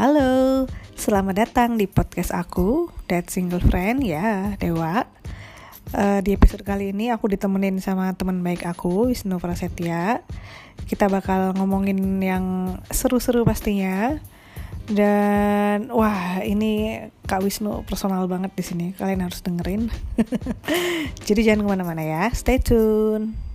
Halo, 0.00 0.64
selamat 0.96 1.44
datang 1.44 1.76
di 1.76 1.84
podcast 1.84 2.32
aku, 2.32 2.88
Dead 3.04 3.28
Single 3.28 3.60
Friend 3.60 4.00
ya, 4.00 4.56
Dewa. 4.56 5.04
Uh, 5.92 6.24
di 6.24 6.32
episode 6.32 6.64
kali 6.64 6.96
ini 6.96 7.12
aku 7.12 7.28
ditemenin 7.28 7.84
sama 7.84 8.08
teman 8.16 8.40
baik 8.40 8.64
aku, 8.64 9.12
Wisnu 9.12 9.36
Prasetya. 9.36 10.24
Kita 10.88 11.12
bakal 11.12 11.52
ngomongin 11.52 12.16
yang 12.16 12.80
seru-seru 12.88 13.44
pastinya. 13.44 14.16
Dan 14.88 15.92
wah, 15.92 16.40
ini 16.48 17.04
Kak 17.28 17.44
Wisnu 17.44 17.84
personal 17.84 18.24
banget 18.24 18.56
di 18.56 18.64
sini. 18.64 18.86
Kalian 18.96 19.28
harus 19.28 19.44
dengerin. 19.44 19.92
Jadi 21.28 21.40
jangan 21.44 21.68
ke 21.68 21.68
mana-mana 21.76 22.00
ya. 22.00 22.32
Stay 22.32 22.56
tune. 22.56 23.49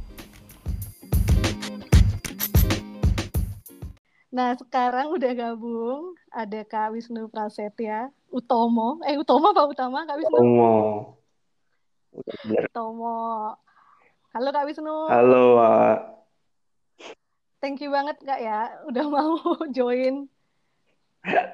Nah, 4.36 4.52
sekarang 4.60 5.16
udah 5.16 5.32
gabung 5.32 6.12
ada 6.28 6.60
Kak 6.68 6.92
Wisnu 6.92 7.32
Prasetya, 7.32 8.12
Utomo. 8.28 9.00
Eh, 9.08 9.16
Utomo 9.16 9.56
apa 9.56 9.64
Utama, 9.64 10.04
Kak 10.04 10.20
Wisnu? 10.20 10.36
Utomo. 10.36 10.76
Utomo. 12.44 13.20
Halo 14.36 14.50
Kak 14.52 14.68
Wisnu. 14.68 15.08
Halo, 15.08 15.56
Wak. 15.56 16.28
Thank 17.64 17.80
you 17.80 17.96
banget 17.96 18.20
Kak 18.28 18.44
ya, 18.44 18.76
udah 18.92 19.06
mau 19.16 19.40
join. 19.72 20.28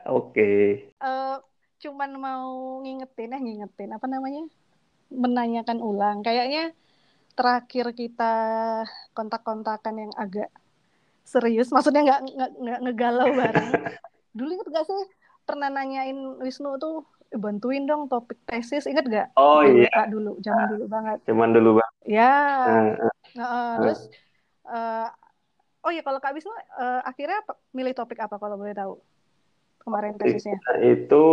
Oke. 0.09 0.34
Okay. 0.34 0.66
Uh, 0.98 1.38
cuman 1.86 2.17
mau 2.17 2.81
ngingetin, 2.81 3.38
eh 3.38 3.41
ngingetin, 3.45 3.94
apa 3.94 4.09
namanya? 4.09 4.50
Menanyakan 5.13 5.86
ulang. 5.86 6.25
Kayaknya 6.25 6.73
terakhir 7.38 7.94
kita 7.94 8.34
kontak-kontakan 9.13 10.09
yang 10.09 10.13
agak 10.17 10.50
serius, 11.31 11.71
maksudnya 11.71 12.03
nggak 12.03 12.21
nggak 12.59 12.80
ngegalau 12.83 13.28
bareng. 13.31 13.69
dulu 14.38 14.50
inget 14.55 14.67
gak 14.72 14.88
sih 14.88 15.02
pernah 15.44 15.67
nanyain 15.67 16.39
Wisnu 16.39 16.80
tuh 16.80 17.03
bantuin 17.31 17.88
dong 17.88 18.11
topik 18.11 18.39
tesis 18.44 18.88
inget 18.88 19.08
gak? 19.08 19.28
Oh 19.39 19.64
dulu, 19.64 19.83
iya. 19.88 20.03
dulu, 20.08 20.31
zaman 20.44 20.66
dulu 20.75 20.86
banget. 20.92 21.17
Zaman 21.28 21.50
dulu 21.55 21.70
banget. 21.80 21.95
Ya. 22.08 22.36
Uh, 22.67 22.92
uh, 23.08 23.44
uh, 23.44 23.73
terus 23.80 24.00
uh, 24.67 25.08
oh 25.88 25.92
ya 25.92 26.03
kalau 26.03 26.20
Kak 26.20 26.36
Wisnu 26.36 26.52
uh, 26.52 27.02
akhirnya 27.08 27.39
milih 27.72 27.95
topik 27.95 28.20
apa 28.20 28.36
kalau 28.36 28.59
boleh 28.59 28.75
tahu 28.75 29.00
kemarin 29.83 30.20
tesisnya? 30.20 30.59
Itu 30.83 31.23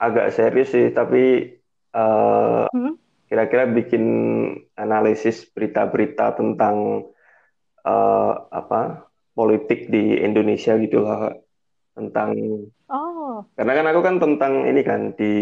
agak 0.00 0.34
serius 0.34 0.74
sih 0.74 0.90
tapi 0.90 1.54
uh, 1.94 2.66
hmm? 2.70 2.94
kira-kira 3.30 3.70
bikin 3.70 4.04
analisis 4.74 5.46
berita-berita 5.54 6.34
tentang 6.34 7.06
uh, 7.86 8.32
apa 8.50 9.09
politik 9.32 9.88
di 9.88 10.18
Indonesia 10.20 10.74
gitu 10.76 11.06
lah 11.06 11.34
tentang 11.94 12.34
oh 12.90 13.46
karena 13.54 13.72
kan 13.76 13.86
aku 13.90 14.00
kan 14.02 14.16
tentang 14.18 14.52
ini 14.66 14.82
kan 14.82 15.14
di 15.14 15.34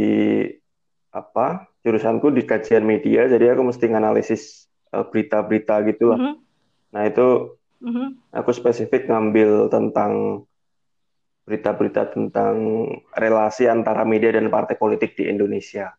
apa 1.09 1.67
jurusanku 1.83 2.31
di 2.35 2.45
kajian 2.45 2.85
media 2.85 3.25
jadi 3.27 3.57
aku 3.57 3.73
mesti 3.73 3.89
nganalisis 3.89 4.69
uh, 4.93 5.05
berita-berita 5.09 5.85
gitu 5.89 6.15
lah. 6.15 6.19
Mm 6.21 6.27
-hmm. 6.29 6.37
Nah 6.95 7.03
itu 7.05 7.27
mm 7.85 7.93
-hmm. 7.93 8.09
aku 8.33 8.51
spesifik 8.53 9.09
ngambil 9.09 9.73
tentang 9.73 10.45
berita-berita 11.49 12.13
tentang 12.13 12.85
relasi 13.17 13.73
antara 13.73 14.05
media 14.05 14.37
dan 14.37 14.53
partai 14.53 14.77
politik 14.77 15.17
di 15.17 15.33
Indonesia. 15.33 15.97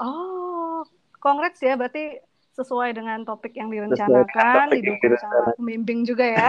Oh, 0.00 0.88
kongres 1.20 1.60
ya 1.60 1.76
berarti 1.76 2.16
sesuai 2.60 2.92
dengan 2.92 3.24
topik 3.24 3.56
yang 3.56 3.72
direncanakan, 3.72 4.68
didukung 4.76 5.16
sama 5.16 5.56
pembimbing 5.56 6.04
juga 6.04 6.28
ya. 6.28 6.48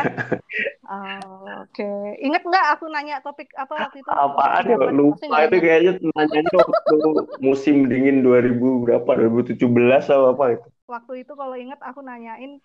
oh, 0.92 1.48
Oke, 1.64 1.80
okay. 1.80 2.20
inget 2.20 2.44
nggak 2.44 2.66
aku 2.76 2.92
nanya 2.92 3.24
topik 3.24 3.48
apa 3.56 3.88
waktu 3.88 4.04
itu? 4.04 4.12
Apaan 4.12 4.64
ya? 4.68 4.78
Lupa 4.92 5.48
itu 5.48 5.58
kayaknya 5.64 5.92
nanyanya 6.12 6.52
waktu 6.60 6.96
musim 7.40 7.88
dingin 7.88 8.20
2000 8.28 8.84
berapa? 8.84 9.10
2017 9.32 9.64
atau 10.12 10.36
apa 10.36 10.60
itu? 10.60 10.68
Waktu 10.92 11.14
itu 11.24 11.34
kalau 11.40 11.56
inget 11.56 11.80
aku 11.80 12.04
nanyain 12.04 12.60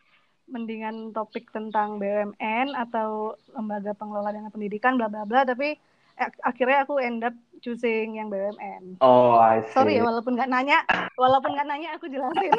mendingan 0.47 1.11
topik 1.11 1.51
tentang 1.51 1.99
BUMN 1.99 2.75
atau 2.75 3.35
lembaga 3.55 3.95
pengelola 3.99 4.31
dana 4.31 4.51
pendidikan 4.51 4.95
bla 4.95 5.11
bla 5.11 5.27
bla 5.27 5.43
tapi 5.43 5.75
akhirnya 6.17 6.87
aku 6.87 7.03
end 7.03 7.27
up 7.27 7.35
choosing 7.61 8.17
yang 8.17 8.29
BUMN. 8.33 9.01
Oh, 9.01 9.37
I 9.37 9.65
see. 9.67 9.75
Sorry 9.77 9.99
ya, 9.99 10.03
walaupun 10.05 10.37
nggak 10.37 10.51
nanya, 10.51 10.83
walaupun 11.17 11.57
nggak 11.57 11.69
nanya 11.69 11.89
aku 11.97 12.07
jelasin. 12.09 12.53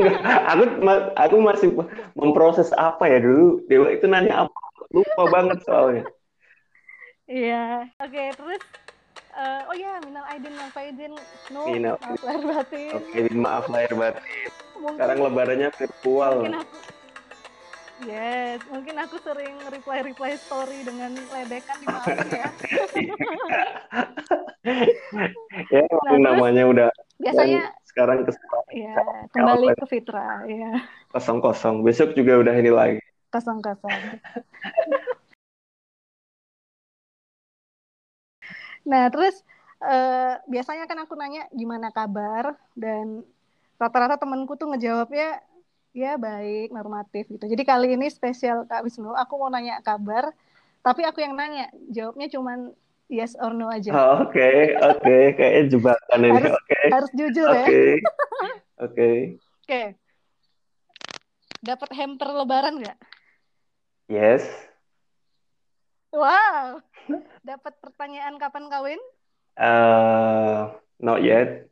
aku 0.52 0.62
aku 1.16 1.36
masih 1.40 1.68
memproses 2.16 2.70
apa 2.76 3.08
ya 3.08 3.18
dulu. 3.22 3.64
Dewa 3.66 3.88
itu 3.92 4.06
nanya 4.08 4.46
apa? 4.46 4.60
Lupa 4.92 5.24
banget 5.28 5.58
soalnya. 5.64 6.04
Iya. 7.28 7.88
Oke, 8.00 8.12
okay, 8.12 8.28
terus 8.32 8.62
uh, 9.36 9.68
oh 9.68 9.76
ya, 9.76 10.00
minal 10.02 10.24
aidin 10.32 10.54
wal 10.56 10.70
faizin. 10.72 11.12
No, 11.52 11.68
minal. 11.68 11.96
maaf 12.00 12.22
lahir 12.24 12.44
batin. 12.48 12.92
Oke, 12.96 13.08
okay, 13.12 13.22
maaf 13.36 13.64
lahir 13.68 13.92
batin. 13.94 14.22
Sekarang 14.78 15.18
lebarannya 15.22 15.68
virtual. 15.74 16.34
Mungkin 16.42 16.56
aku 16.62 16.97
Yes, 18.06 18.62
mungkin 18.70 18.94
aku 18.94 19.18
sering 19.26 19.58
reply-reply 19.66 20.38
story 20.38 20.86
dengan 20.86 21.18
ledekan 21.18 21.82
dimaafin 21.82 22.30
ya. 22.30 22.46
ya, 25.74 25.82
nah, 26.06 26.30
namanya 26.30 26.62
udah 26.70 26.94
biasanya 27.18 27.74
sekarang 27.90 28.22
ke 28.22 28.30
ya, 28.70 28.94
kembali 29.34 29.74
ke 29.74 29.82
Fitra, 29.90 30.46
ya. 30.46 30.86
Kosong-kosong. 31.10 31.82
Besok 31.82 32.14
juga 32.14 32.38
udah 32.38 32.54
ini 32.54 32.70
lagi. 32.70 33.02
Kosong-kosong. 33.34 33.90
nah, 38.90 39.10
terus 39.10 39.42
uh, 39.82 40.38
biasanya 40.46 40.86
kan 40.86 41.02
aku 41.02 41.18
nanya 41.18 41.50
gimana 41.50 41.90
kabar 41.90 42.54
dan 42.78 43.26
rata-rata 43.78 44.18
temenku 44.18 44.54
tuh 44.54 44.70
ngejawabnya 44.70 45.42
ya 45.96 46.20
baik 46.20 46.70
normatif 46.70 47.26
gitu 47.32 47.44
jadi 47.48 47.62
kali 47.64 47.96
ini 47.96 48.06
spesial 48.12 48.68
kak 48.68 48.84
Wisnu 48.84 49.16
aku 49.16 49.34
mau 49.40 49.48
nanya 49.48 49.80
kabar 49.80 50.30
tapi 50.84 51.02
aku 51.04 51.24
yang 51.24 51.34
nanya 51.34 51.72
jawabnya 51.90 52.28
cuman 52.30 52.72
yes 53.08 53.34
or 53.40 53.56
no 53.56 53.72
aja 53.72 53.90
oke 54.20 54.28
oke 54.28 55.00
okay. 55.00 55.24
kayaknya 55.34 55.62
jebakan 55.72 56.20
ini 56.20 56.38
harus, 56.38 56.54
okay. 56.60 56.86
harus 56.92 57.10
jujur 57.16 57.48
okay. 57.48 57.58
ya 57.58 57.64
oke 57.64 57.96
okay. 58.84 59.16
oke 59.64 59.82
dapat 61.64 61.90
hamper 61.96 62.28
lebaran 62.30 62.74
nggak 62.84 62.98
yes 64.12 64.44
wow 66.12 66.78
dapat 67.42 67.74
pertanyaan 67.80 68.36
kapan 68.36 68.68
kawin 68.68 69.00
uh, 69.56 70.70
not 71.00 71.24
yet 71.24 71.66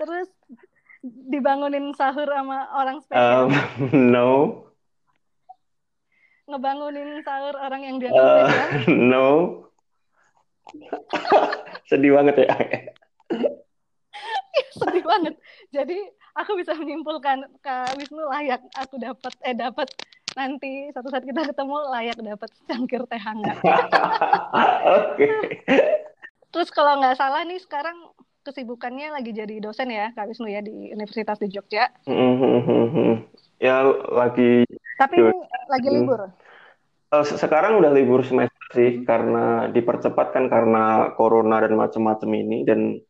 terus 0.00 0.28
dibangunin 1.04 1.94
sahur 1.94 2.26
sama 2.26 2.66
orang 2.74 2.98
spesial? 3.02 3.48
Um, 3.48 3.50
no. 4.14 4.32
Ngebangunin 6.48 7.20
sahur 7.22 7.54
orang 7.60 7.82
yang 7.84 7.96
dianggap 8.00 8.24
uh, 8.24 8.46
spesial? 8.48 8.68
No. 9.12 9.28
Sedih 11.88 12.12
banget 12.12 12.44
ya. 12.44 12.56
Sedih 14.76 15.04
banget. 15.04 15.34
Jadi 15.72 15.98
aku 16.36 16.58
bisa 16.60 16.76
menyimpulkan 16.76 17.48
Kak 17.64 17.96
Wisnu 17.96 18.28
layak 18.28 18.60
aku 18.76 19.00
dapat 19.00 19.32
eh 19.44 19.56
dapat 19.56 19.88
nanti 20.36 20.92
satu 20.92 21.08
saat 21.08 21.24
kita 21.24 21.48
ketemu 21.48 21.76
layak 21.88 22.18
dapat 22.20 22.50
cangkir 22.68 23.02
teh 23.08 23.20
hangat. 23.20 23.56
Oke. 24.84 25.28
Terus 26.52 26.68
kalau 26.72 27.00
nggak 27.00 27.16
salah 27.16 27.44
nih 27.44 27.60
sekarang 27.60 27.96
kesibukannya 28.48 29.12
lagi 29.12 29.36
jadi 29.36 29.60
dosen 29.60 29.92
ya 29.92 30.08
Kak 30.16 30.32
Wisnu 30.32 30.48
ya 30.48 30.64
di 30.64 30.88
Universitas 30.88 31.36
di 31.36 31.52
Jogja. 31.52 31.92
Mm-hmm. 32.08 33.36
Ya 33.60 33.84
lagi. 34.08 34.64
Tapi 34.96 35.20
ini 35.20 35.36
lagi 35.68 35.88
libur. 35.92 36.32
Uh, 37.12 37.24
sekarang 37.24 37.76
udah 37.80 37.92
libur 37.92 38.24
semester 38.24 38.64
sih 38.72 39.04
karena 39.04 39.68
dipercepat 39.68 40.32
kan 40.32 40.48
karena 40.48 41.12
corona 41.16 41.60
dan 41.60 41.76
macam-macam 41.76 42.30
ini 42.36 42.64
dan 42.68 43.00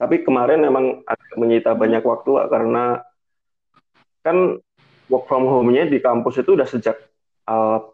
tapi 0.00 0.24
kemarin 0.24 0.64
memang 0.64 1.04
agak 1.04 1.36
menyita 1.36 1.76
banyak 1.76 2.00
waktu 2.00 2.30
lah, 2.32 2.48
karena 2.48 3.04
kan 4.24 4.56
work 5.12 5.28
from 5.28 5.44
home-nya 5.44 5.84
di 5.86 6.00
kampus 6.00 6.40
itu 6.40 6.56
udah 6.56 6.64
sejak 6.64 6.96
uh, 7.44 7.84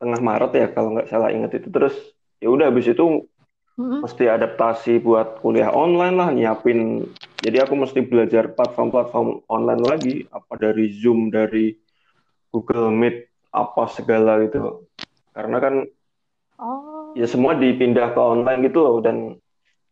tengah 0.00 0.20
Maret 0.24 0.52
ya 0.56 0.66
kalau 0.72 0.96
nggak 0.96 1.12
salah 1.12 1.28
ingat 1.28 1.60
itu 1.60 1.68
terus 1.68 1.92
ya 2.40 2.48
udah 2.48 2.72
habis 2.72 2.88
itu 2.88 3.28
hmm. 3.78 4.00
mesti 4.02 4.24
adaptasi 4.26 5.02
buat 5.02 5.38
kuliah 5.44 5.70
online 5.70 6.16
lah 6.16 6.28
nyiapin 6.32 7.06
jadi 7.44 7.66
aku 7.66 7.74
mesti 7.78 8.00
belajar 8.04 8.50
platform-platform 8.54 9.44
online 9.46 9.82
lagi 9.84 10.14
apa 10.30 10.54
dari 10.56 10.90
Zoom 10.94 11.30
dari 11.30 11.76
Google 12.50 12.90
Meet 12.90 13.30
apa 13.50 13.90
segala 13.90 14.42
gitu 14.46 14.86
karena 15.34 15.56
kan 15.58 15.74
oh. 16.58 17.14
ya 17.18 17.26
semua 17.26 17.54
dipindah 17.58 18.14
ke 18.14 18.20
online 18.20 18.66
gitu 18.66 18.78
loh 18.82 18.98
dan 19.02 19.38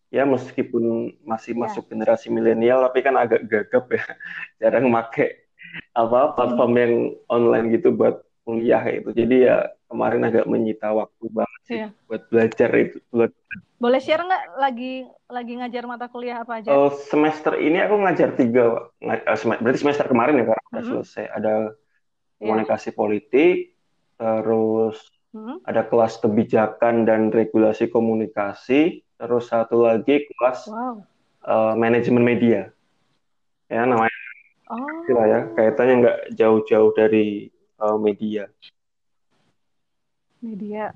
ya 0.09 0.25
meskipun 0.25 1.15
masih 1.25 1.53
yeah. 1.53 1.61
masuk 1.69 1.85
generasi 1.89 2.33
milenial 2.33 2.85
tapi 2.89 3.05
kan 3.05 3.15
agak 3.19 3.45
gagap 3.45 3.85
ya 3.93 4.05
jarang 4.61 4.89
make 4.89 5.49
apa 5.93 6.33
platform 6.33 6.73
yang 6.79 6.95
online 7.29 7.75
gitu 7.75 7.93
buat 7.93 8.25
kuliah 8.49 8.81
gitu 8.89 9.13
jadi 9.13 9.37
ya 9.45 9.57
kemarin 9.93 10.25
agak 10.25 10.49
menyita 10.49 10.89
waktu 10.89 11.25
banget 11.29 11.61
sih 11.69 11.77
Iya. 11.85 11.89
buat 12.09 12.23
belajar 12.33 12.71
itu 12.81 12.97
buat 13.13 13.33
Boleh 13.79 14.03
share 14.03 14.27
nggak 14.27 14.59
lagi 14.59 15.07
lagi 15.31 15.53
ngajar 15.55 15.87
mata 15.87 16.11
kuliah 16.11 16.43
apa 16.43 16.59
aja? 16.59 16.67
Oh, 16.75 16.91
semester 16.91 17.55
ini 17.63 17.79
aku 17.79 17.95
ngajar 18.03 18.35
tiga, 18.35 18.91
eh, 18.99 19.23
berarti 19.39 19.79
semester 19.79 20.11
kemarin 20.11 20.43
ya 20.43 20.51
karena 20.51 20.65
udah 20.75 20.83
Mhm. 20.83 20.91
selesai. 20.99 21.25
Ada 21.31 21.55
Iya. 21.63 22.43
komunikasi 22.43 22.91
politik, 22.91 23.79
terus 24.19 24.99
Hmm? 25.31 25.63
ada 25.63 25.87
kelas 25.87 26.19
kebijakan 26.19 27.07
dan 27.07 27.31
regulasi 27.31 27.87
komunikasi, 27.87 29.07
terus 29.15 29.47
satu 29.47 29.87
lagi 29.87 30.27
kelas 30.27 30.67
Wow. 30.67 31.07
eh, 31.47 31.75
manajemen 31.79 32.27
media. 32.27 32.75
Ya 33.71 33.87
namanya 33.87 34.11
Oh. 34.67 35.07
ya, 35.07 35.55
kaitannya 35.55 35.95
nggak 36.03 36.19
jauh-jauh 36.35 36.91
dari 36.99 37.47
eh, 37.83 37.97
media. 37.99 38.45
media 40.43 40.95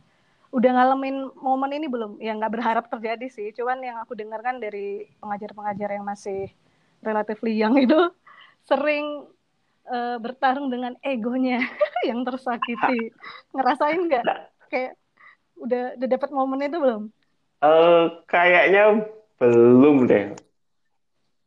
udah 0.53 0.71
ngalamin 0.77 1.33
momen 1.41 1.73
ini 1.73 1.89
belum 1.89 2.21
yang 2.21 2.37
nggak 2.37 2.53
berharap 2.53 2.85
terjadi 2.93 3.27
sih 3.33 3.49
cuman 3.57 3.81
yang 3.81 3.97
aku 4.05 4.13
dengarkan 4.13 4.61
dari 4.61 5.09
pengajar-pengajar 5.17 5.97
yang 5.97 6.05
masih 6.05 6.53
relatif 7.01 7.41
young 7.45 7.81
itu 7.81 7.97
sering 8.69 9.27
eh, 9.89 10.17
bertarung 10.21 10.69
dengan 10.69 10.93
egonya 11.01 11.65
yang 12.09 12.21
tersakiti 12.23 13.11
ngerasain 13.57 14.01
nggak 14.09 14.25
kayak 14.69 14.93
udah 15.57 15.97
udah 15.97 16.09
dapat 16.09 16.31
momen 16.35 16.61
itu 16.69 16.79
belum 16.79 17.03
Eh, 17.63 18.05
kayaknya 18.27 19.07
belum 19.39 20.11
deh. 20.11 20.35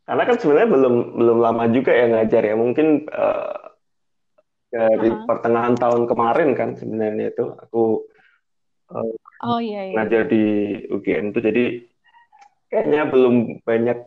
Karena 0.06 0.24
kan 0.24 0.38
sebenarnya 0.38 0.70
belum 0.72 0.96
belum 1.18 1.38
lama 1.44 1.64
juga 1.76 1.92
ya 1.92 2.06
ngajar 2.14 2.42
ya. 2.46 2.56
Mungkin 2.56 2.88
dari 4.76 5.08
Aha. 5.08 5.24
pertengahan 5.24 5.76
tahun 5.80 6.04
kemarin 6.04 6.50
kan 6.52 6.76
sebenarnya 6.76 7.32
itu 7.32 7.46
aku 7.56 8.04
eh, 8.92 9.16
oh 9.48 9.60
iya 9.64 9.82
iya 9.88 9.96
ngajar 9.96 10.28
di 10.28 10.44
UGM 10.92 11.32
itu 11.32 11.40
jadi 11.40 11.66
kayaknya 12.68 13.02
belum 13.08 13.36
banyak 13.64 14.00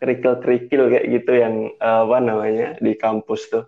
kerikil-kerikil 0.00 0.92
kayak 0.92 1.06
gitu 1.08 1.32
yang 1.32 1.54
eh, 1.72 2.00
apa 2.04 2.18
namanya 2.20 2.68
di 2.80 2.92
kampus 2.96 3.48
tuh. 3.48 3.64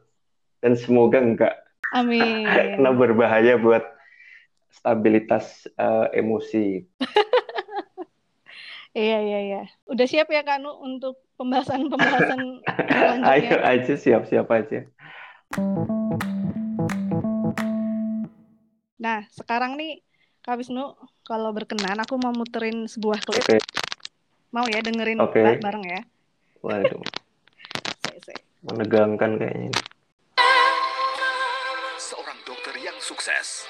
Dan 0.60 0.76
semoga 0.76 1.18
enggak 1.18 1.54
amin 1.96 2.46
karena 2.76 2.90
berbahaya 2.92 3.56
buat 3.56 3.84
stabilitas 4.72 5.64
eh, 5.72 6.20
emosi. 6.20 6.84
iya 8.92 9.24
iya 9.24 9.40
iya 9.40 9.62
udah 9.88 10.04
siap 10.04 10.28
ya 10.28 10.44
Kanu 10.44 10.68
untuk 10.84 11.16
pembahasan-pembahasan 11.40 12.60
Ayo 13.32 13.56
aja 13.64 13.94
siap-siap 13.96 14.48
aja. 14.52 14.84
Nah, 19.02 19.28
sekarang 19.28 19.76
nih 19.76 20.00
Kak 20.40 20.56
Wisnu, 20.56 20.96
kalau 21.28 21.52
berkenan 21.52 22.00
aku 22.00 22.16
mau 22.16 22.32
muterin 22.32 22.88
sebuah 22.88 23.20
klip. 23.20 23.44
Oke. 23.44 23.58
Mau 24.48 24.64
ya 24.72 24.80
dengerin 24.80 25.20
ba- 25.20 25.60
bareng 25.60 25.84
ya. 25.84 26.00
Waduh, 26.64 27.04
Saya, 28.08 28.18
saya. 28.24 28.40
menegangkan 28.64 29.36
kayaknya 29.36 29.68
ini. 29.68 29.80
Seorang 32.00 32.38
dokter 32.48 32.72
yang 32.80 32.96
sukses. 32.96 33.68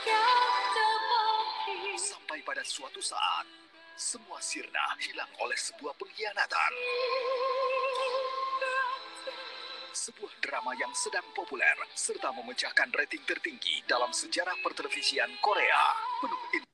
Sampai 1.99 2.47
pada 2.47 2.63
suatu 2.63 3.03
saat, 3.03 3.51
semua 3.99 4.39
sirna 4.39 4.95
hilang 5.03 5.31
oleh 5.43 5.59
sebuah 5.59 5.99
pengkhianatan. 5.99 6.73
Sebuah 9.93 10.33
drama 10.41 10.73
yang 10.81 10.89
sedang 10.97 11.25
populer 11.37 11.77
serta 11.93 12.33
memecahkan 12.33 12.89
rating 12.97 13.21
tertinggi 13.29 13.85
dalam 13.85 14.09
sejarah 14.09 14.57
pertelevisian 14.65 15.29
Korea. 15.45 15.85
Penuh 16.17 16.43
in- 16.57 16.71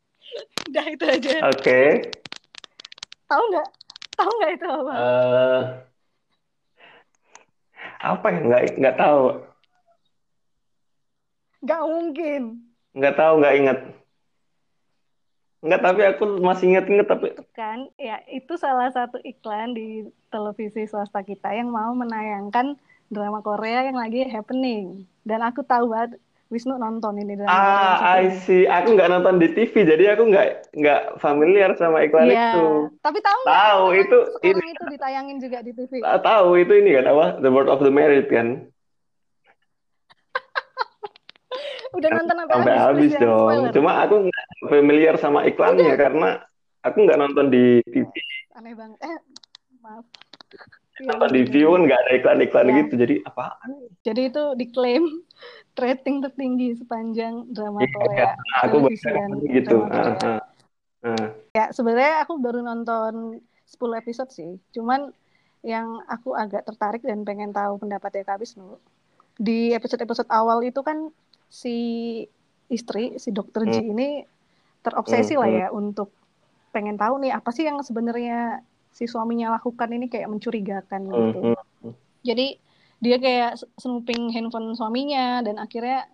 Udah 0.71 0.87
itu 0.87 1.03
aja. 1.03 1.51
Oke. 1.51 1.83
Tahu 3.27 3.43
nggak? 3.51 3.69
Tahu 4.15 4.31
nggak 4.39 4.53
itu 4.55 4.67
apa? 4.71 4.95
eh, 4.95 5.61
apa 8.07 8.27
ya? 8.31 8.39
Nggak 8.39 8.63
nggak 8.79 8.97
tahu. 9.03 9.23
Nggak 11.67 11.83
mungkin. 11.91 12.43
Nggak 12.95 13.15
tahu, 13.19 13.33
nggak 13.43 13.57
ingat. 13.59 13.79
Nggak, 15.59 15.81
tapi 15.83 16.01
aku 16.07 16.25
masih 16.39 16.71
ingat-ingat 16.71 17.11
tapi 17.11 17.35
Kan, 17.51 17.91
ya 17.99 18.23
itu 18.31 18.55
salah 18.55 18.95
satu 18.95 19.19
iklan 19.27 19.75
di 19.75 20.07
televisi 20.31 20.87
swasta 20.87 21.27
kita 21.27 21.51
yang 21.51 21.75
mau 21.75 21.91
menayangkan 21.99 22.79
drama 23.09 23.41
Korea 23.41 23.83
yang 23.83 23.97
lagi 23.97 24.25
happening. 24.25 24.85
Dan 25.23 25.41
aku 25.41 25.61
tahu 25.63 25.89
banget 25.89 26.17
Wisnu 26.49 26.77
nonton 26.77 27.13
ini 27.15 27.37
drama 27.37 27.51
Korea 27.51 27.61
ah 27.61 27.93
satu 27.95 28.09
I 28.15 28.27
see. 28.39 28.65
Aku 28.65 28.89
nggak 28.91 29.11
nonton 29.11 29.37
di 29.37 29.49
TV, 29.51 29.85
jadi 29.85 30.15
aku 30.15 30.23
nggak 30.27 30.47
nggak 30.75 31.01
familiar 31.19 31.71
sama 31.75 32.01
iklan 32.01 32.25
Iya. 32.27 32.53
itu. 32.53 32.67
Tapi 32.99 33.19
tahu 33.21 33.39
nggak? 33.39 33.53
Tahu 33.55 33.83
sekarang- 33.85 34.01
itu 34.01 34.19
ini 34.47 34.67
itu 34.71 34.85
ditayangin 34.89 35.37
juga 35.39 35.59
di 35.61 35.73
TV. 35.73 35.93
Ah, 36.01 36.17
tahu 36.17 36.57
itu 36.57 36.73
ini 36.75 36.91
kan 36.95 37.05
apa? 37.07 37.27
The 37.39 37.49
World 37.49 37.69
of 37.69 37.81
the 37.81 37.91
Married 37.91 38.29
kan? 38.29 38.65
Udah 41.97 42.09
nonton 42.11 42.37
sampai 42.39 42.55
Sampai 42.55 42.75
habis, 42.75 43.13
habis 43.13 43.13
dong. 43.19 43.45
spoiler. 43.45 43.73
Cuma 43.73 43.91
aku 44.01 44.15
nggak 44.25 44.45
familiar 44.67 45.15
sama 45.17 45.41
iklannya 45.45 45.95
karena 45.97 46.29
aku 46.81 46.99
nggak 46.99 47.19
nonton 47.19 47.47
di 47.49 47.85
TV. 47.87 48.09
Aneh 48.55 48.73
banget. 48.73 48.99
Eh, 49.01 49.19
maaf. 49.81 50.05
Iya, 50.99 51.07
Nonton 51.09 51.29
di 51.29 51.41
bener. 51.41 51.53
view 51.53 51.69
kan 51.69 51.83
nggak 51.85 52.01
ada 52.01 52.13
iklan-iklan 52.13 52.67
Ya. 52.67 52.75
gitu. 52.77 52.95
Jadi 52.97 53.15
apaan? 53.23 53.71
Jadi 54.03 54.21
itu 54.27 54.43
diklaim 54.55 55.05
rating 55.79 56.17
tertinggi 56.21 56.69
sepanjang 56.75 57.47
drama 57.49 57.81
Iya, 57.81 57.91
Korea. 57.93 58.29
Aku 58.63 58.77
baru 58.81 59.37
gitu. 59.47 59.77
Korea. 59.81 60.03
ah, 60.19 60.43
ah. 61.05 61.27
Ya, 61.53 61.65
sebenarnya 61.71 62.23
aku 62.23 62.37
baru 62.37 62.61
nonton 62.61 63.39
10 63.65 63.79
episode 63.97 64.31
sih. 64.31 64.59
Cuman 64.71 65.15
yang 65.61 65.87
aku 66.07 66.33
agak 66.33 66.65
tertarik 66.65 67.01
dan 67.01 67.23
pengen 67.23 67.51
tahu 67.51 67.79
pendapatnya 67.79 68.23
Kak 68.25 68.39
Wisnu. 68.39 68.79
Di 69.35 69.71
episode-episode 69.71 70.27
awal 70.29 70.63
itu 70.63 70.81
kan 70.81 71.11
si 71.47 71.77
istri, 72.67 73.17
si 73.17 73.31
dokter 73.31 73.65
Ji 73.65 73.81
Hmm. 73.81 73.93
ini 73.93 74.09
terobsesi 74.81 75.35
lah 75.35 75.47
Hmm, 75.47 75.59
ya 75.59 75.69
untuk 75.69 76.11
pengen 76.69 76.95
tahu 76.95 77.19
nih 77.19 77.33
apa 77.33 77.49
sih 77.49 77.65
yang 77.65 77.81
sebenarnya 77.81 78.61
si 78.99 79.07
suaminya 79.07 79.55
lakukan 79.55 79.95
ini 79.95 80.11
kayak 80.11 80.27
mencurigakan 80.27 81.07
Hmm, 81.07 81.31
gitu. 81.31 81.41
hmm. 81.55 81.95
Jadi 82.27 82.59
dia 82.99 83.17
kayak 83.23 83.63
snooping 83.79 84.35
handphone 84.35 84.75
suaminya 84.75 85.39
dan 85.47 85.63
akhirnya 85.63 86.11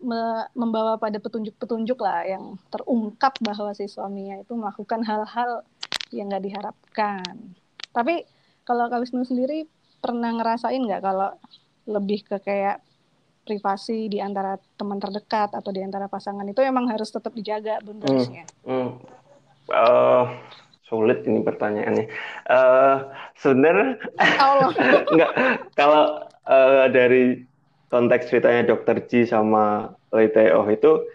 me- 0.00 0.48
membawa 0.56 0.96
pada 0.96 1.20
petunjuk-petunjuk 1.20 2.00
lah 2.00 2.24
yang 2.24 2.56
terungkap 2.72 3.36
bahwa 3.44 3.76
si 3.76 3.84
suaminya 3.84 4.40
itu 4.40 4.56
melakukan 4.56 5.04
hal-hal 5.04 5.60
yang 6.08 6.32
nggak 6.32 6.44
diharapkan. 6.48 7.52
Tapi 7.92 8.24
kalau 8.64 8.88
Kak 8.88 9.04
Wisnu 9.04 9.28
sendiri 9.28 9.68
pernah 10.00 10.32
ngerasain 10.32 10.80
nggak 10.80 11.04
kalau 11.04 11.36
lebih 11.84 12.24
ke 12.24 12.40
kayak 12.40 12.80
privasi 13.46 14.10
di 14.10 14.18
antara 14.18 14.58
teman 14.74 14.98
terdekat 14.98 15.54
atau 15.54 15.70
di 15.70 15.84
antara 15.84 16.10
pasangan 16.10 16.48
itu 16.48 16.58
emang 16.64 16.88
harus 16.90 17.12
tetap 17.12 17.30
dijaga 17.30 17.78
boundariesnya. 17.84 18.48
Hmm. 18.66 18.98
Eh, 19.70 20.24
sulit 20.86 21.26
ini 21.26 21.42
pertanyaannya. 21.42 22.06
Eh, 22.46 22.96
sebenarnya 23.42 23.98
nggak 25.14 25.32
kalau 25.74 26.22
eh, 26.46 26.86
dari 26.94 27.42
konteks 27.90 28.30
ceritanya 28.30 28.62
Dokter 28.66 29.02
Ji 29.06 29.26
sama 29.26 29.94
Lee 30.14 30.30
Tae-oh 30.30 30.66
itu 30.70 31.06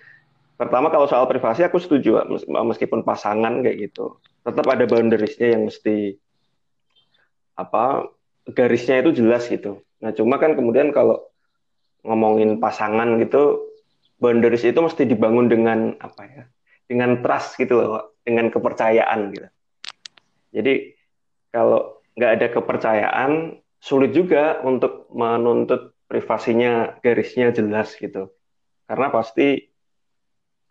pertama 0.59 0.93
kalau 0.93 1.09
soal 1.09 1.25
privasi 1.25 1.65
aku 1.65 1.81
setuju 1.81 2.21
meskipun 2.45 3.01
pasangan 3.01 3.65
kayak 3.65 3.89
gitu 3.89 4.21
tetap 4.45 4.65
ada 4.69 4.85
boundariesnya 4.85 5.57
yang 5.57 5.69
mesti 5.69 6.17
apa 7.57 8.09
garisnya 8.49 9.01
itu 9.05 9.21
jelas 9.21 9.45
gitu. 9.49 9.81
Nah 10.01 10.11
cuma 10.17 10.41
kan 10.41 10.57
kemudian 10.57 10.89
kalau 10.89 11.21
ngomongin 12.01 12.57
pasangan 12.57 13.21
gitu 13.21 13.61
boundaries 14.17 14.65
itu 14.65 14.77
mesti 14.81 15.05
dibangun 15.05 15.49
dengan 15.49 15.93
apa 16.01 16.21
ya 16.25 16.43
dengan 16.89 17.21
trust 17.21 17.57
gitu 17.61 17.77
loh 17.77 18.17
dengan 18.25 18.49
kepercayaan 18.49 19.19
gitu. 19.33 19.47
Jadi 20.51 20.93
kalau 21.51 21.99
nggak 22.15 22.31
ada 22.37 22.47
kepercayaan 22.51 23.31
sulit 23.81 24.11
juga 24.13 24.61
untuk 24.61 25.09
menuntut 25.15 25.95
privasinya 26.05 26.99
garisnya 26.99 27.55
jelas 27.55 27.95
gitu. 27.97 28.29
Karena 28.85 29.07
pasti 29.09 29.71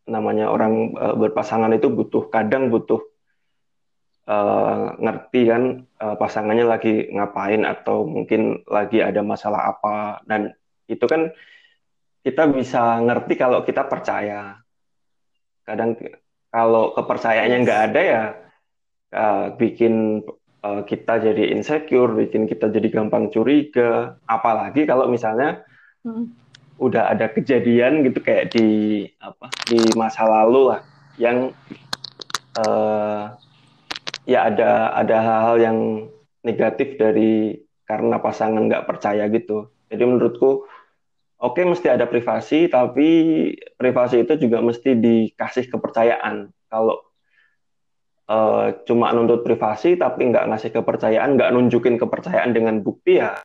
namanya 0.07 0.53
orang 0.53 0.95
eh, 0.95 1.15
berpasangan 1.17 1.73
itu 1.73 1.89
butuh 1.89 2.29
kadang 2.29 2.69
butuh 2.69 3.01
eh, 4.29 4.87
ngerti 5.01 5.41
kan 5.49 5.63
eh, 5.85 6.17
pasangannya 6.21 6.67
lagi 6.69 7.09
ngapain 7.09 7.65
atau 7.65 8.05
mungkin 8.05 8.63
lagi 8.69 9.01
ada 9.01 9.25
masalah 9.25 9.75
apa 9.77 10.21
dan 10.29 10.53
itu 10.87 11.05
kan 11.09 11.33
kita 12.21 12.53
bisa 12.53 13.01
ngerti 13.01 13.35
kalau 13.41 13.65
kita 13.65 13.89
percaya. 13.89 14.61
Kadang 15.65 15.97
kalau 16.53 16.93
kepercayaannya 16.93 17.59
nggak 17.65 17.83
ada 17.91 18.01
ya 18.03 18.23
eh, 19.11 19.47
bikin 19.55 20.25
eh, 20.65 20.83
kita 20.87 21.23
jadi 21.23 21.55
insecure, 21.55 22.15
bikin 22.15 22.47
kita 22.47 22.71
jadi 22.71 22.89
gampang 22.91 23.31
curiga. 23.31 24.17
Apalagi 24.27 24.87
kalau 24.87 25.11
misalnya 25.11 25.63
Hmm. 26.01 26.33
udah 26.81 27.13
ada 27.13 27.29
kejadian 27.29 28.01
gitu 28.09 28.25
kayak 28.25 28.57
di 28.57 29.05
apa 29.21 29.53
di 29.69 29.77
masa 30.01 30.25
lalu 30.25 30.73
lah 30.73 30.81
yang 31.21 31.53
uh, 32.57 33.37
ya 34.25 34.49
ada 34.49 34.97
ada 34.97 35.17
hal-hal 35.21 35.57
yang 35.61 35.79
negatif 36.41 36.97
dari 36.97 37.61
karena 37.85 38.17
pasangan 38.17 38.65
nggak 38.65 38.89
percaya 38.89 39.29
gitu. 39.29 39.69
Jadi 39.93 40.03
menurutku 40.09 40.65
oke 41.37 41.53
okay, 41.53 41.69
mesti 41.69 41.93
ada 41.93 42.09
privasi 42.09 42.73
tapi 42.73 43.09
privasi 43.77 44.25
itu 44.25 44.41
juga 44.41 44.65
mesti 44.65 44.97
dikasih 44.97 45.69
kepercayaan. 45.69 46.49
Kalau 46.73 47.10
uh, 48.31 48.71
cuma 48.87 49.11
nuntut 49.11 49.43
privasi 49.43 49.99
tapi 49.99 50.31
nggak 50.31 50.47
ngasih 50.47 50.71
kepercayaan, 50.71 51.35
nggak 51.35 51.51
nunjukin 51.51 51.99
kepercayaan 51.99 52.55
dengan 52.55 52.79
bukti 52.81 53.19
ya 53.19 53.43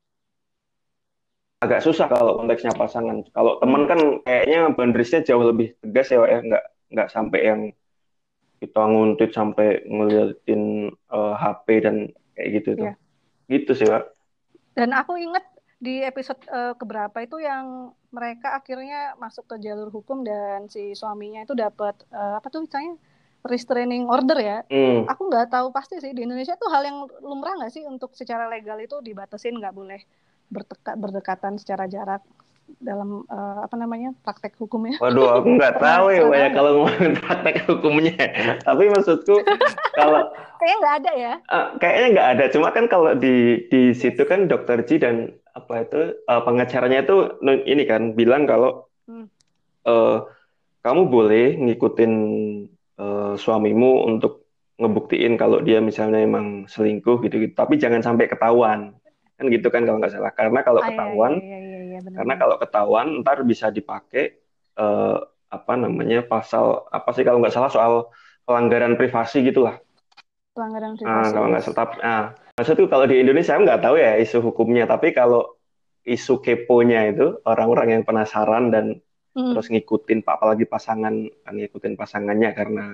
agak 1.65 1.81
susah 1.81 2.05
kalau 2.05 2.37
konteksnya 2.37 2.77
pasangan. 2.77 3.25
Kalau 3.33 3.57
teman 3.57 3.89
kan 3.89 3.99
kayaknya 4.21 4.69
boundariesnya 4.77 5.25
jauh 5.25 5.41
lebih 5.41 5.73
tegas 5.81 6.13
ya, 6.13 6.21
ya 6.29 6.39
nggak 6.45 6.63
nggak 6.93 7.09
sampai 7.09 7.39
yang 7.41 7.61
kita 8.61 8.81
nguntit 8.85 9.29
sampai 9.33 9.83
ngeliatin 9.89 10.93
uh, 11.09 11.33
eh, 11.33 11.35
HP 11.41 11.67
dan 11.81 11.95
kayak 12.37 12.49
gitu 12.61 12.69
tuh. 12.77 12.87
Yeah. 12.93 12.95
Gitu 13.49 13.71
sih, 13.73 13.87
Pak. 13.89 14.03
Dan 14.77 14.93
aku 14.93 15.17
inget 15.17 15.43
di 15.81 16.01
episode 16.01 16.39
uh, 16.47 16.73
keberapa 16.77 17.17
itu 17.19 17.41
yang 17.41 17.91
mereka 18.09 18.55
akhirnya 18.55 19.13
masuk 19.19 19.43
ke 19.45 19.59
jalur 19.59 19.91
hukum 19.91 20.23
dan 20.23 20.71
si 20.71 20.95
suaminya 20.95 21.43
itu 21.43 21.51
dapat 21.51 21.99
uh, 22.15 22.39
apa 22.39 22.47
tuh 22.47 22.63
misalnya 22.63 22.95
restraining 23.45 24.09
order 24.09 24.37
ya. 24.41 24.57
Mm. 24.67 25.05
Aku 25.05 25.29
nggak 25.29 25.53
tahu 25.53 25.69
pasti 25.69 26.01
sih 26.01 26.11
di 26.11 26.25
Indonesia 26.25 26.57
tuh 26.57 26.69
hal 26.73 26.83
yang 26.83 27.05
lumrah 27.21 27.55
nggak 27.61 27.71
sih 27.71 27.85
untuk 27.85 28.17
secara 28.17 28.49
legal 28.49 28.77
itu 28.81 28.97
dibatasin 28.99 29.55
nggak 29.57 29.75
boleh 29.75 30.01
berdekat 30.49 30.95
berdekatan 30.97 31.57
secara 31.57 31.89
jarak 31.89 32.21
dalam 32.81 33.21
uh, 33.29 33.61
apa 33.61 33.75
namanya 33.77 34.11
praktek 34.25 34.57
hukumnya? 34.57 34.97
Waduh, 34.97 35.37
aku 35.37 35.53
nggak 35.57 35.77
tahu 35.85 36.05
ya, 36.09 36.25
ya 36.33 36.47
kalau 36.49 36.69
ngomongin 36.81 37.13
praktek 37.21 37.57
hukumnya. 37.69 38.17
Tapi 38.67 38.83
maksudku 38.89 39.35
kalau 39.99 40.21
kayaknya 40.57 40.77
nggak 40.81 40.95
ada 40.97 41.11
ya? 41.13 41.33
Uh, 41.49 41.67
kayaknya 41.77 42.07
nggak 42.17 42.29
ada. 42.37 42.45
Cuma 42.49 42.67
kan 42.73 42.85
kalau 42.89 43.13
di 43.13 43.65
di 43.69 43.93
situ 43.93 44.25
kan 44.25 44.49
dokter 44.49 44.81
Ji 44.81 44.97
dan 44.97 45.29
apa 45.55 45.87
itu 45.87 46.17
uh, 46.27 46.41
pengacaranya 46.43 47.05
itu 47.07 47.39
ini 47.63 47.87
kan 47.87 48.11
bilang 48.11 48.43
kalau 48.43 48.91
hmm. 49.07 49.29
uh, 49.87 50.25
kamu 50.83 51.07
boleh 51.07 51.55
ngikutin 51.57 52.13
uh, 52.99 53.33
suamimu 53.35 54.07
untuk 54.07 54.45
ngebuktiin 54.75 55.39
kalau 55.39 55.63
dia 55.63 55.79
misalnya 55.79 56.19
emang 56.19 56.67
selingkuh 56.67 57.23
gitu-gitu. 57.23 57.55
Tapi 57.55 57.79
jangan 57.79 58.03
sampai 58.03 58.27
ketahuan. 58.27 58.95
Kan 59.35 59.45
gitu 59.51 59.67
kan 59.71 59.83
kalau 59.87 59.97
nggak 59.99 60.13
salah. 60.15 60.31
Karena 60.35 60.59
kalau 60.63 60.81
ah, 60.83 60.87
ketahuan 60.87 61.33
iya, 61.39 61.43
iya, 61.43 61.59
iya, 61.59 61.79
iya, 61.95 61.99
benar. 62.03 62.17
karena 62.23 62.33
kalau 62.39 62.55
ketahuan 62.59 63.07
ntar 63.23 63.37
bisa 63.43 63.67
dipakai 63.71 64.39
uh, 64.79 65.19
apa 65.51 65.73
namanya 65.79 66.23
pasal 66.27 66.87
apa 66.91 67.09
sih 67.15 67.23
kalau 67.23 67.39
nggak 67.39 67.55
salah 67.55 67.71
soal 67.71 67.93
pelanggaran 68.43 68.99
privasi 68.99 69.43
gitulah. 69.47 69.79
Pelanggaran 70.55 70.95
ah, 70.95 70.97
privasi. 70.99 71.11
ah, 71.11 71.29
kalau 71.31 71.47
nggak 71.51 71.63
salah 71.63 71.79
tapi 71.79 71.95
ah. 72.03 72.25
Maksudku 72.55 72.87
kalau 72.87 73.03
di 73.03 73.19
Indonesia 73.19 73.59
nggak 73.59 73.83
tahu 73.83 73.95
ya 73.99 74.15
isu 74.15 74.39
hukumnya. 74.39 74.87
Tapi 74.87 75.11
kalau 75.11 75.59
isu 76.07 76.39
keponya 76.39 77.11
itu 77.11 77.35
orang-orang 77.43 77.99
yang 77.99 78.03
penasaran 78.07 78.71
dan 78.71 79.03
hmm. 79.35 79.53
terus 79.53 79.67
ngikutin 79.69 80.23
apalagi 80.23 80.65
pasangan 80.65 81.27
ngikutin 81.45 81.93
pasangannya 81.99 82.49
karena 82.55 82.85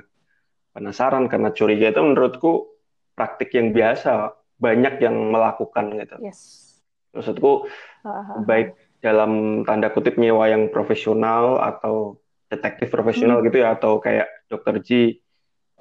penasaran 0.74 1.30
karena 1.30 1.54
curiga 1.54 1.94
itu 1.94 2.02
menurutku 2.02 2.52
praktik 3.14 3.54
yang 3.54 3.76
biasa 3.76 4.34
banyak 4.62 5.02
yang 5.04 5.16
melakukan 5.30 5.86
gitu. 5.98 6.16
Yes. 6.22 6.42
Maksudku 7.12 7.68
uh-huh. 8.08 8.46
baik 8.48 8.78
dalam 9.04 9.64
tanda 9.66 9.90
kutip 9.92 10.16
nyewa 10.16 10.48
yang 10.48 10.70
profesional 10.70 11.60
atau 11.60 12.22
detektif 12.48 12.94
profesional 12.94 13.42
hmm. 13.42 13.46
gitu 13.50 13.58
ya 13.64 13.76
atau 13.76 13.98
kayak 13.98 14.28
dokter 14.48 14.76
Ji 14.84 15.02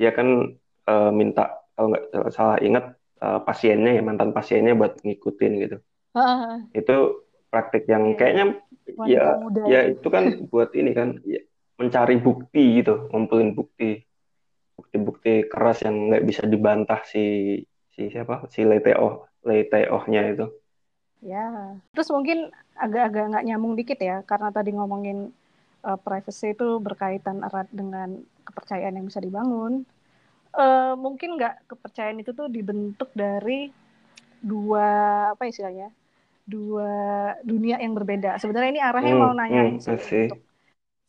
dia 0.01 0.11
kan 0.17 0.57
uh, 0.89 1.11
minta 1.13 1.61
kalau 1.77 1.93
nggak 1.93 2.33
salah 2.33 2.57
ingat 2.65 2.97
uh, 3.21 3.45
pasiennya 3.45 4.01
ya 4.01 4.03
mantan 4.03 4.33
pasiennya 4.33 4.75
buat 4.75 4.99
ngikutin 5.05 5.53
gitu. 5.61 5.77
Uh-huh. 6.17 6.67
Itu 6.73 7.29
praktik 7.53 7.87
yang 7.87 8.15
yeah. 8.15 8.17
kayaknya 8.17 8.45
ya 9.07 9.37
muda. 9.39 9.63
ya 9.67 9.81
itu 9.91 10.09
kan 10.09 10.25
buat 10.53 10.71
ini 10.75 10.91
kan 10.93 11.19
ya, 11.23 11.41
mencari 11.81 12.17
bukti 12.21 12.83
gitu, 12.83 13.09
ngumpulin 13.11 13.57
bukti. 13.57 14.05
Bukti-bukti 14.81 15.45
keras 15.45 15.85
yang 15.85 16.09
nggak 16.09 16.25
bisa 16.25 16.43
dibantah 16.49 17.05
si 17.05 17.57
si 17.93 18.09
siapa? 18.09 18.49
Si 18.49 18.65
Leteo 18.65 19.29
Leteohnya 19.45 20.23
itu. 20.33 20.47
Ya 21.21 21.77
terus 21.93 22.09
mungkin 22.09 22.49
agak-agak 22.81 23.25
nggak 23.29 23.47
nyambung 23.47 23.77
dikit 23.77 24.01
ya 24.01 24.25
karena 24.25 24.49
tadi 24.49 24.73
ngomongin 24.73 25.29
uh, 25.85 26.01
privacy 26.01 26.57
itu 26.57 26.81
berkaitan 26.81 27.45
erat 27.45 27.69
dengan 27.69 28.25
kepercayaan 28.49 28.97
yang 28.97 29.07
bisa 29.09 29.21
dibangun. 29.21 29.85
Uh, 30.51 30.97
mungkin 30.99 31.37
nggak 31.39 31.69
kepercayaan 31.71 32.25
itu 32.25 32.33
tuh 32.33 32.49
dibentuk 32.49 33.13
dari 33.15 33.71
dua 34.41 34.89
apa 35.37 35.45
istilahnya 35.45 35.93
dua 36.51 36.91
dunia 37.47 37.79
yang 37.79 37.95
berbeda 37.95 38.43
sebenarnya 38.43 38.71
ini 38.75 38.83
arahnya 38.83 39.15
hmm, 39.15 39.23
mau 39.23 39.33
nanya 39.33 39.63
hmm, 39.71 39.79
sih 40.03 40.27
untuk 40.27 40.43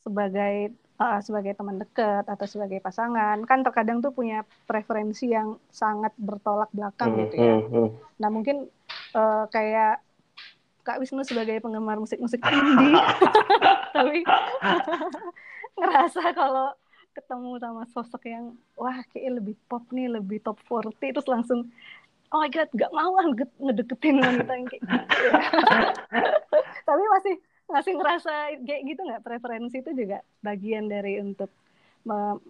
sebagai 0.02 0.78
uh, 1.02 1.20
sebagai 1.26 1.58
teman 1.58 1.82
dekat 1.82 2.26
atau 2.30 2.46
sebagai 2.46 2.78
pasangan 2.78 3.42
kan 3.50 3.66
terkadang 3.66 4.06
tuh 4.06 4.14
punya 4.14 4.46
preferensi 4.70 5.34
yang 5.34 5.58
sangat 5.74 6.14
bertolak 6.22 6.70
belakang 6.70 7.18
gitu 7.26 7.36
ya. 7.42 7.58
Hmm, 7.58 7.70
hmm. 7.70 7.90
Nah 8.22 8.30
mungkin 8.30 8.70
uh, 9.18 9.46
kayak 9.50 10.02
Kak 10.82 10.98
Wisnu 10.98 11.22
sebagai 11.22 11.62
penggemar 11.62 11.98
musik-musik 12.02 12.42
indie, 12.50 12.98
tapi 13.96 14.26
ngerasa 15.80 16.34
kalau 16.34 16.74
ketemu 17.12 17.60
sama 17.60 17.84
sosok 17.92 18.24
yang 18.26 18.56
wah 18.80 18.98
kayak 19.14 19.42
lebih 19.42 19.56
pop 19.68 19.84
nih, 19.94 20.10
lebih 20.10 20.42
top 20.42 20.58
40 20.66 21.14
terus 21.14 21.28
langsung 21.30 21.70
oh 22.32 22.40
my 22.40 22.50
god, 22.50 22.70
gak 22.76 22.92
mau 22.96 23.12
lah 23.16 23.26
ngedeketin 23.60 24.24
wanita 24.24 24.52
yang 24.52 24.66
kayak 24.68 24.82
gitu 24.88 25.24
ya. 25.28 25.42
tapi 26.88 27.04
masih 27.12 27.36
ngasih 27.72 27.94
ngerasa 27.96 28.34
kayak 28.68 28.82
gitu 28.84 29.02
nggak 29.08 29.24
preferensi 29.24 29.80
itu 29.80 29.92
juga 29.96 30.20
bagian 30.44 30.92
dari 30.92 31.20
untuk 31.24 31.48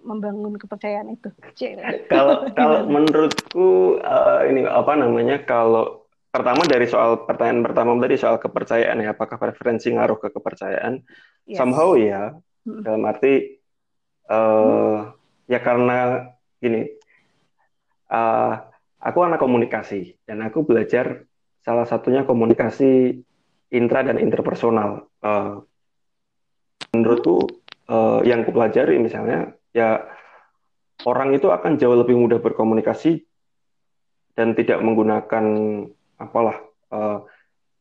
membangun 0.07 0.55
kepercayaan 0.55 1.11
itu. 1.11 1.29
kalau 2.07 2.47
kalau 2.59 2.87
menurutku 2.87 3.99
uh, 3.99 4.47
ini 4.47 4.63
apa 4.63 4.95
namanya 4.95 5.43
kalau 5.43 6.07
pertama 6.31 6.63
dari 6.63 6.87
soal 6.87 7.27
pertanyaan 7.27 7.67
pertama 7.67 7.99
tadi 7.99 8.15
soal 8.15 8.39
kepercayaan 8.39 9.03
ya 9.03 9.11
apakah 9.11 9.35
preferensi 9.35 9.91
ngaruh 9.91 10.15
ke 10.15 10.31
kepercayaan 10.31 11.03
yes. 11.43 11.59
somehow 11.59 11.91
ya 11.99 12.31
hmm. 12.63 12.81
dalam 12.87 13.03
arti 13.03 13.59
uh, 14.31 14.39
hmm. 14.39 14.99
ya 15.51 15.59
karena 15.59 15.97
gini 16.63 16.87
uh, 18.07 18.70
aku 19.01 19.19
anak 19.25 19.41
komunikasi 19.41 20.21
dan 20.29 20.45
aku 20.45 20.61
belajar 20.61 21.25
salah 21.65 21.89
satunya 21.89 22.23
komunikasi 22.23 23.21
intra 23.73 24.05
dan 24.05 24.21
interpersonal. 24.21 25.09
Uh, 25.21 25.65
menurutku 26.93 27.47
uh, 27.89 28.19
yang 28.21 28.43
kupelajari 28.45 28.99
misalnya 28.99 29.55
ya 29.71 30.05
orang 31.07 31.33
itu 31.33 31.49
akan 31.49 31.79
jauh 31.79 31.97
lebih 31.97 32.19
mudah 32.19 32.37
berkomunikasi 32.43 33.25
dan 34.35 34.53
tidak 34.53 34.79
menggunakan 34.83 35.45
apalah 36.19 36.57
uh, 36.93 37.25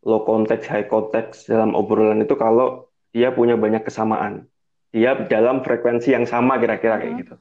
low 0.06 0.24
context 0.24 0.66
high 0.72 0.88
context 0.88 1.50
dalam 1.50 1.76
obrolan 1.76 2.24
itu 2.24 2.34
kalau 2.38 2.88
dia 3.10 3.34
punya 3.34 3.58
banyak 3.58 3.84
kesamaan. 3.84 4.46
Dia 4.90 5.14
dalam 5.30 5.62
frekuensi 5.62 6.10
yang 6.10 6.26
sama 6.26 6.58
kira-kira 6.58 6.98
kayak 6.98 7.14
hmm. 7.14 7.20
gitu. 7.22 7.34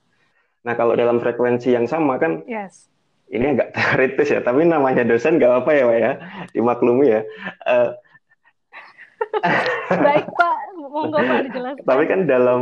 Nah, 0.59 0.73
kalau 0.77 0.93
dalam 0.93 1.17
frekuensi 1.17 1.73
yang 1.73 1.89
sama 1.89 2.19
kan 2.21 2.45
yes. 2.45 2.91
Ini 3.29 3.45
agak 3.57 3.73
teoritis 3.77 4.29
ya, 4.33 4.41
tapi 4.41 4.65
namanya 4.65 5.05
dosen 5.05 5.37
gak 5.37 5.49
apa-apa 5.49 5.71
ya, 5.73 5.83
Pak 5.85 5.97
ya, 5.97 6.11
dimaklumi 6.53 7.05
ya. 7.09 7.21
Uh, 7.65 7.89
Baik 10.05 10.27
Pak, 10.33 10.57
monggo 10.79 11.17
Pak 11.17 11.39
dijelaskan. 11.49 11.85
Tapi 11.85 12.03
kan 12.09 12.19
dalam 12.25 12.59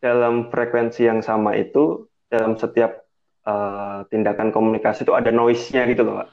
dalam 0.00 0.34
frekuensi 0.48 1.04
yang 1.04 1.20
sama 1.20 1.56
itu 1.56 2.08
dalam 2.32 2.56
setiap 2.56 3.04
uh, 3.44 4.06
tindakan 4.08 4.54
komunikasi 4.54 5.04
itu 5.04 5.12
ada 5.12 5.28
noise-nya 5.28 5.84
gitu 5.90 6.06
loh 6.06 6.24
Pak. 6.24 6.28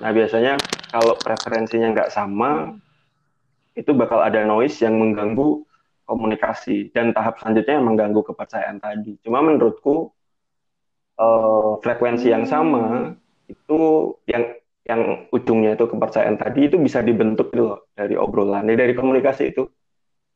Nah 0.00 0.10
biasanya 0.10 0.56
kalau 0.90 1.14
preferensinya 1.20 1.92
nggak 1.92 2.12
sama 2.12 2.76
itu 3.72 3.90
bakal 3.96 4.20
ada 4.20 4.44
noise 4.44 4.80
yang 4.84 5.00
mengganggu 5.00 5.64
komunikasi 6.04 6.92
dan 6.92 7.16
tahap 7.16 7.40
selanjutnya 7.40 7.80
yang 7.80 7.86
mengganggu 7.88 8.20
kepercayaan 8.20 8.78
tadi. 8.82 9.16
Cuma 9.24 9.40
menurutku 9.40 10.12
uh, 11.18 11.80
frekuensi 11.82 12.32
yang 12.32 12.44
sama 12.48 13.12
itu 13.48 13.80
yang 14.28 14.56
yang 14.82 15.30
ujungnya 15.30 15.78
itu 15.78 15.86
kepercayaan 15.86 16.36
tadi 16.42 16.66
itu 16.66 16.76
bisa 16.80 16.98
dibentuk 17.06 17.54
gitu 17.54 17.70
loh 17.70 17.86
dari 17.94 18.18
obrolan, 18.18 18.66
dari 18.66 18.94
komunikasi 18.98 19.54
itu. 19.54 19.70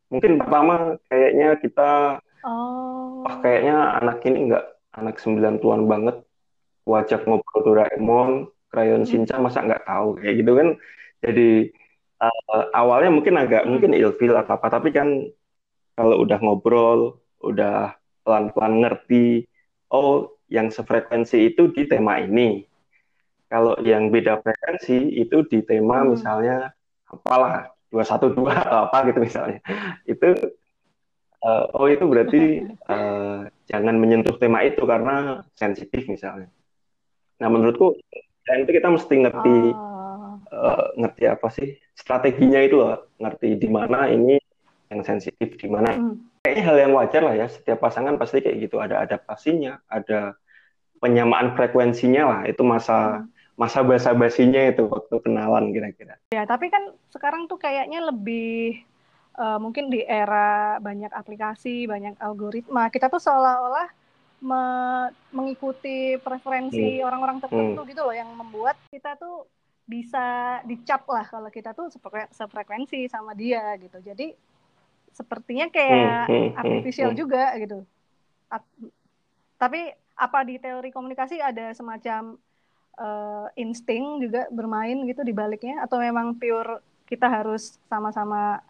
Mungkin 0.06 0.38
pertama 0.38 0.94
kayaknya 1.10 1.58
kita, 1.58 2.22
oh, 2.46 3.26
oh 3.26 3.36
kayaknya 3.42 3.98
anak 3.98 4.22
ini 4.22 4.38
enggak 4.46 4.64
anak 4.94 5.18
sembilan 5.18 5.58
tuan 5.58 5.90
banget, 5.90 6.16
wajak 6.86 7.26
ngobrol 7.26 7.60
Doraemon, 7.66 8.30
krayon 8.70 9.02
hmm. 9.02 9.10
Shinchan 9.10 9.42
masa 9.42 9.66
nggak 9.66 9.82
tahu 9.82 10.14
kayak 10.22 10.34
gitu 10.38 10.52
kan. 10.54 10.68
Jadi 11.26 11.48
uh, 12.22 12.62
awalnya 12.70 13.10
mungkin 13.12 13.34
agak 13.40 13.66
Hmm. 13.66 13.70
mungkin 13.76 13.92
ilfil 13.98 14.34
atau 14.36 14.56
apa 14.56 14.66
tapi 14.70 14.94
kan 14.94 15.08
kalau 15.96 16.22
udah 16.22 16.38
ngobrol 16.38 17.00
udah 17.42 17.96
pelan-pelan 18.24 18.84
ngerti 18.84 19.48
oh 19.92 20.35
yang 20.46 20.70
sefrekuensi 20.70 21.54
itu 21.54 21.70
di 21.74 21.86
tema 21.90 22.22
ini 22.22 22.62
kalau 23.46 23.78
yang 23.82 24.10
beda 24.10 24.42
frekuensi 24.42 25.14
itu 25.16 25.46
di 25.46 25.62
tema 25.62 26.02
Hmm. 26.02 26.14
misalnya 26.14 26.74
apalah 27.06 27.70
212 27.90 28.50
atau 28.66 28.78
apa 28.90 28.98
gitu 29.10 29.18
misalnya 29.22 29.60
itu 30.06 30.28
uh, 31.46 31.64
oh 31.78 31.86
itu 31.86 32.04
berarti 32.06 32.42
uh, 32.90 33.46
jangan 33.70 33.94
menyentuh 33.98 34.34
tema 34.38 34.62
itu 34.66 34.82
karena 34.86 35.42
sensitif 35.54 36.06
misalnya 36.06 36.50
nah 37.38 37.48
menurutku 37.52 37.94
dan 38.46 38.62
itu 38.66 38.70
kita 38.78 38.88
mesti 38.90 39.14
ngerti 39.26 39.56
Oh. 39.76 40.38
uh, 40.52 40.94
ngerti 40.94 41.26
apa 41.26 41.48
sih 41.50 41.74
strateginya 41.92 42.62
itu 42.62 42.78
loh 42.78 43.10
ngerti 43.18 43.58
di 43.58 43.68
mana 43.70 44.06
ini 44.06 44.38
yang 44.90 45.02
sensitif 45.02 45.58
di 45.58 45.66
mana 45.66 45.90
Hmm. 45.98 46.22
Kayaknya 46.46 46.64
hal 46.70 46.78
yang 46.78 46.92
wajar 46.94 47.22
lah 47.26 47.34
ya 47.34 47.46
setiap 47.50 47.82
pasangan 47.82 48.14
pasti 48.22 48.38
kayak 48.46 48.70
gitu. 48.70 48.78
Ada 48.78 49.02
adaptasinya 49.02 49.82
ada 49.90 50.38
penyamaan 51.02 51.58
frekuensinya 51.58 52.22
lah. 52.30 52.40
Itu 52.46 52.62
masa 52.62 53.26
Hmm. 53.26 53.34
masa 53.58 53.80
basa-basinya 53.82 54.62
itu 54.70 54.86
waktu 54.86 55.14
kenalan 55.26 55.74
kira-kira. 55.74 56.14
Ya, 56.30 56.46
tapi 56.46 56.70
kan 56.70 56.94
sekarang 57.10 57.50
tuh 57.50 57.58
kayaknya 57.58 57.98
lebih 58.10 58.78
eh, 59.36 59.58
mungkin 59.64 59.92
di 59.92 60.00
era 60.06 60.78
banyak 60.80 61.12
aplikasi, 61.12 61.84
banyak 61.92 62.14
algoritma, 62.22 62.88
kita 62.94 63.06
tuh 63.12 63.20
seolah-olah 63.20 63.88
me- 64.44 65.12
mengikuti 65.32 66.16
preferensi 66.20 67.00
orang-orang 67.04 67.38
tertentu 67.44 67.80
gitu 67.90 68.00
loh 68.06 68.14
yang 68.16 68.30
membuat 68.32 68.76
kita 68.92 69.16
tuh 69.20 69.44
bisa 69.86 70.60
dicap 70.66 71.06
lah 71.08 71.24
kalau 71.28 71.48
kita 71.52 71.70
tuh 71.78 71.86
sefrekuensi 72.38 73.06
sama 73.08 73.32
dia 73.38 73.76
gitu. 73.78 73.98
Jadi 74.02 74.34
sepertinya 75.16 75.72
kayak 75.72 76.28
Hmm, 76.28 76.36
hmm, 76.36 76.44
hmm, 76.44 76.58
artifisial 76.60 77.10
hmm. 77.16 77.18
juga 77.18 77.44
gitu. 77.56 77.78
At- 78.52 78.76
tapi 79.56 79.88
apa 80.16 80.38
di 80.44 80.60
teori 80.60 80.92
komunikasi 80.92 81.40
ada 81.40 81.72
semacam 81.72 82.36
eh, 83.00 83.46
insting 83.60 84.20
juga 84.20 84.48
bermain 84.52 84.96
gitu 85.08 85.24
di 85.24 85.32
baliknya 85.32 85.80
atau 85.84 85.96
memang 86.00 86.36
pure 86.36 86.84
kita 87.08 87.28
harus 87.28 87.80
sama-sama 87.88 88.60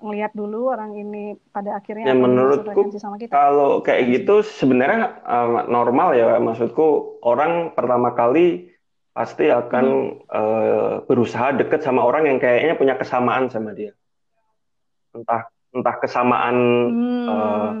ngelihat 0.00 0.32
dulu 0.32 0.72
orang 0.72 0.96
ini 0.96 1.36
pada 1.52 1.76
akhirnya 1.76 2.08
Ya, 2.08 2.16
menurutku 2.16 2.88
sama 2.96 3.20
kita. 3.20 3.36
Kalau 3.36 3.84
kayak 3.84 4.08
gitu 4.16 4.40
sebenarnya 4.40 5.20
uh, 5.28 5.68
normal 5.68 6.16
ya, 6.16 6.40
maksudku 6.40 7.20
orang 7.20 7.76
pertama 7.76 8.16
kali 8.16 8.72
pasti 9.12 9.52
akan 9.52 10.16
uh, 10.32 11.04
berusaha 11.04 11.52
deket 11.52 11.84
sama 11.84 12.00
orang 12.00 12.32
yang 12.32 12.38
kayaknya 12.40 12.80
punya 12.80 12.94
kesamaan 12.96 13.52
sama 13.52 13.76
dia. 13.76 13.92
Entah 15.12 15.50
entah 15.70 15.96
kesamaan 16.02 16.56
Hmm. 16.90 17.30
uh, 17.30 17.74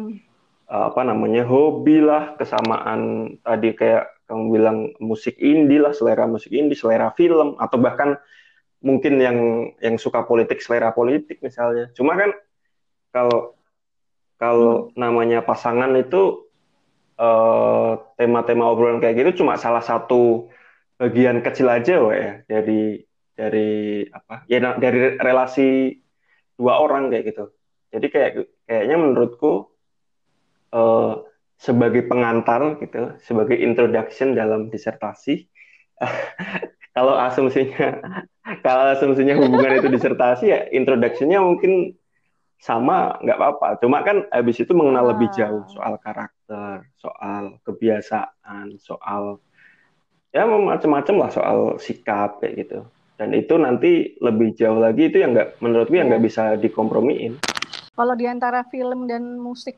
apa 0.70 1.02
namanya 1.02 1.42
hobi 1.42 1.98
lah, 1.98 2.38
kesamaan 2.38 3.34
tadi 3.42 3.74
kayak 3.74 4.06
kamu 4.30 4.44
bilang 4.54 4.78
musik 5.02 5.34
indie 5.42 5.82
lah, 5.82 5.90
selera 5.90 6.30
musik 6.30 6.54
indie, 6.54 6.78
selera 6.78 7.10
film 7.18 7.58
atau 7.58 7.76
bahkan 7.82 8.14
mungkin 8.78 9.18
yang 9.18 9.38
yang 9.82 9.98
suka 9.98 10.22
politik, 10.22 10.62
selera 10.62 10.94
politik 10.94 11.42
misalnya. 11.42 11.90
Cuma 11.98 12.14
kan 12.14 12.30
kalau 13.10 13.58
kalau 14.38 14.94
namanya 14.94 15.42
pasangan 15.42 15.90
itu 15.98 16.46
eh, 17.18 17.92
tema-tema 18.16 18.70
obrolan 18.70 19.02
kayak 19.02 19.18
gitu 19.20 19.44
cuma 19.44 19.58
salah 19.58 19.82
satu 19.82 20.48
bagian 20.96 21.42
kecil 21.42 21.66
aja 21.66 21.98
Wak, 21.98 22.14
ya 22.14 22.32
dari 22.46 23.02
dari 23.34 23.70
apa 24.08 24.46
ya 24.46 24.78
dari 24.78 25.18
relasi 25.18 25.98
dua 26.54 26.78
orang 26.78 27.10
kayak 27.10 27.34
gitu. 27.34 27.50
Jadi 27.90 28.06
kayak 28.06 28.30
kayaknya 28.66 28.96
menurutku 28.96 29.66
eh, 30.70 31.12
sebagai 31.60 32.08
pengantar 32.08 32.80
gitu, 32.80 33.18
sebagai 33.20 33.58
introduction 33.58 34.32
dalam 34.32 34.70
disertasi. 34.72 35.44
kalau 36.96 37.14
asumsinya 37.14 38.00
kalau 38.64 38.96
asumsinya 38.96 39.36
hubungan 39.36 39.78
itu 39.78 39.88
disertasi 39.92 40.44
ya 40.48 40.60
introduction-nya 40.72 41.38
mungkin 41.44 41.92
sama 42.60 43.16
nggak 43.20 43.36
apa-apa. 43.36 43.68
Cuma 43.80 44.00
kan 44.04 44.24
habis 44.32 44.60
itu 44.60 44.72
mengenal 44.72 45.12
lebih 45.16 45.28
Ah. 45.32 45.36
jauh 45.44 45.64
soal 45.68 45.96
karakter, 46.00 46.88
soal 46.96 47.60
kebiasaan, 47.64 48.76
soal 48.80 49.40
ya 50.30 50.46
macam-macam 50.46 51.14
lah 51.26 51.30
soal 51.32 51.58
sikap 51.76 52.40
kayak 52.40 52.54
gitu. 52.64 52.80
Dan 53.20 53.36
itu 53.36 53.52
nanti 53.60 54.16
lebih 54.16 54.56
jauh 54.56 54.80
lagi 54.80 55.12
itu 55.12 55.20
yang 55.20 55.36
nggak 55.36 55.60
menurutku 55.60 55.92
yang 55.92 56.08
Iya. 56.08 56.16
nggak 56.16 56.24
bisa 56.24 56.44
dikompromiin. 56.56 57.36
Kalau 58.00 58.16
di 58.16 58.24
antara 58.24 58.64
film 58.64 59.04
dan 59.04 59.36
musik, 59.36 59.76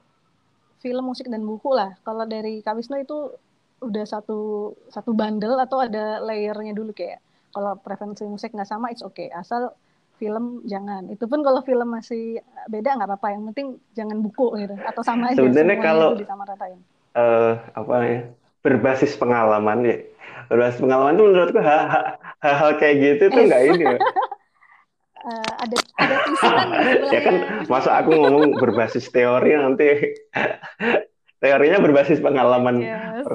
film, 0.79 1.03
musik 1.05 1.27
dan 1.27 1.43
buku 1.43 1.75
lah. 1.75 1.99
Kalau 2.01 2.23
dari 2.25 2.63
Kak 2.63 2.79
Wisnu 2.79 3.03
itu 3.03 3.35
udah 3.83 4.05
satu 4.07 4.39
satu 4.87 5.11
bundle 5.11 5.59
atau 5.59 5.83
ada 5.83 6.23
layernya 6.23 6.71
dulu 6.71 6.95
kayak 6.95 7.19
kalau 7.51 7.75
preferensi 7.75 8.23
musik 8.23 8.55
nggak 8.55 8.71
sama 8.71 8.95
it's 8.95 9.03
okay. 9.03 9.27
Asal 9.29 9.75
film 10.17 10.63
jangan. 10.63 11.11
Itu 11.11 11.27
pun 11.27 11.43
kalau 11.43 11.67
film 11.67 11.91
masih 11.91 12.39
beda 12.71 12.95
nggak 12.95 13.11
apa-apa. 13.11 13.35
Yang 13.35 13.43
penting 13.51 13.67
jangan 13.93 14.23
buku 14.23 14.47
gitu. 14.57 14.75
Atau 14.79 15.03
sama 15.03 15.35
aja 15.35 15.43
Sebenarnya 15.43 15.77
kalau- 15.83 16.15
disamaratain. 16.15 16.79
eh 17.13 17.55
apa 17.75 17.95
ya 18.07 18.21
berbasis 18.63 19.19
pengalaman 19.19 19.83
ya. 19.83 19.99
Berbasis 20.47 20.79
pengalaman 20.79 21.19
itu 21.19 21.25
menurutku 21.27 21.59
ha- 21.59 21.87
ha- 21.91 22.09
hal-hal 22.39 22.71
kayak 22.79 22.97
gitu 23.03 23.25
tuh 23.29 23.43
nggak 23.45 23.63
ini 23.67 23.85
Eh, 25.23 25.51
ada 25.57 25.77
ada 25.97 26.15
tulisan 26.19 26.67
ya 27.15 27.21
kan 27.23 27.35
masa 27.67 28.03
aku 28.03 28.11
ngomong 28.11 28.59
berbasis 28.59 29.07
teori 29.07 29.55
nanti 29.55 30.19
teorinya 31.43 31.79
berbasis 31.79 32.19
pengalaman 32.19 32.83
Yes. 32.83 33.27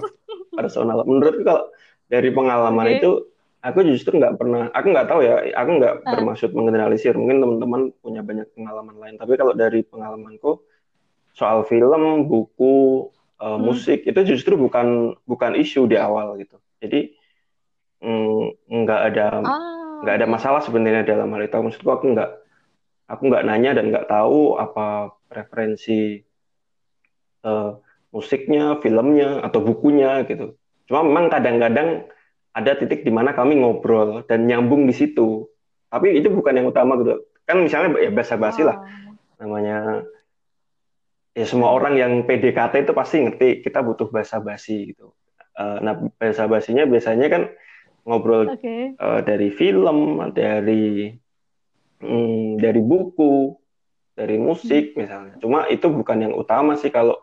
personal 0.52 1.04
menurutku 1.04 1.43
kalau 1.43 1.71
dari 2.06 2.28
pengalaman 2.30 2.88
Oke. 2.88 2.95
itu 2.97 3.12
aku 3.60 3.80
justru 3.86 4.15
nggak 4.15 4.36
pernah 4.36 4.67
aku 4.69 4.88
nggak 4.89 5.08
tahu 5.08 5.19
ya 5.21 5.36
aku 5.56 5.71
nggak 5.80 5.93
Ah. 6.02 6.12
bermaksud 6.12 6.50
menggeneralisir 6.52 7.15
mungkin 7.15 7.39
teman-teman 7.39 7.82
punya 7.97 8.19
banyak 8.19 8.52
pengalaman 8.52 8.95
lain 8.97 9.15
tapi 9.15 9.34
kalau 9.34 9.54
dari 9.54 9.80
pengalamanku 9.82 10.60
soal 11.32 11.63
film 11.63 12.04
buku 12.26 13.08
eh, 13.38 13.47
Hmm. 13.47 13.63
musik 13.63 14.04
itu 14.04 14.19
justru 14.28 14.58
bukan 14.58 15.15
bukan 15.23 15.56
isu 15.56 15.86
di 15.86 15.95
awal 15.95 16.36
gitu 16.36 16.60
jadi 16.80 17.15
mm, 18.00 18.43
nggak 18.67 19.02
ada 19.08 19.26
ah 19.39 19.87
nggak 20.03 20.15
ada 20.23 20.27
masalah 20.29 20.62
sebenarnya 20.62 21.03
dalam 21.07 21.31
hal 21.33 21.45
itu. 21.45 21.57
Maksudku 21.57 21.89
aku 21.89 22.05
nggak 22.13 22.29
aku 23.07 23.21
nggak 23.31 23.45
nanya 23.47 23.71
dan 23.77 23.89
nggak 23.89 24.07
tahu 24.12 24.60
apa 24.60 25.15
preferensi 25.31 26.21
eh, 27.43 27.71
musiknya 28.12 28.79
filmnya 28.81 29.43
atau 29.43 29.60
bukunya 29.62 30.25
gitu. 30.27 30.55
Cuma 30.88 31.03
memang 31.03 31.27
kadang-kadang 31.27 32.07
ada 32.57 32.71
titik 32.73 33.05
di 33.05 33.12
mana 33.13 33.38
kami 33.38 33.62
ngobrol 33.62 34.25
dan 34.25 34.49
nyambung 34.49 34.89
di 34.89 34.95
situ. 34.95 35.45
Tapi 35.88 36.19
itu 36.19 36.33
bukan 36.33 36.57
yang 36.57 36.67
utama 36.67 36.97
gitu. 36.99 37.21
Kan 37.47 37.63
misalnya 37.63 37.95
ya 38.01 38.12
basa-basi 38.12 38.65
lah. 38.65 38.77
Ah. 38.77 39.05
namanya 39.38 40.01
ya 41.38 41.45
semua 41.45 41.69
orang 41.69 41.93
yang 41.93 42.25
PDKT 42.25 42.89
itu 42.89 42.93
pasti 42.97 43.21
ngerti 43.21 43.62
kita 43.62 43.86
butuh 43.86 44.10
basa-basi 44.10 44.97
gitu. 44.97 45.13
Eh, 45.57 45.77
nah 45.86 45.93
basa-basinya 46.17 46.89
biasanya 46.89 47.27
kan 47.29 47.43
ngobrol 48.08 48.48
oke 48.48 48.96
eh, 48.96 49.20
dari 49.28 49.52
film, 49.52 50.24
dari 50.32 51.12
mm, 52.00 52.58
dari 52.58 52.82
buku, 52.82 53.52
dari 54.15 54.39
musik 54.39 54.96
misalnya. 54.96 55.36
Cuma 55.43 55.67
itu 55.67 55.91
bukan 55.91 56.24
yang 56.24 56.34
utama 56.34 56.80
sih 56.80 56.89
kalau 56.89 57.20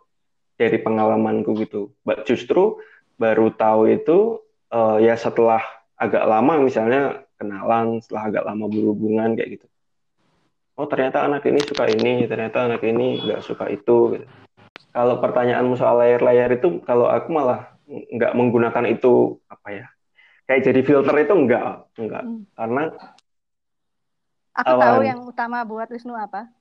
dari 0.61 0.77
pengalamanku 0.79 1.57
gitu. 1.65 1.97
Justru 2.29 2.79
baru 3.17 3.49
tahu 3.57 3.89
itu 3.89 4.45
eh, 4.69 5.09
ya 5.09 5.17
setelah 5.17 5.65
agak 5.97 6.25
lama 6.29 6.61
misalnya 6.61 7.25
kenalan, 7.41 8.05
setelah 8.05 8.31
agak 8.31 8.45
lama 8.45 8.69
berhubungan 8.69 9.35
kayak 9.35 9.59
gitu. 9.59 9.67
Oh 10.75 10.91
ternyata 10.91 11.23
anak 11.23 11.47
ini 11.47 11.61
suka 11.63 11.87
ini, 11.87 12.27
ternyata 12.27 12.67
anak 12.67 12.83
ini 12.83 13.23
nggak 13.23 13.47
suka 13.47 13.71
itu. 13.71 14.19
Gitu. 14.19 14.27
Kalau 14.91 15.23
pertanyaanmu 15.23 15.75
soal 15.79 16.03
layar-layar 16.03 16.51
itu, 16.55 16.83
kalau 16.83 17.07
aku 17.07 17.31
malah 17.31 17.79
nggak 17.87 18.35
menggunakan 18.35 18.85
itu 18.91 19.39
apa 19.47 19.69
ya? 19.71 19.87
Kayak 20.45 20.63
jadi 20.69 20.81
filter 20.85 21.15
itu 21.25 21.35
enggak, 21.35 21.89
enggak. 21.97 22.23
Hmm. 22.23 22.45
Karena 22.53 22.83
aku 24.55 24.73
tahu 24.77 24.99
Awan. 25.01 25.09
yang 25.09 25.21
utama 25.25 25.59
buat 25.67 25.89
Wisnu 25.91 26.15
apa 26.15 26.53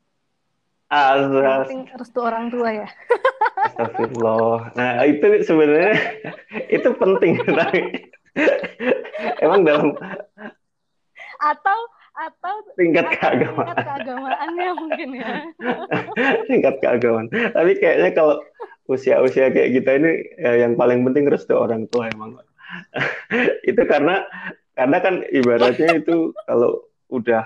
yang 0.94 1.66
penting 1.66 1.82
restu 1.98 2.20
orang 2.22 2.54
tua 2.54 2.70
ya 2.70 2.88
Astagfirullah. 3.64 4.76
Nah, 4.76 4.92
itu 5.08 5.26
sebenarnya 5.46 5.96
itu 6.76 6.90
penting 7.00 7.40
emang 9.46 9.62
dalam 9.64 9.94
atau 11.44 11.80
atau 12.14 12.56
tingkat 12.78 13.10
keagamaan, 13.18 13.74
tingkat 13.74 13.78
keagamaannya 13.90 14.70
mungkin 14.78 15.10
ya 15.18 15.34
tingkat 16.50 16.76
keagamaan. 16.78 17.28
Tapi 17.32 17.72
kayaknya 17.82 18.10
kalau 18.14 18.38
usia-usia 18.86 19.50
kayak 19.50 19.82
kita 19.82 19.92
ini 19.98 20.12
ya, 20.38 20.62
yang 20.68 20.78
paling 20.78 21.02
penting 21.08 21.26
restu 21.26 21.58
orang 21.58 21.90
tua 21.90 22.14
emang. 22.14 22.38
itu 23.70 23.82
karena 23.86 24.26
karena 24.74 24.98
kan 25.00 25.16
ibaratnya 25.30 26.02
itu 26.02 26.34
kalau 26.46 26.86
udah 27.10 27.46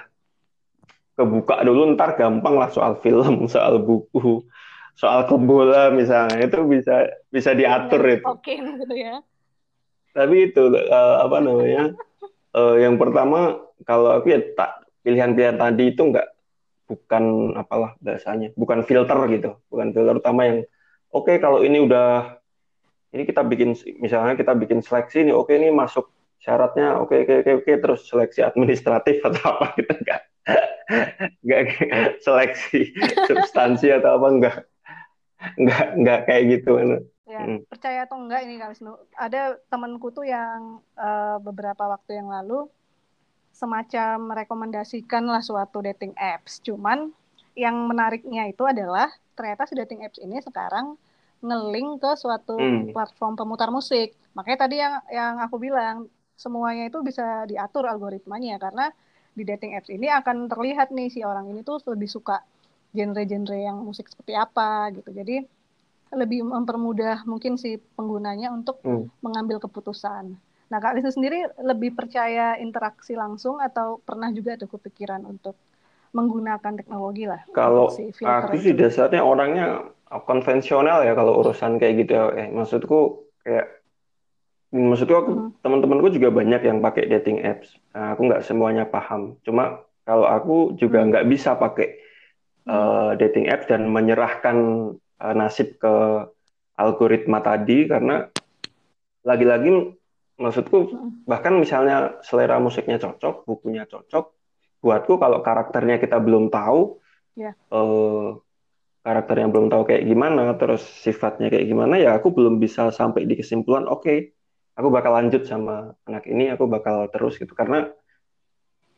kebuka 1.17 1.65
dulu 1.65 1.97
ntar 1.97 2.13
gampang 2.15 2.55
lah 2.55 2.69
soal 2.69 2.99
film 3.01 3.45
soal 3.53 3.81
buku 3.81 4.45
soal 4.97 5.25
kebola 5.25 5.93
misalnya. 5.93 6.41
Itu 6.41 6.65
bisa 6.65 7.05
bisa 7.29 7.53
diatur 7.53 8.01
Ya, 8.01 8.13
itu. 8.17 8.25
Oke 8.25 8.53
gitu 8.57 8.95
ya. 8.95 9.21
tapi 10.17 10.49
itu 10.49 10.63
eh, 10.73 11.15
apa 11.21 11.37
namanya 11.37 11.93
eh, 12.57 12.75
yang 12.81 12.97
pertama 12.97 13.61
kalau 13.85 14.17
aku 14.17 14.33
ya 14.33 14.41
tak 14.57 14.81
pilihan-pilihan 15.05 15.61
tadi 15.61 15.93
itu 15.93 16.01
nggak 16.01 16.27
bukan 16.89 17.53
apalah 17.53 17.93
bahasanya 18.01 18.49
bukan 18.57 18.81
filter 18.81 19.17
gitu. 19.29 19.57
Bukan 19.69 19.93
filter 19.93 20.17
utama 20.17 20.41
yang 20.49 20.57
oke 21.13 21.29
kalau 21.37 21.61
ini 21.61 21.77
udah 21.85 22.36
ini 23.17 23.25
kita 23.25 23.41
bikin 23.41 23.73
misalnya 23.97 24.37
kita 24.37 24.53
bikin 24.53 24.85
seleksi 24.85 25.25
nih 25.25 25.33
oke 25.33 25.49
ini 25.49 25.73
masuk 25.73 26.13
syaratnya 26.37 27.01
oke 27.01 27.17
oke 27.25 27.33
oke 27.41 27.51
oke 27.65 27.71
terus 27.81 28.05
seleksi 28.05 28.45
administratif 28.45 29.17
atau 29.27 29.57
apa 29.57 29.73
kita 29.73 29.97
enggak 29.97 30.21
enggak. 31.43 31.63
Seleksi 32.23 32.95
substansi 33.27 33.91
atau 33.91 34.19
apa 34.19 34.27
enggak. 34.31 34.57
Enggak 35.59 35.85
enggak 35.99 36.19
kayak 36.29 36.43
gitu. 36.57 36.71
Ya, 37.27 37.43
Hmm. 37.43 37.59
percaya 37.67 38.07
atau 38.07 38.23
enggak 38.23 38.47
ini 38.47 38.55
Kak 38.55 38.71
Wisnu, 38.71 38.95
ada 39.11 39.59
temanku 39.67 40.15
tuh 40.15 40.23
yang 40.23 40.79
eh, 40.95 41.37
beberapa 41.43 41.91
waktu 41.91 42.23
yang 42.23 42.31
lalu 42.31 42.71
semacam 43.51 44.31
merekomendasikan 44.31 45.27
lah 45.27 45.43
suatu 45.43 45.83
dating 45.83 46.15
apps. 46.15 46.63
Cuman 46.63 47.11
yang 47.57 47.75
menariknya 47.83 48.47
itu 48.47 48.63
adalah 48.63 49.11
ternyata 49.35 49.67
si 49.67 49.75
dating 49.75 50.07
apps 50.07 50.23
ini 50.23 50.39
sekarang 50.39 50.95
ngelink 51.45 52.01
ke 52.03 52.11
suatu 52.17 52.57
Hmm. 52.57 52.89
platform 52.95 53.33
pemutar 53.37 53.69
musik. 53.69 54.13
Makanya 54.37 54.57
tadi 54.65 54.75
yang 54.81 54.93
yang 55.13 55.33
aku 55.41 55.55
bilang 55.61 56.09
semuanya 56.37 56.89
itu 56.89 57.01
bisa 57.01 57.45
diatur 57.49 57.89
algoritmanya 57.89 58.61
karena 58.61 58.89
di 59.37 59.43
dating 59.45 59.77
apps 59.77 59.89
ini 59.93 60.09
akan 60.09 60.49
terlihat 60.49 60.89
nih 60.93 61.09
si 61.13 61.21
orang 61.21 61.49
ini 61.49 61.61
tuh 61.61 61.77
lebih 61.93 62.09
suka 62.09 62.41
genre-genre 62.93 63.57
yang 63.57 63.77
musik 63.85 64.09
seperti 64.09 64.33
apa 64.33 64.89
gitu. 64.97 65.09
Jadi 65.13 65.45
lebih 66.15 66.47
mempermudah 66.47 67.27
mungkin 67.27 67.59
si 67.59 67.77
penggunanya 67.97 68.49
untuk 68.53 68.79
Hmm. 68.81 69.11
mengambil 69.19 69.59
keputusan. 69.59 70.39
Nah, 70.67 70.79
Kak 70.83 70.99
Wisnu 70.99 71.11
sendiri 71.11 71.47
lebih 71.63 71.95
percaya 71.95 72.59
interaksi 72.59 73.15
langsung 73.15 73.59
atau 73.59 73.99
pernah 74.03 74.31
juga 74.31 74.55
ada 74.59 74.67
kepikiran 74.67 75.23
untuk 75.23 75.55
menggunakan 76.15 76.73
teknologi 76.79 77.27
lah 77.27 77.43
Kalau 77.51 77.91
si 77.91 78.07
aku 78.23 78.55
sih 78.59 78.73
dasarnya 78.75 79.21
orangnya 79.23 79.91
konvensional 80.23 81.03
ya 81.03 81.13
kalau 81.13 81.43
urusan 81.43 81.77
kayak 81.77 82.05
gitu 82.05 82.11
ya. 82.15 82.25
Eh, 82.35 82.47
maksudku 82.49 83.27
kayak 83.43 83.67
maksudku 84.71 85.15
aku 85.15 85.31
Mhm. 85.31 85.49
teman-temanku 85.63 86.07
juga 86.11 86.29
banyak 86.31 86.61
yang 86.63 86.79
pakai 86.83 87.07
dating 87.07 87.43
apps. 87.43 87.75
Nah, 87.95 88.15
aku 88.15 88.27
nggak 88.27 88.43
semuanya 88.43 88.83
paham. 88.87 89.39
Cuma 89.43 89.83
kalau 90.07 90.27
aku 90.27 90.55
juga 90.75 91.03
Hmm. 91.03 91.11
nggak 91.11 91.27
bisa 91.27 91.55
pakai 91.55 91.99
Hmm. 92.67 92.71
eh, 92.71 93.11
dating 93.19 93.47
apps 93.47 93.67
dan 93.67 93.87
menyerahkan 93.87 94.57
eh, 95.17 95.33
nasib 95.33 95.79
ke 95.81 95.93
algoritma 96.77 97.41
tadi 97.41 97.89
karena 97.89 98.29
lagi-lagi 99.25 99.97
maksudku 100.37 100.77
Hmm. 100.93 101.11
bahkan 101.25 101.57
misalnya 101.57 102.21
selera 102.21 102.61
musiknya 102.61 103.01
cocok, 103.01 103.43
bukunya 103.49 103.83
cocok, 103.89 104.31
buatku 104.79 105.17
kalau 105.17 105.41
karakternya 105.41 105.97
kita 105.97 106.21
belum 106.21 106.53
tahu, 106.53 107.01
Ya. 107.33 107.57
eh, 107.57 108.27
karakternya 109.07 109.47
belum 109.47 109.71
tahu 109.71 109.87
kayak 109.87 110.03
gimana, 110.03 110.51
terus 110.59 110.83
sifatnya 110.83 111.47
kayak 111.47 111.63
gimana, 111.63 111.95
ya 111.95 112.19
aku 112.19 112.27
belum 112.35 112.59
bisa 112.59 112.91
sampai 112.91 113.23
di 113.23 113.39
kesimpulan, 113.39 113.87
oke, 113.87 114.35
aku 114.75 114.87
bakal 114.91 115.15
lanjut 115.15 115.47
sama 115.47 115.95
anak 116.03 116.27
ini, 116.27 116.51
aku 116.51 116.67
bakal 116.67 117.07
terus 117.07 117.39
gitu. 117.39 117.55
Karena 117.55 117.87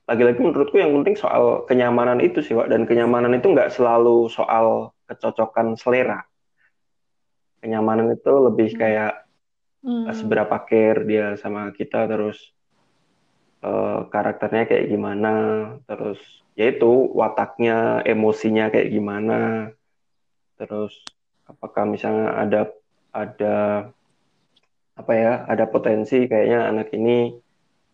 lagi-lagi 0.09 0.41
menurutku 0.41 0.81
yang 0.81 0.97
penting 0.97 1.13
soal 1.13 1.69
kenyamanan 1.69 2.17
itu 2.25 2.41
sih, 2.41 2.57
Wak. 2.57 2.73
Dan 2.73 2.89
kenyamanan 2.89 3.37
itu 3.37 3.53
nggak 3.53 3.69
selalu 3.69 4.25
soal 4.33 4.89
kecocokan 5.05 5.77
selera. 5.77 6.25
Kenyamanan 7.61 8.17
itu 8.17 8.33
lebih 8.49 8.73
Hmm. 8.73 8.81
kayak 8.81 9.13
Hmm. 9.79 10.11
seberapa 10.11 10.57
care 10.67 11.07
dia 11.07 11.39
sama 11.39 11.71
kita 11.71 12.03
terus 12.09 12.51
eh, 13.63 13.99
karakternya 14.11 14.67
kayak 14.67 14.91
gimana 14.91 15.33
terus 15.87 16.19
yaitu 16.59 17.11
wataknya 17.15 18.03
emosinya 18.03 18.67
kayak 18.67 18.91
gimana 18.91 19.71
terus 20.59 20.91
apakah 21.47 21.87
misalnya 21.87 22.35
ada 22.35 22.61
ada 23.15 23.55
apa 24.93 25.11
ya 25.15 25.47
ada 25.47 25.63
potensi 25.65 26.27
kayaknya 26.27 26.67
anak 26.67 26.91
ini 26.91 27.33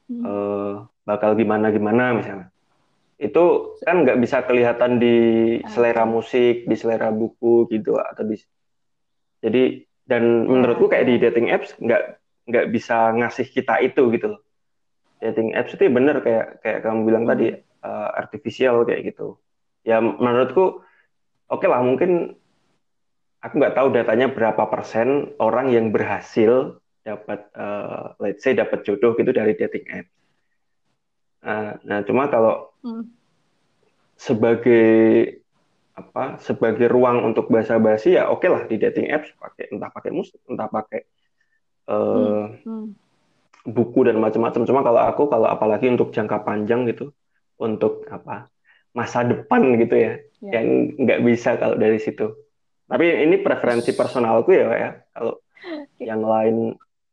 Hmm. 0.06 0.22
eh, 0.22 0.74
bakal 1.02 1.34
gimana 1.34 1.74
gimana 1.74 2.14
misalnya 2.14 2.54
itu 3.18 3.74
kan 3.82 4.06
nggak 4.06 4.22
bisa 4.22 4.46
kelihatan 4.46 5.02
di 5.02 5.18
selera 5.66 6.06
Oke. 6.06 6.14
musik 6.14 6.56
di 6.70 6.76
selera 6.78 7.10
buku 7.10 7.66
gitu 7.74 7.98
atau 7.98 8.22
di 8.22 8.38
jadi 9.42 9.82
dan 10.06 10.46
Ya, 10.46 10.50
menurutku 10.54 10.86
kayak 10.86 11.10
di 11.10 11.18
ya. 11.18 11.22
dating 11.26 11.50
apps 11.50 11.74
nggak 11.82 12.22
nggak 12.46 12.66
bisa 12.70 13.18
ngasih 13.18 13.50
kita 13.50 13.82
itu 13.82 14.14
gitu 14.14 14.38
loh. 14.38 14.42
Dating 15.18 15.58
apps 15.58 15.74
itu 15.74 15.90
bener 15.90 16.22
kayak 16.22 16.62
kayak 16.62 16.80
kamu 16.86 17.00
bilang 17.02 17.26
Hmm. 17.26 17.34
tadi 17.34 17.48
eh, 17.58 18.10
artificial 18.14 18.86
kayak 18.86 19.10
gitu. 19.10 19.42
Ya 19.82 19.98
menurutku 20.06 20.86
oke 21.50 21.66
lah 21.66 21.82
mungkin 21.82 22.38
aku 23.46 23.62
nggak 23.62 23.78
tahu 23.78 23.88
datanya 23.94 24.28
berapa 24.34 24.66
persen 24.66 25.38
orang 25.38 25.70
yang 25.70 25.94
berhasil 25.94 26.82
dapat 27.06 27.46
eh, 27.54 28.04
let's 28.18 28.42
say 28.42 28.58
dapat 28.58 28.82
jodoh 28.82 29.14
gitu 29.14 29.30
dari 29.30 29.54
dating 29.54 29.86
app. 29.94 30.08
Nah, 31.46 31.78
nah 31.86 32.00
cuma 32.02 32.26
kalau 32.26 32.74
Hmm. 32.82 33.06
sebagai 34.18 34.86
apa 35.96 36.38
sebagai 36.44 36.86
ruang 36.92 37.24
untuk 37.24 37.48
basa-basi 37.50 38.20
ya 38.20 38.28
oke 38.28 38.46
lah 38.46 38.68
di 38.68 38.76
dating 38.78 39.10
apps 39.10 39.32
pakai 39.40 39.72
entah 39.72 39.90
pakai 39.90 40.12
musik 40.12 40.38
entah 40.50 40.68
pakai 40.68 41.02
eh, 41.88 42.46
Hmm. 42.66 42.94
buku 43.66 44.00
dan 44.06 44.22
macam-macam 44.22 44.62
cuma 44.70 44.82
kalau 44.86 45.02
aku 45.02 45.24
kalau 45.30 45.48
apalagi 45.50 45.90
untuk 45.90 46.14
jangka 46.14 46.46
panjang 46.46 46.86
gitu 46.86 47.10
untuk 47.58 48.06
apa 48.14 48.50
masa 48.94 49.26
depan 49.26 49.78
gitu 49.82 49.96
ya 49.98 50.14
Ya. 50.46 50.62
yang 50.62 50.94
nggak 51.02 51.26
bisa 51.26 51.58
kalau 51.58 51.74
dari 51.74 51.98
situ 51.98 52.38
tapi 52.92 53.06
ini 53.26 53.36
preferensi 53.46 53.92
personalku 54.00 54.50
ya 54.54 54.66
ya. 54.84 54.90
Kalau 55.16 55.34
yang 56.10 56.22
lain 56.34 56.56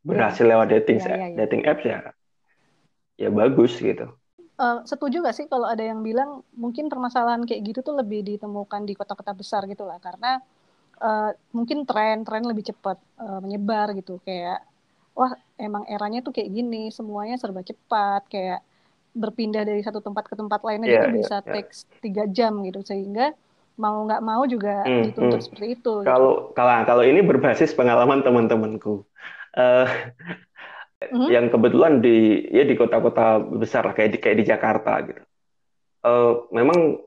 berhasil 0.09 0.45
lewat 0.51 0.67
dating 0.73 0.97
Ya, 0.97 1.09
ya, 1.15 1.27
ya. 1.29 1.41
dating 1.41 1.63
apps 1.71 1.83
ya 1.91 1.97
ya 3.21 3.29
bagus 3.33 3.71
gitu. 3.81 4.05
Eh, 4.63 4.77
setuju 4.91 5.15
gak 5.25 5.35
sih 5.37 5.45
kalau 5.49 5.65
ada 5.73 5.81
yang 5.91 6.01
bilang 6.07 6.29
mungkin 6.63 6.85
permasalahan 6.91 7.41
kayak 7.47 7.61
gitu 7.73 7.79
tuh 7.87 7.95
lebih 8.01 8.21
ditemukan 8.29 8.81
di 8.89 8.93
kota-kota 8.99 9.33
besar 9.41 9.61
gitu 9.71 9.83
lah. 9.89 9.97
Karena 10.05 10.37
eh, 11.07 11.29
mungkin 11.57 11.77
tren-tren 11.89 12.43
lebih 12.51 12.65
cepat 12.71 12.97
eh, 13.23 13.39
menyebar 13.45 13.87
gitu. 13.99 14.13
Kayak 14.27 14.57
wah 15.19 15.33
emang 15.65 15.83
eranya 15.93 16.19
tuh 16.25 16.33
kayak 16.37 16.49
gini 16.57 16.89
semuanya 16.97 17.35
serba 17.41 17.61
cepat. 17.71 18.21
Kayak 18.33 18.59
berpindah 19.21 19.63
dari 19.69 19.81
satu 19.87 19.99
tempat 20.07 20.25
ke 20.31 20.35
tempat 20.41 20.61
lainnya 20.67 20.87
Iya, 20.87 20.97
gitu 20.97 21.07
iya, 21.15 21.19
bisa 21.19 21.35
iya. 21.47 21.53
takes 21.53 21.85
tiga 22.03 22.23
jam 22.37 22.53
gitu. 22.67 22.79
Sehingga 22.89 23.33
mau 23.77 24.05
nggak 24.05 24.21
mau 24.21 24.41
juga 24.45 24.85
Hmm, 24.85 25.09
dituntut 25.09 25.39
hmm. 25.39 25.45
seperti 25.49 25.65
itu 25.77 25.91
gitu. 26.03 26.07
Kalau 26.07 26.53
kalau 26.53 26.73
kalau 26.85 27.03
ini 27.03 27.21
berbasis 27.25 27.73
pengalaman 27.73 28.21
teman-temanku. 28.21 29.05
Eh, 29.53 29.87
Mhm. 31.03 31.27
yang 31.27 31.45
kebetulan 31.51 31.99
di 31.99 32.47
ya 32.47 32.63
di 32.63 32.79
kota-kota 32.79 33.35
besar 33.43 33.83
lah 33.83 33.91
kayak 33.91 34.15
di 34.15 34.17
kayak 34.23 34.37
di 34.39 34.45
Jakarta 34.47 34.93
gitu. 35.03 35.21
Eh, 36.03 36.33
memang 36.55 36.99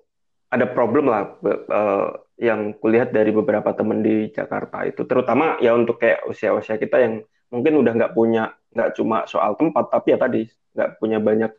ada 0.52 0.66
problem 0.68 1.08
lah 1.08 1.32
eh, 1.42 2.08
yang 2.36 2.76
kulihat 2.76 3.16
dari 3.16 3.32
beberapa 3.32 3.72
teman 3.72 4.04
di 4.04 4.28
Jakarta 4.28 4.84
itu, 4.84 5.08
terutama 5.08 5.56
ya 5.64 5.72
untuk 5.72 5.96
kayak 5.96 6.28
usia-usia 6.28 6.76
kita 6.76 7.00
yang 7.00 7.14
mungkin 7.48 7.80
udah 7.80 7.92
nggak 7.96 8.12
punya 8.12 8.52
nggak 8.76 8.92
cuma 9.00 9.24
soal 9.24 9.56
tempat, 9.56 9.88
tapi 9.88 10.12
ya 10.12 10.18
tadi 10.20 10.44
nggak 10.76 10.90
punya 11.00 11.18
banyak 11.18 11.52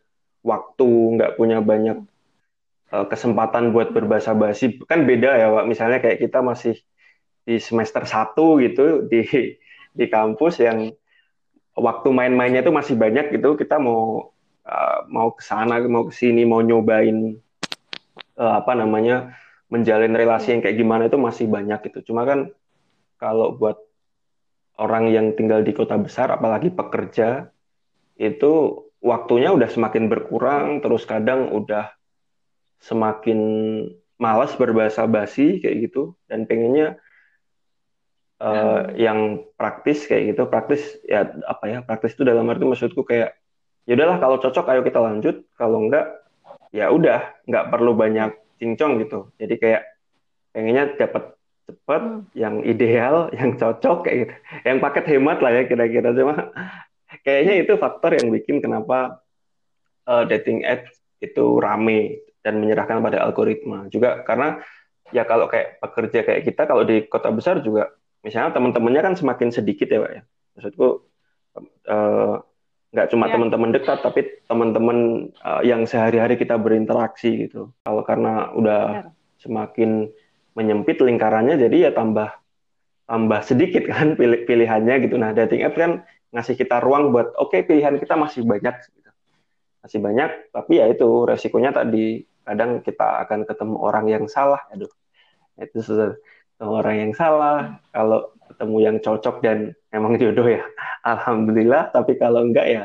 waktu, 0.45 0.89
nggak 1.17 1.31
punya 1.33 1.57
banyak 1.65 1.97
kesempatan 2.87 3.75
buat 3.75 3.91
berbahasa-basi. 3.91 4.83
Kan 4.87 5.03
beda 5.03 5.35
ya, 5.35 5.47
Wak. 5.51 5.65
Misalnya 5.67 5.99
kayak 5.99 6.23
kita 6.23 6.39
masih 6.39 6.79
di 7.47 7.59
semester 7.63 8.03
1 8.03 8.35
gitu 8.63 9.07
di 9.07 9.23
di 9.97 10.05
kampus 10.11 10.59
yang 10.59 10.91
waktu 11.73 12.09
main-mainnya 12.11 12.59
itu 12.59 12.75
masih 12.75 12.99
banyak 12.99 13.31
gitu 13.39 13.55
kita 13.55 13.79
mau 13.79 14.33
uh, 14.67 14.99
mau 15.07 15.31
ke 15.31 15.41
sana 15.41 15.79
mau 15.87 16.11
ke 16.11 16.13
sini 16.13 16.43
mau 16.43 16.59
nyobain 16.59 17.39
uh, 18.35 18.53
apa 18.59 18.75
namanya 18.77 19.31
menjalin 19.71 20.11
relasi 20.11 20.53
yang 20.53 20.61
kayak 20.61 20.75
gimana 20.75 21.07
itu 21.07 21.15
masih 21.15 21.47
banyak 21.47 21.79
gitu 21.87 22.11
cuma 22.11 22.27
kan 22.27 22.51
kalau 23.15 23.55
buat 23.57 23.79
orang 24.77 25.09
yang 25.09 25.33
tinggal 25.33 25.65
di 25.65 25.73
kota 25.73 25.97
besar 25.97 26.29
apalagi 26.29 26.69
pekerja 26.69 27.49
itu 28.19 28.85
waktunya 29.01 29.49
udah 29.53 29.69
semakin 29.69 30.09
berkurang 30.09 30.81
terus 30.81 31.05
kadang 31.09 31.49
udah 31.49 31.96
semakin 32.81 33.39
malas 34.17 34.53
berbahasa 34.57 35.05
basi 35.05 35.61
kayak 35.61 35.89
gitu 35.89 36.17
dan 36.25 36.49
pengennya 36.49 36.97
uh, 38.41 38.85
Hmm. 38.85 38.93
yang 38.97 39.19
praktis 39.57 40.05
kayak 40.05 40.33
gitu. 40.33 40.45
Praktis 40.49 40.81
ya 41.05 41.25
apa 41.45 41.65
ya 41.69 41.79
praktis 41.85 42.13
itu 42.17 42.25
dalam 42.25 42.45
arti 42.49 42.65
maksudku 42.65 43.01
kayak 43.05 43.37
ya 43.89 43.93
udahlah 43.97 44.17
kalau 44.21 44.37
cocok 44.41 44.65
ayo 44.73 44.81
kita 44.85 44.99
lanjut. 45.01 45.35
Kalau 45.57 45.85
enggak 45.85 46.05
ya 46.73 46.89
udah 46.93 47.33
nggak 47.49 47.65
perlu 47.73 47.93
banyak 47.97 48.33
cincong 48.61 49.01
gitu. 49.05 49.29
Jadi 49.41 49.55
kayak 49.57 49.81
pengennya 50.53 50.93
dapat 50.97 51.33
cepat 51.67 52.01
Hmm. 52.01 52.23
yang 52.37 52.61
ideal 52.63 53.27
yang 53.37 53.57
cocok 53.57 54.05
kayak 54.05 54.17
gitu. 54.25 54.33
Yang 54.65 54.77
paket 54.85 55.05
hemat 55.17 55.37
lah 55.41 55.51
ya 55.53 55.63
kira-kira. 55.65 56.09
Cuma 56.13 56.53
kayaknya 57.25 57.53
itu 57.65 57.73
faktor 57.77 58.17
yang 58.17 58.29
bikin 58.33 58.61
kenapa 58.61 59.21
uh, 60.05 60.23
dating 60.29 60.61
apps 60.61 60.93
itu 61.17 61.57
rame 61.57 62.21
dan 62.47 62.63
menyerahkan 62.63 63.03
pada 63.03 63.27
algoritma 63.27 63.91
juga 63.91 64.23
karena 64.23 64.63
ya 65.11 65.27
kalau 65.27 65.51
kayak 65.51 65.83
pekerja 65.83 66.23
kayak 66.23 66.41
kita 66.47 66.63
kalau 66.63 66.87
di 66.87 67.03
kota 67.11 67.27
besar 67.27 67.59
juga 67.59 67.91
misalnya 68.23 68.55
teman-temannya 68.55 69.01
kan 69.03 69.13
semakin 69.19 69.51
sedikit 69.51 69.91
ya 69.91 69.99
pak 69.99 70.11
ya 70.15 70.21
maksudku 70.55 70.87
uh, 71.91 72.39
nggak 72.87 73.07
cuma 73.11 73.27
Ya. 73.27 73.35
teman-teman 73.35 73.69
dekat 73.75 73.99
tapi 73.99 74.21
teman-teman 74.47 75.29
uh, 75.43 75.61
yang 75.61 75.83
sehari-hari 75.83 76.39
kita 76.39 76.55
berinteraksi 76.55 77.47
gitu 77.47 77.75
kalau 77.83 78.01
karena 78.07 78.51
udah 78.55 78.81
Benar. 78.87 79.11
semakin 79.43 79.89
menyempit 80.55 81.03
lingkarannya 81.03 81.59
jadi 81.59 81.77
ya 81.77 81.91
tambah 81.91 82.31
tambah 83.05 83.41
sedikit 83.43 83.83
kan 83.91 84.15
pilih 84.15 84.47
pilihannya 84.47 85.03
gitu 85.03 85.19
nah 85.19 85.35
dating 85.35 85.67
app 85.67 85.75
kan 85.75 86.07
ngasih 86.31 86.55
kita 86.55 86.79
ruang 86.83 87.11
buat 87.11 87.35
oke 87.39 87.63
pilihan 87.63 87.95
kita 87.99 88.19
masih 88.19 88.43
banyak 88.43 88.75
gitu. 88.91 89.11
masih 89.83 89.99
banyak 90.03 90.29
tapi 90.51 90.73
ya 90.79 90.85
itu 90.91 91.07
resikonya 91.27 91.71
tadi 91.75 92.23
kadang 92.47 92.79
kita 92.79 93.27
akan 93.27 93.43
ketemu 93.43 93.75
orang 93.75 94.05
yang 94.07 94.25
salah. 94.31 94.63
Aduh 94.71 94.89
itu 95.59 95.83
susah. 95.83 96.15
Ketemu 96.55 96.71
orang 96.73 96.95
yang 96.97 97.11
salah 97.13 97.77
kalau 97.91 98.31
ketemu 98.47 98.77
yang 98.79 98.97
cocok 99.03 99.35
dan 99.43 99.75
emang 99.91 100.15
jodoh 100.15 100.47
ya 100.47 100.63
alhamdulillah. 101.11 101.91
Tapi 101.91 102.15
kalau 102.15 102.47
enggak 102.47 102.67
ya 102.71 102.83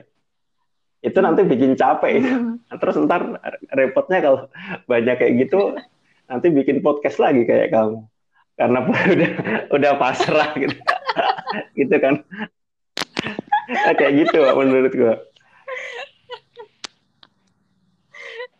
itu 1.02 1.18
nanti 1.18 1.42
bikin 1.42 1.74
capek. 1.74 2.22
Nah, 2.22 2.78
terus 2.78 2.94
ntar 3.06 3.42
repotnya 3.74 4.18
kalau 4.22 4.40
banyak 4.86 5.18
kayak 5.18 5.34
gitu 5.46 5.74
nanti 6.30 6.46
bikin 6.50 6.78
podcast 6.82 7.18
lagi 7.18 7.42
kayak 7.46 7.74
kamu. 7.74 8.06
Karena 8.54 8.78
udah 9.14 9.30
udah 9.70 9.92
pasrah 9.98 10.50
gitu. 10.58 10.74
Gitu 11.76 11.92
kan. 12.00 12.24
Nah, 13.68 13.92
kayak 13.92 14.24
gitu 14.24 14.40
menurut 14.56 14.92
gua 14.96 15.20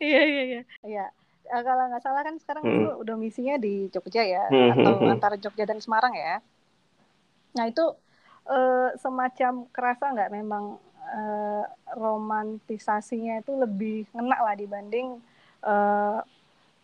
Iya 0.03 0.21
iya 0.27 0.43
iya. 0.51 0.63
Iya. 0.83 1.07
Eh, 1.53 1.63
kalau 1.63 1.85
nggak 1.91 2.03
salah 2.03 2.23
kan 2.27 2.35
sekarang 2.43 2.63
Hmm. 2.65 2.75
itu 2.75 2.91
udah 3.03 3.15
misinya 3.15 3.55
di 3.57 3.87
Jogja 3.93 4.23
ya, 4.27 4.45
Hmm, 4.51 4.71
atau 4.75 4.93
hmm, 4.99 5.03
hmm. 5.07 5.15
antara 5.15 5.37
Jogja 5.39 5.63
dan 5.63 5.79
Semarang 5.79 6.15
ya. 6.17 6.43
Nah 7.55 7.65
itu 7.71 7.85
eh, 8.51 8.89
semacam 8.99 9.53
kerasa 9.71 10.05
nggak 10.11 10.31
memang 10.33 10.65
eh, 11.13 11.65
romantisasinya 11.95 13.39
itu 13.39 13.53
lebih 13.55 14.09
ngena 14.11 14.39
lah 14.43 14.55
dibanding 14.59 15.23
eh, 15.63 16.19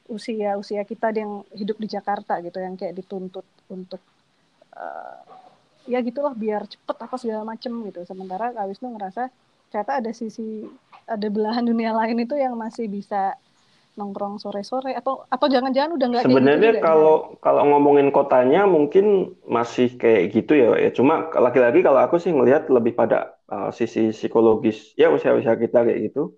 usia-usia 0.08 0.88
kita 0.88 1.12
yang 1.12 1.44
hidup 1.52 1.76
di 1.76 1.88
Jakarta 1.90 2.38
gitu, 2.40 2.62
yang 2.62 2.78
kayak 2.78 2.94
dituntut 2.94 3.44
untuk 3.68 4.00
eh, 4.76 5.18
ya 5.88 5.98
gitulah 6.04 6.36
biar 6.36 6.68
cepet 6.68 6.96
apa 7.00 7.16
segala 7.16 7.42
macem 7.42 7.72
gitu. 7.88 8.04
Sementara 8.04 8.52
Kak 8.52 8.68
Wisnu 8.68 8.92
ngerasa 8.94 9.32
ternyata 9.68 10.00
ada 10.00 10.10
sisi 10.12 10.64
ada 11.08 11.28
belahan 11.28 11.64
dunia 11.64 11.92
lain 11.92 12.20
itu 12.20 12.36
yang 12.36 12.56
masih 12.56 12.88
bisa 12.88 13.36
nongkrong 13.98 14.38
sore-sore 14.38 14.94
atau 14.94 15.26
atau 15.26 15.46
jangan-jangan 15.50 15.98
udah 15.98 16.06
nggak 16.06 16.22
gitu 16.22 16.30
Sebenarnya 16.30 16.70
juga 16.78 16.84
kalau 16.86 17.14
kalau 17.42 17.62
ngomongin 17.66 18.14
kotanya 18.14 18.62
mungkin 18.62 19.34
masih 19.42 19.98
kayak 19.98 20.30
gitu 20.30 20.54
ya, 20.54 20.78
ya. 20.78 20.90
Cuma 20.94 21.26
laki-laki 21.34 21.82
kalau 21.82 21.98
aku 21.98 22.22
sih 22.22 22.30
ngelihat 22.30 22.70
lebih 22.70 22.94
pada 22.94 23.34
uh, 23.50 23.74
sisi 23.74 24.14
psikologis 24.14 24.94
ya 24.94 25.10
usia-usia 25.10 25.58
kita 25.58 25.82
kayak 25.82 26.14
gitu. 26.14 26.30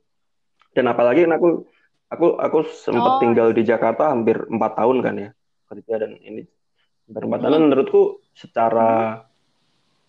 Dan 0.73 0.89
apalagi 0.89 1.29
kan 1.29 1.37
aku 1.37 1.69
aku 2.09 2.27
aku 2.41 2.59
sempat 2.65 3.13
Oh. 3.13 3.21
tinggal 3.21 3.53
di 3.53 3.63
Jakarta 3.63 4.09
hampir 4.09 4.41
empat 4.49 4.73
tahun 4.81 4.97
kan 5.05 5.15
ya 5.21 5.31
kerja 5.69 5.95
dan 6.01 6.17
ini 6.17 6.43
hampir 7.07 7.23
empat 7.29 7.41
tahun 7.45 7.55
Hmm. 7.61 7.65
menurutku 7.69 8.25
secara 8.33 9.21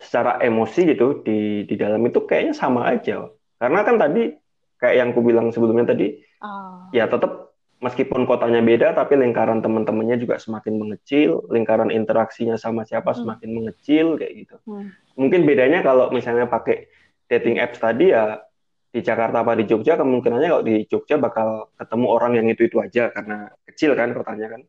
secara 0.01 0.41
emosi 0.41 0.81
gitu 0.89 1.21
di 1.21 1.69
di 1.69 1.75
dalam 1.77 2.01
itu 2.01 2.25
kayaknya 2.25 2.57
sama 2.57 2.89
aja. 2.89 3.29
Karena 3.61 3.85
kan 3.85 4.01
tadi 4.01 4.33
kayak 4.81 4.95
yang 4.97 5.09
aku 5.13 5.21
bilang 5.21 5.53
sebelumnya 5.53 5.93
tadi 5.93 6.17
Ah. 6.41 6.89
ya 6.89 7.05
tetap 7.05 7.53
meskipun 7.77 8.25
kotanya 8.25 8.65
beda 8.65 8.97
tapi 8.97 9.13
lingkaran 9.13 9.61
teman-temannya 9.61 10.17
juga 10.17 10.41
semakin 10.41 10.73
mengecil, 10.81 11.45
lingkaran 11.53 11.93
interaksinya 11.93 12.57
sama 12.57 12.81
siapa 12.81 13.13
Hmm. 13.13 13.21
semakin 13.21 13.49
mengecil 13.53 14.17
kayak 14.17 14.33
gitu. 14.41 14.55
Hmm. 14.65 14.89
Mungkin 15.21 15.45
bedanya 15.45 15.85
kalau 15.85 16.09
misalnya 16.09 16.49
pakai 16.49 16.89
dating 17.29 17.61
apps 17.61 17.77
tadi 17.77 18.09
ya 18.09 18.41
di 18.89 19.05
Jakarta 19.05 19.45
apa 19.45 19.53
di 19.53 19.69
Jogja 19.69 19.95
kemungkinannya 19.95 20.49
kalau 20.49 20.65
di 20.65 20.81
Jogja 20.89 21.21
bakal 21.21 21.69
ketemu 21.77 22.05
orang 22.09 22.33
yang 22.41 22.47
itu-itu 22.49 22.81
aja 22.81 23.13
karena 23.13 23.53
kecil 23.69 23.93
kan 23.93 24.17
kotanya 24.17 24.57
kan. 24.57 24.61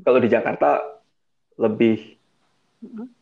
Kalau 0.00 0.18
di 0.20 0.28
Jakarta 0.28 0.80
lebih 1.56 2.15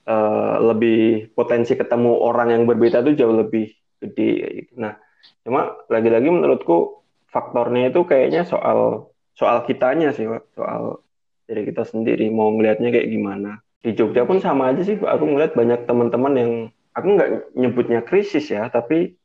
Eh, 0.05 0.57
lebih 0.61 1.33
potensi 1.33 1.73
ketemu 1.79 2.13
orang 2.21 2.53
yang 2.53 2.63
berbeda 2.69 3.01
itu 3.07 3.25
jauh 3.25 3.33
lebih 3.33 3.73
gede 4.03 4.33
gitu. 4.61 4.73
Nah, 4.77 5.01
cuma 5.47 5.81
lagi-lagi 5.89 6.29
menurutku 6.29 7.01
faktornya 7.33 7.89
itu 7.89 8.05
kayaknya 8.05 8.45
soal 8.45 9.09
soal 9.33 9.65
kitanya 9.65 10.13
sih, 10.13 10.29
soal 10.53 11.01
diri 11.49 11.65
kita 11.73 11.89
sendiri 11.89 12.29
mau 12.29 12.53
ngelihatnya 12.53 12.93
kayak 12.93 13.09
gimana. 13.09 13.65
Di 13.81 13.97
Jogja 13.97 14.29
pun 14.29 14.45
sama 14.45 14.77
aja 14.77 14.85
sih, 14.85 15.01
aku 15.01 15.25
ngeliat 15.25 15.57
banyak 15.57 15.89
teman-teman 15.89 16.35
yang 16.37 16.53
aku 16.93 17.07
nggak 17.17 17.31
nyebutnya 17.57 18.01
krisis 18.05 18.53
ya, 18.53 18.69
tapi 18.69 19.17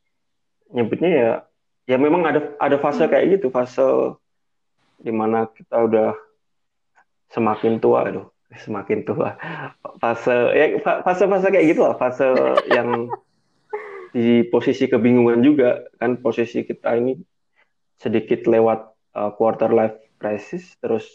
nyebutnya 0.71 1.09
ya 1.11 1.29
ya 1.89 1.97
memang 1.99 2.23
ada 2.23 2.55
ada 2.55 2.77
fase 2.79 3.03
kayak 3.09 3.39
gitu, 3.39 3.51
fase 3.51 4.15
di 5.01 5.11
mana 5.11 5.49
kita 5.51 5.75
udah 5.75 6.15
semakin 7.35 7.83
tua, 7.83 8.07
aduh, 8.07 8.31
semakin 8.49 9.05
tua. 9.05 9.37
Fase 10.01 10.33
ya 10.57 10.65
fa- 10.81 11.05
fase-fase 11.05 11.53
kayak 11.53 11.67
gitu 11.69 11.81
lah, 11.85 11.95
fase 11.95 12.25
yang 12.77 13.09
di 14.09 14.41
posisi 14.49 14.89
kebingungan 14.89 15.45
juga 15.45 15.85
kan 16.01 16.17
posisi 16.17 16.65
kita 16.65 16.97
ini 16.97 17.13
sedikit 18.01 18.49
lewat 18.49 18.79
uh, 19.13 19.29
quarter 19.37 19.69
life 19.69 19.97
crisis 20.17 20.73
terus 20.81 21.05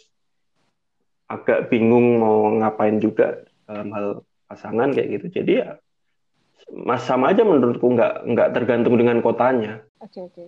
agak 1.27 1.67
bingung 1.67 2.21
mau 2.21 2.47
ngapain 2.55 3.01
juga 3.01 3.43
dalam 3.65 3.89
hal 3.91 4.07
pasangan 4.45 4.93
kayak 4.93 5.19
gitu. 5.19 5.41
Jadi 5.41 5.51
ya 5.59 5.75
mas 6.71 7.03
sama 7.03 7.33
aja 7.33 7.43
menurutku 7.43 7.83
nggak 7.83 8.25
nggak 8.31 8.49
tergantung 8.55 8.95
dengan 8.95 9.19
kotanya. 9.19 9.81
Oke 9.99 10.23
oke. 10.23 10.45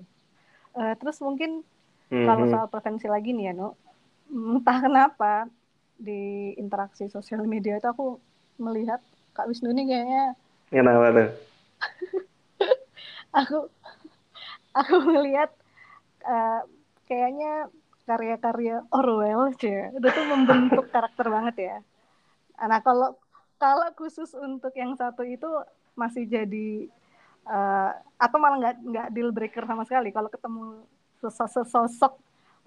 Eh, 0.78 0.94
terus 1.02 1.18
mungkin 1.20 1.66
kalau 2.08 2.46
Mhm. 2.46 2.52
soal 2.54 2.68
preferensi 2.70 3.10
lagi 3.10 3.34
nih 3.34 3.52
ya, 3.52 3.54
Nu. 3.58 3.74
Entah 4.30 4.78
kenapa 4.80 5.50
di 5.98 6.54
interaksi 6.56 7.10
sosial 7.10 7.44
media 7.50 7.82
itu 7.82 7.88
aku 7.90 8.22
melihat 8.62 9.02
Kak 9.34 9.50
Wisnu 9.50 9.74
ini 9.74 9.84
kayaknya 9.90 10.24
Kenapa 10.68 11.08
tuh? 11.16 11.30
aku 13.40 13.58
aku 14.76 14.96
melihat 15.10 15.50
eh, 16.28 16.62
kayaknya 17.08 17.72
karya-karya 18.08 18.84
Orwell 18.92 19.52
aja 19.52 19.92
itu 19.92 20.08
tuh 20.08 20.26
membentuk 20.28 20.86
karakter 20.96 21.28
banget 21.28 21.56
ya. 21.60 21.78
Nah 22.68 22.80
kalau 22.84 23.16
kalau 23.58 23.88
khusus 23.98 24.32
untuk 24.38 24.72
yang 24.76 24.96
satu 24.96 25.24
itu 25.24 25.48
masih 25.98 26.28
jadi 26.28 26.88
eh, 27.48 27.92
atau 28.20 28.38
malah 28.38 28.58
nggak 28.60 28.76
nggak 28.84 29.08
deal 29.16 29.32
breaker 29.32 29.64
sama 29.64 29.88
sekali 29.88 30.12
kalau 30.12 30.28
ketemu 30.28 30.84
sosok 31.24 31.66
sosok 31.66 32.14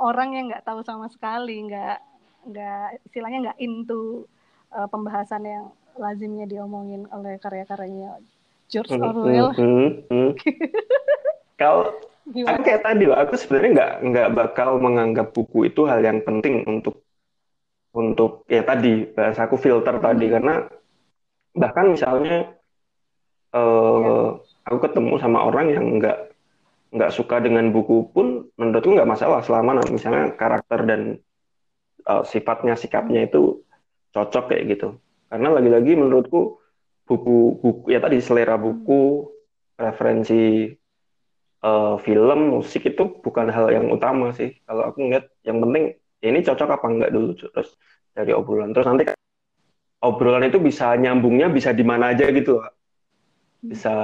orang 0.01 0.35
yang 0.35 0.45
nggak 0.51 0.65
tahu 0.65 0.81
sama 0.83 1.07
sekali 1.13 1.69
nggak 1.69 2.10
nggak 2.49 3.05
istilahnya 3.07 3.39
nggak 3.51 3.59
into 3.61 4.25
eh, 4.73 4.89
pembahasan 4.89 5.43
yang 5.45 5.67
lazimnya 5.99 6.47
diomongin 6.49 7.05
oleh 7.11 7.37
karya-karyanya 7.43 8.21
George 8.71 8.95
Mhm, 8.95 9.03
Orwell 9.03 9.49
mhm, 9.59 9.89
mhm. 10.09 10.31
Kalau 11.61 11.93
gimana? 12.25 12.57
Aku 12.57 12.63
kayak 12.65 12.83
tadi, 12.87 13.03
Pak, 13.05 13.19
aku 13.29 13.35
sebenarnya 13.37 13.71
nggak 13.77 13.93
nggak 14.09 14.29
bakal 14.33 14.69
menganggap 14.81 15.27
buku 15.37 15.69
itu 15.69 15.85
hal 15.85 16.01
yang 16.01 16.25
penting 16.25 16.65
untuk 16.65 17.05
untuk 17.91 18.47
ya 18.47 18.63
tadi 18.63 19.03
bahasa 19.11 19.51
aku 19.51 19.57
filter 19.59 19.99
tadi 19.99 20.27
Hmm. 20.31 20.35
karena 20.39 20.55
bahkan 21.53 21.87
misalnya 21.91 22.55
eh 23.51 24.27
aku 24.67 24.77
ketemu 24.87 25.13
sama 25.19 25.39
orang 25.49 25.67
yang 25.75 25.85
nggak 25.99 26.17
nggak 26.95 27.11
suka 27.15 27.43
dengan 27.43 27.71
buku 27.75 28.11
pun 28.15 28.47
menurutku 28.59 28.95
nggak 28.95 29.11
masalah 29.11 29.41
selama 29.43 29.83
misalnya 29.91 30.35
karakter 30.39 30.81
dan 30.87 31.01
eh, 32.05 32.25
sifatnya 32.25 32.75
sikapnya 32.77 33.29
itu 33.29 33.63
cocok 34.11 34.55
kayak 34.55 34.65
gitu 34.77 34.89
karena 35.31 35.49
lagi-lagi 35.55 35.95
menurutku 35.95 36.59
buku 37.07 37.59
buku 37.59 37.91
ya 37.91 37.99
tadi 37.99 38.23
selera 38.23 38.55
buku 38.55 39.27
referensi 39.75 40.71
eh, 41.61 41.95
film, 42.05 42.39
musik 42.61 42.87
itu 42.87 43.03
bukan 43.25 43.49
hal 43.49 43.73
yang 43.73 43.89
utama 43.89 44.31
sih. 44.37 44.55
Kalau 44.69 44.93
aku 44.93 44.99
ngeliat 45.09 45.27
yang 45.43 45.59
penting 45.65 45.85
ya 46.21 46.27
ini 46.29 46.41
cocok 46.45 46.69
apa 46.69 46.87
enggak 46.87 47.11
dulu 47.11 47.31
terus 47.35 47.75
dari 48.13 48.33
obrolan. 48.37 48.71
Terus 48.77 48.87
nanti 48.87 49.05
obrolan 50.05 50.45
itu 50.47 50.61
bisa 50.61 50.93
nyambungnya 50.95 51.49
bisa 51.49 51.73
di 51.73 51.85
mana 51.85 52.13
aja 52.13 52.29
gitu, 52.29 52.61
Pak. 52.61 52.73
Bisa 53.65 53.95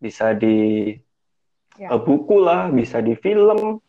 bisa 0.00 0.34
di 0.34 0.92
Ya. 1.78 1.96
eh, 1.96 2.02
buku 2.02 2.36
lah, 2.36 2.68
bisa 2.68 3.00
di 3.00 3.16
film, 3.16 3.80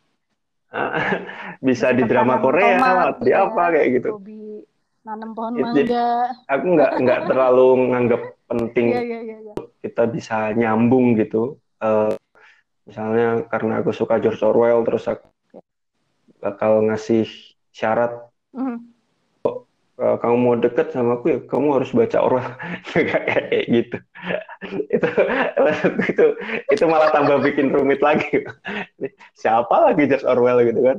bisa 1.67 1.91
di 1.91 2.03
drama 2.07 2.39
Korea 2.39 2.79
tomat, 2.79 3.15
di 3.19 3.31
ya, 3.31 3.47
apa 3.47 3.63
kayak 3.75 3.87
gitu. 3.99 4.09
Hobi 4.15 4.63
nanam 5.01 5.29
pohon 5.35 5.53
mangga. 5.57 6.31
Aku 6.47 6.65
nggak 6.77 6.91
nggak 7.03 7.19
terlalu 7.29 7.69
nganggap 7.91 8.21
penting 8.47 8.87
yeah, 8.91 9.03
yeah, 9.03 9.21
yeah, 9.23 9.39
yeah. 9.51 9.57
kita 9.83 10.03
bisa 10.07 10.55
nyambung 10.55 11.19
gitu. 11.19 11.59
Uh, 11.81 12.13
misalnya 12.85 13.45
karena 13.49 13.81
aku 13.81 13.91
suka 13.95 14.21
George 14.21 14.41
Orwell 14.43 14.83
terus 14.85 15.05
aku 15.09 15.27
bakal 16.41 16.81
ngasih 16.89 17.29
syarat 17.71 18.11
mm 18.51 18.61
-hmm. 18.61 18.77
Uh, 20.01 20.17
kamu 20.17 20.35
mau 20.41 20.57
deket 20.57 20.89
sama 20.89 21.21
aku 21.21 21.29
ya 21.29 21.39
kamu 21.45 21.77
harus 21.77 21.93
baca 21.93 22.17
Orwell 22.25 22.57
kayak 22.89 23.65
gitu. 23.69 23.97
Itu 24.89 25.07
itu 26.09 26.25
itu 26.73 26.83
malah 26.89 27.13
tambah 27.13 27.37
bikin 27.45 27.69
rumit 27.69 28.01
lagi. 28.01 28.41
Siapa 29.41 29.93
lagi 29.93 30.09
George 30.09 30.25
Orwell 30.25 30.65
gitu 30.65 30.81
kan? 30.81 30.97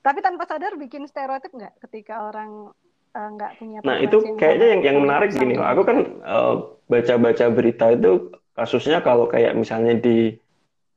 Tapi 0.00 0.18
tanpa 0.24 0.48
sadar 0.48 0.80
bikin 0.80 1.04
stereotip 1.04 1.52
nggak 1.52 1.76
ketika 1.84 2.32
orang 2.32 2.72
uh, 3.14 3.28
nggak 3.30 3.52
punya 3.60 3.78
nah 3.86 3.96
itu 3.96 4.16
kayaknya 4.36 4.66
yang 4.76 4.82
yang 4.82 4.96
menarik 5.04 5.30
gini. 5.32 5.54
aku 5.56 5.82
kan 5.86 5.98
uh, 6.26 6.54
baca-baca 6.90 7.46
berita 7.52 7.94
itu 7.94 8.34
kasusnya 8.54 9.00
kalau 9.00 9.30
kayak 9.30 9.54
misalnya 9.56 9.96
di 9.98 10.34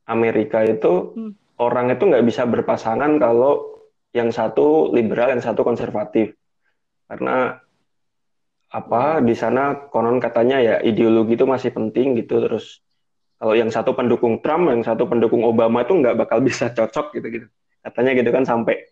Amerika 0.08 0.64
itu 0.66 1.14
hmm. 1.14 1.32
orang 1.60 1.94
itu 1.94 2.04
nggak 2.06 2.26
bisa 2.26 2.44
berpasangan 2.44 3.16
kalau 3.20 3.77
yang 4.16 4.32
satu 4.32 4.92
liberal, 4.92 5.32
yang 5.36 5.44
satu 5.44 5.60
konservatif. 5.64 6.32
Karena 7.08 7.56
apa 8.68 9.24
di 9.24 9.32
sana 9.32 9.88
konon 9.88 10.20
katanya 10.20 10.60
ya 10.60 10.74
ideologi 10.84 11.40
itu 11.40 11.48
masih 11.48 11.72
penting 11.72 12.20
gitu 12.20 12.44
terus 12.44 12.84
kalau 13.40 13.56
yang 13.56 13.72
satu 13.72 13.96
pendukung 13.96 14.44
Trump 14.44 14.68
yang 14.68 14.84
satu 14.84 15.08
pendukung 15.08 15.40
Obama 15.40 15.88
itu 15.88 15.96
nggak 15.96 16.20
bakal 16.20 16.44
bisa 16.48 16.68
cocok 16.68 17.16
gitu 17.16 17.26
gitu 17.32 17.46
katanya 17.80 18.12
gitu 18.12 18.28
kan 18.28 18.44
sampai 18.44 18.84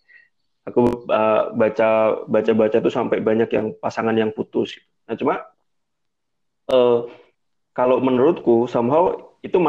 aku 0.64 1.04
uh, 1.12 1.52
baca 1.52 2.24
baca 2.24 2.52
baca 2.56 2.76
tuh 2.80 2.88
sampai 2.88 3.20
banyak 3.20 3.52
yang 3.52 3.76
pasangan 3.76 4.16
yang 4.16 4.32
putus 4.32 4.80
gitu. 4.80 4.88
nah 5.04 5.14
cuma 5.14 5.34
uh, 6.72 7.04
kalau 7.76 8.00
menurutku 8.00 8.64
somehow 8.64 9.12
itu 9.44 9.60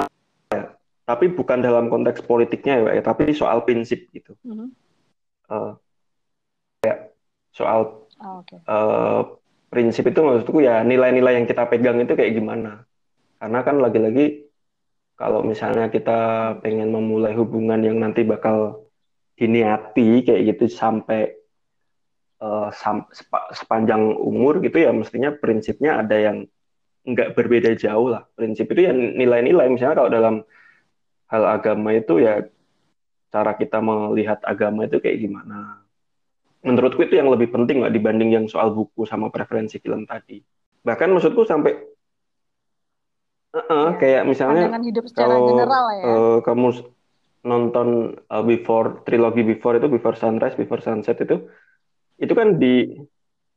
ya, 0.55 0.71
tapi 1.03 1.27
bukan 1.35 1.59
dalam 1.59 1.91
konteks 1.91 2.23
politiknya 2.23 2.79
ya, 2.79 2.89
ya 2.95 3.03
tapi 3.03 3.35
soal 3.35 3.67
prinsip 3.67 4.07
gitu 4.15 4.39
mm 4.47 4.55
-hmm 4.55 4.86
uh, 5.51 5.71
kayak 6.83 7.15
soal 7.51 8.07
oh, 8.21 8.43
okay. 8.43 8.59
uh, 8.67 8.71
eh, 8.71 9.21
prinsip 9.67 10.05
itu 10.07 10.19
maksudku 10.21 10.61
ya 10.61 10.85
nilai-nilai 10.85 11.41
yang 11.41 11.47
kita 11.49 11.67
pegang 11.67 11.97
itu 11.99 12.13
kayak 12.13 12.35
gimana. 12.37 12.85
Karena 13.37 13.59
kan 13.61 13.75
lagi-lagi 13.81 14.47
kalau 15.17 15.41
misalnya 15.41 15.89
kita 15.89 16.53
pengen 16.61 16.93
memulai 16.93 17.33
hubungan 17.33 17.81
yang 17.81 17.97
nanti 17.97 18.21
bakal 18.21 18.85
diniati 19.37 20.25
kayak 20.25 20.55
gitu 20.55 20.65
sampai 20.69 21.33
uh, 22.41 22.69
sam 22.73 23.05
sepa 23.13 23.53
sepanjang 23.53 24.17
umur 24.17 24.61
gitu 24.61 24.81
ya 24.81 24.89
mestinya 24.93 25.33
prinsipnya 25.33 26.01
ada 26.01 26.17
yang 26.17 26.37
nggak 27.07 27.33
berbeda 27.33 27.71
jauh 27.79 28.11
lah. 28.11 28.27
Prinsip 28.35 28.67
itu 28.73 28.85
ya 28.85 28.93
nilai-nilai. 28.93 29.71
Misalnya 29.71 29.95
kalau 29.95 30.11
dalam 30.11 30.35
hal 31.31 31.43
agama 31.47 31.95
itu 31.95 32.19
ya 32.19 32.43
cara 33.37 33.53
kita 33.53 33.77
melihat 33.77 34.41
agama 34.41 34.89
itu 34.89 34.97
kayak 34.97 35.21
gimana. 35.21 35.85
Menurutku 36.65 37.05
itu 37.05 37.21
yang 37.21 37.29
lebih 37.29 37.53
penting 37.53 37.85
lah 37.85 37.93
dibanding 37.93 38.33
yang 38.33 38.45
soal 38.49 38.73
buku 38.73 39.05
sama 39.05 39.29
preferensi 39.29 39.77
film 39.77 40.09
tadi. 40.09 40.41
Bahkan 40.81 41.13
maksudku 41.13 41.45
sampai 41.45 41.77
uh 43.53 43.59
-uh, 43.61 43.87
ya, 43.93 43.99
kayak 44.01 44.23
misalnya 44.25 44.73
hidup 44.81 45.05
kalau 45.13 45.53
general 45.53 45.85
ya. 45.93 46.03
uh, 46.09 46.37
kamu 46.41 46.81
nonton 47.45 48.17
uh, 48.27 48.43
before 48.43 49.05
trilogi 49.05 49.45
before 49.45 49.77
itu 49.77 49.87
before 49.87 50.17
sunrise 50.17 50.57
before 50.57 50.81
sunset 50.81 51.15
itu 51.21 51.45
itu 52.17 52.33
kan 52.33 52.57
di 52.57 52.97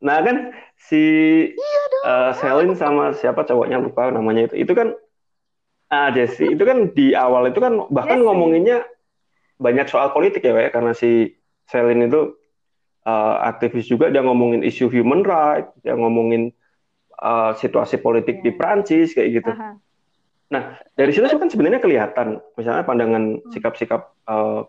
nah 0.04 0.20
kan 0.20 0.52
si 0.76 1.02
iya 1.50 1.82
uh, 2.04 2.32
Selin 2.36 2.76
sama 2.76 3.16
siapa 3.16 3.44
cowoknya 3.44 3.80
lupa 3.80 4.08
namanya 4.12 4.52
itu 4.52 4.62
itu 4.62 4.72
kan 4.76 4.94
ah 5.90 6.08
Jesse 6.14 6.46
itu 6.54 6.62
kan 6.62 6.94
di 6.94 7.12
awal 7.12 7.50
itu 7.50 7.58
kan 7.58 7.88
bahkan 7.90 8.20
Jesse. 8.20 8.26
ngomonginnya 8.28 8.86
banyak 9.60 9.86
soal 9.92 10.16
politik 10.16 10.40
ya, 10.40 10.56
Pak, 10.56 10.62
ya, 10.64 10.70
karena 10.72 10.92
si 10.96 11.36
Selin 11.68 12.08
itu 12.08 12.34
uh, 13.04 13.34
aktivis 13.44 13.86
juga 13.86 14.08
dia 14.08 14.24
ngomongin 14.24 14.64
isu 14.64 14.88
human 14.88 15.22
right, 15.22 15.68
dia 15.84 15.94
ngomongin 15.94 16.50
uh, 17.20 17.52
situasi 17.54 18.00
politik 18.00 18.40
yeah. 18.40 18.44
di 18.48 18.50
Prancis 18.56 19.12
kayak 19.12 19.30
gitu. 19.44 19.52
Aha. 19.52 19.76
Nah, 20.50 20.62
dari 20.98 21.14
situ 21.14 21.30
kan 21.30 21.46
sebenarnya 21.46 21.78
kelihatan 21.78 22.42
misalnya 22.58 22.82
pandangan 22.82 23.38
sikap-sikap 23.54 24.10
uh, 24.26 24.66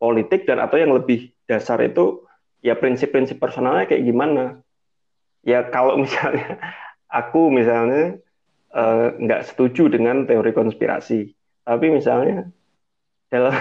politik 0.00 0.48
dan 0.48 0.56
atau 0.62 0.80
yang 0.80 0.96
lebih 0.96 1.36
dasar 1.44 1.76
itu 1.84 2.24
ya 2.64 2.78
prinsip-prinsip 2.78 3.36
personalnya 3.36 3.90
kayak 3.90 4.06
gimana. 4.06 4.64
Ya 5.44 5.68
kalau 5.68 6.00
misalnya 6.04 6.56
aku 7.12 7.52
misalnya 7.52 8.22
nggak 9.20 9.42
uh, 9.44 9.46
setuju 9.46 9.92
dengan 9.92 10.24
teori 10.24 10.52
konspirasi, 10.56 11.32
tapi 11.64 11.92
misalnya 11.92 12.48
dalam 13.30 13.54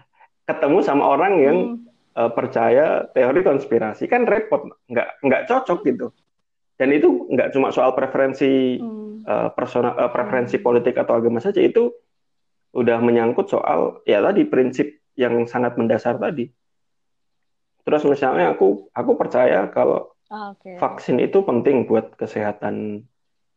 ketemu 0.48 0.78
sama 0.80 1.04
orang 1.04 1.32
yang 1.38 1.58
hmm. 1.76 2.16
uh, 2.16 2.30
percaya 2.32 3.04
teori 3.12 3.40
konspirasi 3.44 4.08
kan 4.08 4.24
repot 4.24 4.64
nggak 4.88 5.22
nggak 5.22 5.42
cocok 5.46 5.78
gitu 5.84 6.06
dan 6.78 6.94
itu 6.94 7.26
nggak 7.28 7.52
cuma 7.52 7.74
soal 7.74 7.92
preferensi 7.92 8.78
hmm. 8.78 9.26
uh, 9.26 9.48
personal 9.52 9.92
uh, 9.98 10.10
preferensi 10.10 10.56
hmm. 10.56 10.64
politik 10.64 10.94
atau 10.96 11.18
agama 11.18 11.42
saja 11.42 11.60
itu 11.60 11.90
udah 12.72 13.00
menyangkut 13.00 13.48
soal 13.50 14.00
ya 14.04 14.22
tadi 14.22 14.44
prinsip 14.44 15.02
yang 15.18 15.48
sangat 15.50 15.74
mendasar 15.74 16.20
tadi 16.20 16.46
terus 17.82 18.04
misalnya 18.04 18.54
aku 18.54 18.92
aku 18.92 19.12
percaya 19.16 19.66
kalau 19.72 20.12
oh, 20.30 20.52
okay. 20.54 20.76
vaksin 20.76 21.18
itu 21.18 21.40
penting 21.42 21.88
buat 21.88 22.14
kesehatan 22.14 23.02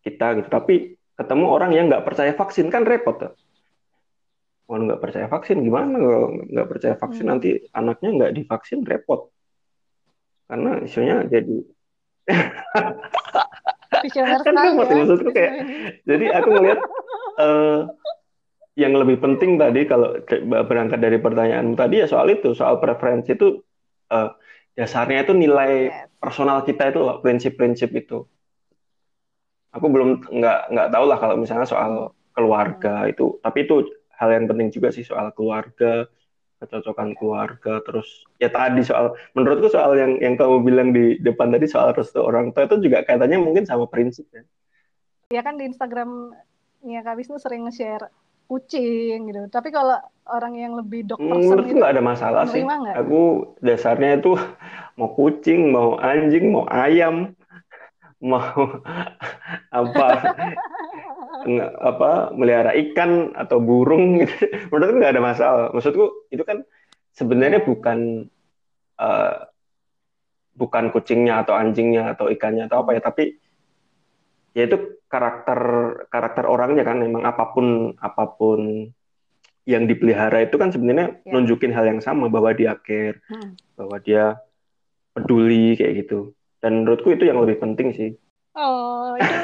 kita 0.01 0.41
gitu 0.41 0.49
tapi 0.49 0.95
ketemu 1.19 1.45
orang 1.45 1.71
yang 1.75 1.85
nggak 1.91 2.07
percaya 2.07 2.33
vaksin 2.33 2.71
kan 2.73 2.87
repot 2.87 3.19
tuh 3.19 3.33
kalau 4.71 4.87
nggak 4.87 5.03
percaya 5.03 5.27
vaksin 5.27 5.67
gimana 5.67 5.99
kalau 5.99 6.31
nggak 6.47 6.67
percaya 6.71 6.95
vaksin 6.95 7.27
hmm. 7.27 7.31
nanti 7.35 7.49
anaknya 7.75 8.09
nggak 8.15 8.33
divaksin 8.39 8.87
repot 8.87 9.27
karena 10.47 10.79
isunya 10.87 11.27
jadi 11.27 11.57
kan 14.47 14.55
repot 14.55 14.87
ya. 14.87 14.95
maksudku 14.95 15.29
kayak 15.35 15.53
jadi 16.09 16.25
aku 16.39 16.47
ngeliat 16.55 16.79
uh, 17.43 17.91
yang 18.79 18.95
lebih 18.95 19.19
penting 19.19 19.59
tadi 19.59 19.83
kalau 19.83 20.15
berangkat 20.63 21.03
dari 21.03 21.19
pertanyaanmu 21.19 21.75
tadi 21.75 21.99
ya 21.99 22.07
soal 22.07 22.31
itu 22.31 22.55
soal 22.55 22.79
preferensi 22.79 23.35
itu 23.35 23.59
uh, 24.07 24.31
dasarnya 24.79 25.27
itu 25.27 25.35
nilai 25.35 25.91
yes. 25.91 26.07
personal 26.15 26.63
kita 26.63 26.95
itu 26.95 27.03
prinsip-prinsip 27.19 27.91
itu 27.91 28.23
aku 29.75 29.85
belum 29.91 30.31
nggak 30.31 30.59
nggak 30.71 30.87
tahu 30.95 31.05
lah 31.11 31.19
kalau 31.19 31.35
misalnya 31.35 31.67
soal 31.67 32.15
keluarga 32.31 33.03
hmm. 33.03 33.11
itu 33.11 33.25
tapi 33.43 33.67
itu 33.67 33.99
hal 34.21 34.29
yang 34.29 34.45
penting 34.45 34.69
juga 34.69 34.93
sih 34.93 35.01
soal 35.01 35.33
keluarga 35.33 36.05
kecocokan 36.61 37.17
keluarga 37.17 37.81
terus 37.81 38.21
ya 38.37 38.53
tadi 38.53 38.85
soal 38.85 39.17
menurutku 39.33 39.73
soal 39.73 39.97
yang 39.97 40.21
yang 40.21 40.37
kamu 40.37 40.61
bilang 40.61 40.93
di 40.93 41.17
depan 41.17 41.49
tadi 41.49 41.65
soal 41.65 41.89
restu 41.97 42.21
orang 42.21 42.53
tua 42.53 42.69
itu 42.69 42.77
juga 42.85 43.01
katanya 43.01 43.41
mungkin 43.41 43.65
sama 43.65 43.89
prinsip 43.89 44.29
ya. 44.29 44.45
Ya 45.33 45.41
kan 45.41 45.57
di 45.57 45.65
Instagram 45.65 46.37
ya 46.85 47.01
Kak 47.01 47.17
Wisnu 47.17 47.41
sering 47.41 47.65
nge-share 47.65 48.13
kucing 48.45 49.31
gitu. 49.31 49.41
Tapi 49.49 49.73
kalau 49.73 49.97
orang 50.29 50.53
yang 50.59 50.77
lebih 50.77 51.07
dokter 51.09 51.33
hmm, 51.33 51.49
menurutku 51.49 51.73
nggak 51.81 51.93
ada 51.97 52.03
masalah 52.03 52.43
sih. 52.45 52.61
gak? 52.61 52.93
aku 52.93 53.55
dasarnya 53.65 54.21
itu 54.21 54.37
mau 55.01 55.09
kucing 55.17 55.73
mau 55.73 55.97
anjing 55.97 56.53
mau 56.53 56.69
ayam 56.69 57.33
mau 58.21 58.83
apa 59.73 60.07
apa 61.81 62.31
melihara 62.33 62.71
ikan 62.77 63.33
atau 63.33 63.57
burung 63.61 64.21
gitu. 64.21 64.33
menurutku 64.71 64.97
nggak 65.01 65.13
ada 65.17 65.23
masalah 65.23 65.65
maksudku 65.73 66.29
itu 66.29 66.43
kan 66.45 66.63
sebenarnya 67.11 67.61
bukan 67.65 68.29
uh, 69.01 69.51
bukan 70.55 70.91
kucingnya 70.91 71.41
atau 71.41 71.55
anjingnya 71.55 72.13
atau 72.13 72.27
ikannya 72.27 72.67
atau 72.67 72.83
apa 72.85 72.97
ya 72.97 73.01
tapi 73.01 73.23
ya 74.51 74.67
itu 74.67 74.99
karakter 75.07 75.59
karakter 76.11 76.45
orangnya 76.47 76.83
kan 76.83 76.99
memang 76.99 77.23
apa 77.23 77.51
pun 77.55 77.95
apa 77.99 78.23
pun 78.35 78.91
yang 79.63 79.85
dipelihara 79.85 80.43
itu 80.43 80.55
kan 80.57 80.73
sebenarnya 80.73 81.21
ya. 81.21 81.31
nunjukin 81.31 81.71
hal 81.71 81.85
yang 81.87 82.01
sama 82.03 82.27
bahwa 82.27 82.51
dia 82.51 82.75
care 82.81 83.21
hmm. 83.29 83.77
bahwa 83.77 83.97
dia 84.01 84.37
peduli 85.15 85.77
kayak 85.79 86.05
gitu 86.05 86.35
dan 86.59 86.83
menurutku 86.83 87.13
itu 87.13 87.27
yang 87.27 87.39
lebih 87.41 87.59
penting 87.59 87.95
sih 87.95 88.11
Oh, 88.51 89.15
itu, 89.15 89.35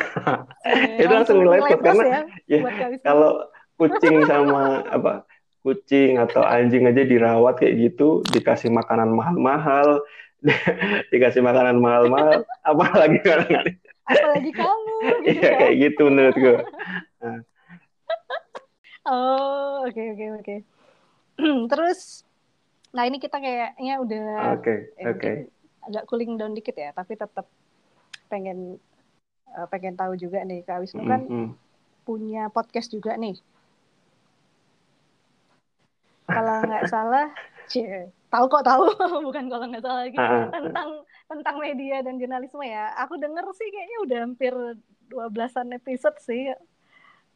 itu 0.99 1.08
langsung 1.08 1.39
plus 1.47 1.80
karena 1.80 2.28
ya, 2.43 2.60
ya 2.60 2.60
kalau 3.08 3.47
kucing 3.80 4.28
sama 4.28 4.84
apa 4.84 5.24
kucing 5.64 6.20
atau 6.20 6.43
anjing 6.43 6.88
aja 6.88 7.03
dirawat 7.08 7.60
kayak 7.60 7.76
gitu, 7.91 8.24
dikasih 8.32 8.72
makanan 8.72 9.12
mahal-mahal, 9.12 10.03
dikasih 11.12 11.43
makanan 11.43 11.80
mahal-mahal, 11.80 12.43
apalagi 12.72 13.20
orang 13.28 13.76
apalagi 14.08 14.51
kamu 14.55 14.95
gitu 15.28 15.36
iya, 15.36 15.51
ya, 15.51 15.51
kayak 15.60 15.76
gitu 15.84 16.03
menurut 16.08 16.36
gue. 16.39 16.58
Nah. 17.20 17.39
Oh, 19.08 19.84
oke 19.84 19.91
okay, 19.91 20.05
oke 20.12 20.16
okay, 20.16 20.28
oke. 20.32 20.43
Okay. 20.43 20.60
Terus, 21.72 21.99
nah 22.95 23.03
ini 23.03 23.20
kita 23.20 23.39
kayaknya 23.39 23.93
udah 23.99 24.28
Oke, 24.55 24.95
eh, 24.95 25.05
oke. 25.12 25.12
mungkin 25.12 25.36
agak 25.84 26.03
cooling 26.08 26.39
down 26.39 26.55
dikit 26.55 26.76
ya, 26.76 26.95
tapi 26.95 27.20
tetap 27.20 27.47
pengen 28.32 28.80
eh, 29.58 29.68
pengen 29.68 29.97
tahu 29.97 30.14
juga 30.16 30.39
nih 30.41 30.62
Kak 30.62 30.80
Wisnu 30.80 31.03
kan 31.03 31.22
Mm-mm. 31.26 31.47
punya 32.05 32.47
podcast 32.47 32.89
juga 32.89 33.18
nih. 33.18 33.36
Kalau 36.28 36.55
nggak 36.64 36.86
salah, 36.93 37.28
cie, 37.66 38.12
tahu 38.28 38.45
kok 38.47 38.64
tahu, 38.64 38.84
bukan 39.28 39.47
kalau 39.47 39.66
nggak 39.68 39.84
salah 39.84 39.99
lagi 40.05 40.18
ah. 40.20 40.51
tentang 40.51 40.89
tentang 41.26 41.55
media 41.58 42.03
dan 42.03 42.20
jurnalisme 42.20 42.64
ya. 42.64 42.91
Aku 43.03 43.16
denger 43.16 43.43
sih 43.55 43.68
kayaknya 43.68 43.97
udah 44.05 44.20
hampir 44.24 44.53
12-an 45.08 45.70
episode 45.74 46.18
sih. 46.20 46.51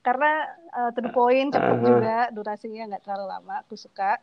Karena 0.01 0.31
eh, 0.75 0.89
to 0.91 0.99
the 0.99 1.11
point, 1.11 1.53
cepet 1.53 1.77
Ah, 1.77 1.77
ah. 1.77 1.83
juga, 1.85 2.15
durasinya 2.33 2.89
nggak 2.89 3.03
terlalu 3.05 3.25
lama, 3.29 3.55
aku 3.63 3.75
suka. 3.77 4.17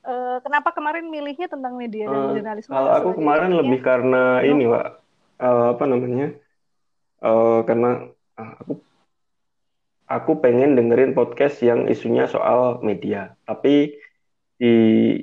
Eh, 0.00 0.38
kenapa 0.40 0.70
kemarin 0.72 1.06
milihnya 1.06 1.46
tentang 1.46 1.74
media 1.76 2.08
dan 2.08 2.30
Eh, 2.30 2.32
jurnalisme? 2.34 2.72
kalau 2.72 2.90
aku 2.94 3.10
kemarin 3.18 3.52
lebih 3.52 3.78
karena 3.82 4.40
ini, 4.42 4.64
Pak. 4.66 4.86
Eh, 5.38 5.64
apa 5.76 5.84
namanya? 5.86 6.26
Eh, 7.18 7.60
karena 7.66 8.06
ah, 8.38 8.52
aku 8.62 8.78
aku 10.08 10.32
pengen 10.40 10.78
dengerin 10.78 11.12
podcast 11.12 11.58
yang 11.60 11.90
isunya 11.90 12.30
soal 12.30 12.78
media. 12.80 13.34
Tapi 13.42 13.98
di 14.58 14.74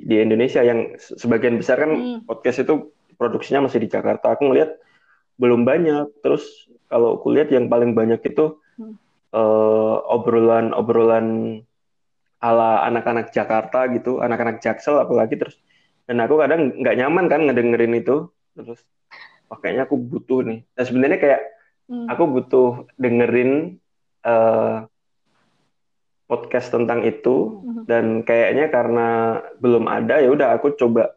di 0.04 0.16
Indonesia 0.20 0.60
yang 0.60 0.96
se- 1.00 1.16
sebagian 1.16 1.56
besar 1.56 1.80
kan 1.82 1.92
Hmm. 1.92 2.18
podcast 2.24 2.62
itu 2.64 2.92
produksinya 3.16 3.66
masih 3.68 3.80
di 3.80 3.88
Jakarta. 3.88 4.36
Aku 4.36 4.48
ngelihat 4.48 4.76
belum 5.40 5.64
banyak. 5.64 6.20
Terus 6.20 6.68
kalau 6.86 7.16
aku 7.18 7.32
lihat 7.32 7.48
yang 7.48 7.66
paling 7.66 7.96
banyak 7.96 8.20
itu 8.22 8.60
Hmm. 8.76 8.96
eh, 9.32 9.96
obrolan-obrolan 10.06 11.60
ala 12.40 12.84
anak-anak 12.84 13.32
Jakarta 13.32 13.88
gitu, 13.90 14.20
anak-anak 14.20 14.60
Jaksel 14.60 15.00
apalagi 15.00 15.40
terus. 15.40 15.56
Dan 16.06 16.20
aku 16.20 16.38
kadang 16.38 16.76
nggak 16.76 16.96
nyaman 16.96 17.26
kan 17.26 17.40
ngedengerin 17.48 17.96
itu. 17.96 18.28
Terus, 18.54 18.80
wah 19.48 19.58
kayaknya 19.58 19.84
aku 19.88 19.96
butuh 19.98 20.44
nih. 20.44 20.62
Dan 20.72 20.84
sebenarnya 20.84 21.18
kayak 21.18 21.40
Hmm. 21.86 22.06
aku 22.10 22.22
butuh 22.26 22.68
dengerin 22.98 23.78
eh, 24.22 24.76
podcast 26.26 26.74
tentang 26.74 27.06
itu 27.06 27.62
Mhm. 27.62 27.82
dan 27.86 28.04
kayaknya 28.26 28.66
karena 28.66 29.08
belum 29.62 29.86
ada 29.86 30.18
ya 30.18 30.26
udah 30.26 30.58
aku 30.58 30.74
coba 30.74 31.14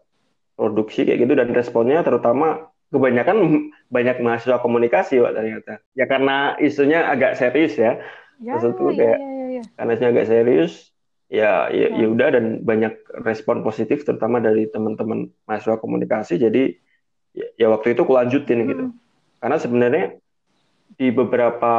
produksi 0.53 1.09
kayak 1.09 1.25
gitu 1.25 1.33
dan 1.33 1.49
responnya 1.49 2.05
terutama 2.05 2.69
kebanyakan 2.89 3.69
banyak 3.89 4.21
mahasiswa 4.21 4.61
komunikasi 4.61 5.17
Wak, 5.17 5.33
ternyata 5.33 5.81
ya 5.93 6.05
karena 6.05 6.53
isunya 6.61 7.05
agak 7.05 7.33
serius 7.33 7.73
ya 7.73 7.97
Ya, 8.39 8.55
maksudku 8.55 8.93
iya, 8.93 8.97
kayak 8.97 9.17
iya, 9.19 9.29
iya, 9.29 9.45
iya. 9.51 9.63
karena 9.75 9.91
isunya 9.97 10.11
agak 10.13 10.27
serius 10.29 10.73
ya 11.27 11.51
ya 11.69 11.87
Hmm. 11.89 11.97
ya 11.97 12.07
udah 12.09 12.27
dan 12.29 12.45
banyak 12.61 12.93
respon 13.25 13.61
positif 13.61 14.05
terutama 14.05 14.37
dari 14.37 14.65
teman-teman 14.65 15.33
mahasiswa 15.43 15.77
komunikasi 15.77 16.37
jadi 16.37 16.77
ya, 17.33 17.47
ya 17.57 17.67
waktu 17.69 17.97
itu 17.97 18.05
aku 18.05 18.13
lanjutin 18.13 18.65
gitu 18.65 18.83
Hmm. 18.89 18.97
karena 19.41 19.57
sebenarnya 19.57 20.05
di 20.95 21.11
beberapa 21.11 21.73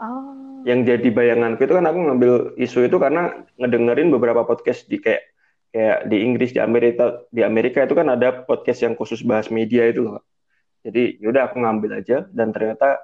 Oh. 0.00 0.64
yang 0.64 0.80
jadi 0.80 1.12
bayanganku 1.12 1.60
itu 1.60 1.76
kan 1.76 1.84
aku 1.84 1.98
ngambil 2.00 2.32
isu 2.56 2.88
itu 2.88 2.96
karena 2.96 3.36
ngedengerin 3.60 4.08
beberapa 4.08 4.48
podcast 4.48 4.88
di 4.88 4.96
kayak 4.96 5.28
kayak 5.68 6.08
di 6.08 6.24
Inggris 6.24 6.56
di 6.56 6.60
Amerika 6.60 7.20
di 7.28 7.44
Amerika 7.44 7.84
itu 7.84 7.92
kan 7.92 8.08
ada 8.08 8.32
podcast 8.48 8.80
yang 8.80 8.96
khusus 8.96 9.20
bahas 9.20 9.52
media 9.52 9.84
itu 9.84 10.08
loh 10.08 10.24
jadi 10.80 11.20
yaudah 11.20 11.52
aku 11.52 11.60
ngambil 11.60 12.00
aja 12.00 12.24
dan 12.32 12.48
ternyata 12.48 12.96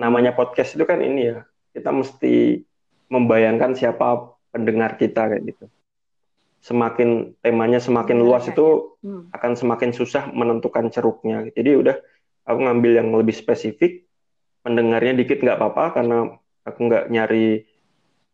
namanya 0.00 0.32
podcast 0.32 0.80
itu 0.80 0.88
kan 0.88 1.04
ini 1.04 1.28
ya 1.28 1.44
kita 1.76 1.92
mesti 1.92 2.64
membayangkan 3.12 3.76
siapa 3.76 4.32
pendengar 4.48 4.96
kita 4.96 5.28
kayak 5.28 5.44
gitu 5.44 5.68
semakin 6.64 7.36
temanya 7.44 7.84
semakin 7.84 8.16
luas 8.16 8.48
Pendengarnya, 8.48 8.56
itu 8.56 8.66
Hmm. 9.04 9.22
akan 9.30 9.52
semakin 9.54 9.90
susah 9.92 10.32
menentukan 10.32 10.88
ceruknya 10.88 11.52
jadi 11.52 11.76
udah 11.76 11.96
aku 12.48 12.58
ngambil 12.64 12.92
yang 12.96 13.08
lebih 13.12 13.36
spesifik 13.36 14.07
pendengarnya 14.68 15.16
dikit 15.16 15.40
nggak 15.40 15.56
apa-apa 15.56 15.84
karena 15.96 16.16
aku 16.68 16.78
nggak 16.84 17.08
nyari 17.08 17.64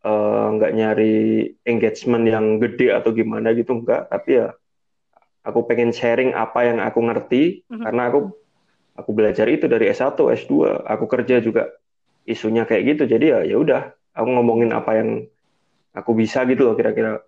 eh, 0.05 0.47
nggak 0.59 0.71
nyari 0.75 1.15
engagement 1.63 2.25
yang 2.27 2.45
gede 2.59 2.91
atau 2.91 3.15
gimana 3.15 3.55
gitu 3.55 3.79
nggak. 3.79 4.11
Tapi 4.11 4.29
ya 4.43 4.47
aku 5.47 5.63
pengen 5.69 5.95
sharing 5.95 6.35
apa 6.35 6.67
yang 6.67 6.83
aku 6.83 6.99
ngerti 6.99 7.63
Mhm. 7.71 7.83
karena 7.87 8.01
aku 8.11 8.19
aku 8.99 9.11
belajar 9.15 9.47
itu 9.47 9.65
dari 9.71 9.87
S1 9.91 10.19
S2 10.35 10.83
aku 10.83 11.07
kerja 11.07 11.39
juga 11.39 11.71
isunya 12.27 12.67
kayak 12.67 12.83
gitu. 12.95 13.03
Jadi 13.07 13.25
ya 13.31 13.39
ya 13.47 13.55
udah 13.57 13.81
aku 14.11 14.27
ngomongin 14.35 14.75
apa 14.75 14.91
yang 14.99 15.09
aku 15.95 16.11
bisa 16.11 16.43
gitu 16.51 16.67
loh 16.67 16.75
kira-kira. 16.75 17.23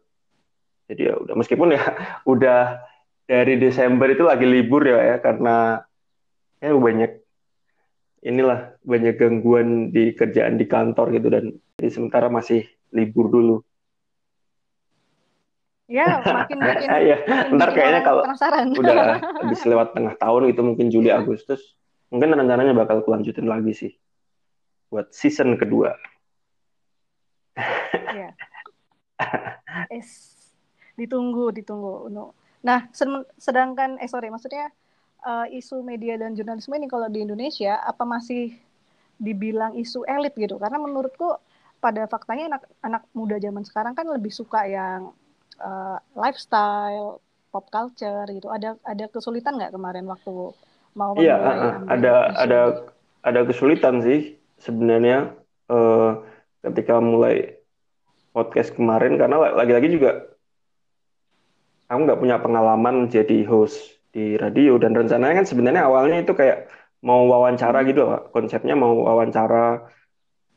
Jadi 0.92 1.02
ya 1.08 1.16
udah 1.16 1.36
meskipun 1.40 1.76
ya 1.76 1.84
udah 2.34 2.84
dari 3.28 3.60
Desember 3.60 4.08
itu 4.12 4.24
lagi 4.24 4.48
libur 4.48 4.84
ya 4.88 5.00
ya 5.04 5.18
karena 5.20 5.84
ya 6.64 6.72
banyak 6.74 7.12
inilah 8.28 8.76
banyak 8.84 9.16
gangguan 9.16 9.96
di 9.96 10.12
kerjaan 10.12 10.60
di 10.60 10.68
kantor 10.68 11.16
gitu 11.16 11.28
dan 11.32 11.46
jadi 11.80 11.92
sementara 11.96 12.28
masih 12.28 12.68
libur 12.92 13.32
dulu. 13.32 13.56
Ya, 15.88 16.20
makin 16.20 16.60
bikin, 16.60 16.88
ya, 16.92 17.18
makin 17.24 17.56
ntar 17.56 17.72
kayaknya 17.72 18.04
kalau 18.04 18.28
penasaran. 18.28 18.76
udah 18.76 19.24
habis 19.40 19.64
lewat 19.64 19.96
tengah 19.96 20.20
tahun 20.20 20.52
itu 20.52 20.60
mungkin 20.60 20.92
Juli 20.92 21.16
Agustus 21.16 21.80
mungkin 22.12 22.36
rencananya 22.36 22.76
bakal 22.76 23.08
kelanjutin 23.08 23.48
lagi 23.48 23.72
sih 23.72 23.92
buat 24.92 25.16
season 25.16 25.56
kedua. 25.56 25.96
Iya. 28.12 28.36
Es, 29.92 30.36
ditunggu, 30.96 31.56
ditunggu. 31.56 32.12
No. 32.12 32.36
Nah, 32.64 32.88
sedangkan, 33.40 34.00
eh 34.00 34.10
sorry, 34.12 34.32
maksudnya 34.32 34.72
eh, 35.24 35.48
isu 35.58 35.82
media 35.82 36.20
dan 36.20 36.38
jurnalisme 36.38 36.76
ini 36.78 36.88
kalau 36.90 37.08
di 37.10 37.24
Indonesia 37.26 37.80
apa 37.82 38.04
masih 38.06 38.54
dibilang 39.18 39.74
isu 39.74 40.06
elit 40.06 40.38
gitu? 40.38 40.62
Karena 40.62 40.78
menurutku 40.78 41.38
pada 41.78 42.10
faktanya 42.10 42.58
anak 42.58 42.64
anak 42.82 43.04
muda 43.14 43.38
zaman 43.38 43.62
sekarang 43.66 43.94
kan 43.94 44.06
lebih 44.10 44.34
suka 44.34 44.66
yang 44.66 45.14
eh, 45.62 45.98
lifestyle, 46.14 47.22
pop 47.50 47.66
culture 47.74 48.28
gitu. 48.30 48.52
Ada 48.52 48.78
ada 48.86 49.06
kesulitan 49.10 49.58
nggak 49.58 49.74
kemarin 49.74 50.06
waktu 50.06 50.54
mau 50.98 51.14
Iya, 51.14 51.36
uh, 51.38 51.48
uh, 51.48 51.72
ambil 51.78 51.94
ada 51.94 52.14
isu 52.14 52.42
ada 52.42 52.60
ada 53.22 53.42
kesulitan 53.46 53.96
sih 54.02 54.38
sebenarnya 54.58 55.38
eh, 55.70 56.12
ketika 56.66 56.98
mulai 56.98 57.62
podcast 58.34 58.74
kemarin 58.74 59.18
karena 59.18 59.38
la- 59.38 59.56
lagi-lagi 59.62 59.90
juga 59.94 60.26
aku 61.90 62.00
nggak 62.06 62.20
punya 62.20 62.38
pengalaman 62.42 63.10
jadi 63.10 63.46
host 63.46 63.97
di 64.18 64.34
radio 64.34 64.82
dan 64.82 64.98
rencananya 64.98 65.46
kan 65.46 65.48
sebenarnya 65.48 65.86
awalnya 65.86 66.26
itu 66.26 66.34
kayak 66.34 66.74
mau 67.06 67.30
wawancara 67.30 67.86
gitu 67.86 68.02
loh. 68.02 68.34
Konsepnya 68.34 68.74
mau 68.74 68.98
wawancara 69.06 69.86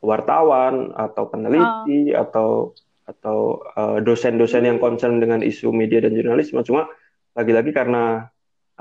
wartawan 0.01 0.89
atau 0.97 1.29
peneliti 1.29 2.09
atau 2.09 2.73
atau 3.05 3.61
eh, 3.77 3.97
dosen-dosen 4.01 4.65
yang 4.65 4.81
concern 4.81 5.21
dengan 5.21 5.45
isu 5.45 5.69
media 5.69 6.01
dan 6.01 6.17
jurnalisme. 6.17 6.57
Cuma 6.65 6.89
lagi-lagi 7.37 7.69
karena 7.69 8.25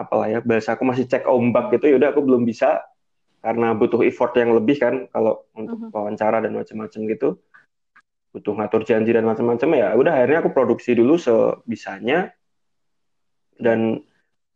apalah 0.01 0.33
ya 0.33 0.41
bahasa 0.41 0.73
aku 0.81 0.89
masih 0.89 1.05
cek 1.05 1.29
ombak 1.29 1.77
gitu 1.77 1.93
ya 1.93 2.01
udah 2.01 2.09
aku 2.17 2.25
belum 2.25 2.49
bisa 2.49 2.81
karena 3.45 3.77
butuh 3.77 4.01
effort 4.01 4.33
yang 4.41 4.57
lebih 4.57 4.81
kan 4.81 5.05
kalau 5.13 5.45
untuk 5.53 5.77
Mhm. 5.77 5.93
wawancara 5.93 6.41
dan 6.41 6.57
macam-macam 6.57 7.01
gitu 7.05 7.29
butuh 8.33 8.53
ngatur 8.57 8.83
janji 8.89 9.13
dan 9.13 9.29
macam-macam 9.29 9.69
ya 9.77 9.89
udah 9.93 10.13
akhirnya 10.17 10.39
aku 10.41 10.51
produksi 10.57 10.97
dulu 10.97 11.21
sebisanya 11.21 12.33
dan 13.61 14.01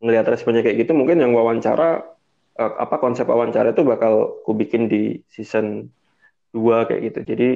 ngelihat 0.03 0.27
responnya 0.31 0.63
kayak 0.65 0.87
gitu 0.87 0.93
mungkin 0.97 1.21
yang 1.23 1.35
wawancara 1.35 2.07
eh, 2.59 2.73
apa 2.81 2.97
konsep 2.99 3.27
wawancara 3.27 3.75
itu 3.75 3.83
bakal 3.87 4.43
aku 4.43 4.53
bikin 4.55 4.91
di 4.91 5.23
season 5.31 5.91
2 6.55 6.87
kayak 6.87 7.03
gitu. 7.11 7.21
Jadi 7.35 7.49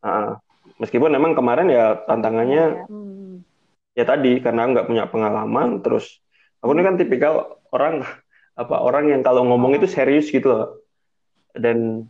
uh, 0.00 0.32
meskipun 0.80 1.12
memang 1.12 1.36
kemarin 1.36 1.68
ya 1.68 2.00
tantangannya 2.08 2.64
Ya, 2.80 2.88
hmm. 2.88 3.34
ya 3.92 4.04
tadi 4.08 4.40
karena 4.40 4.64
nggak 4.72 4.88
punya 4.88 5.04
pengalaman 5.12 5.84
terus 5.84 6.24
aku 6.64 6.72
ini 6.72 6.82
kan 6.84 6.96
tipikal 6.96 7.60
orang 7.68 8.00
apa 8.56 8.76
orang 8.80 9.12
yang 9.12 9.20
kalau 9.20 9.44
ngomong 9.44 9.76
itu 9.76 9.84
serius 9.84 10.32
gitu 10.32 10.48
loh. 10.48 10.66
Dan 11.52 12.08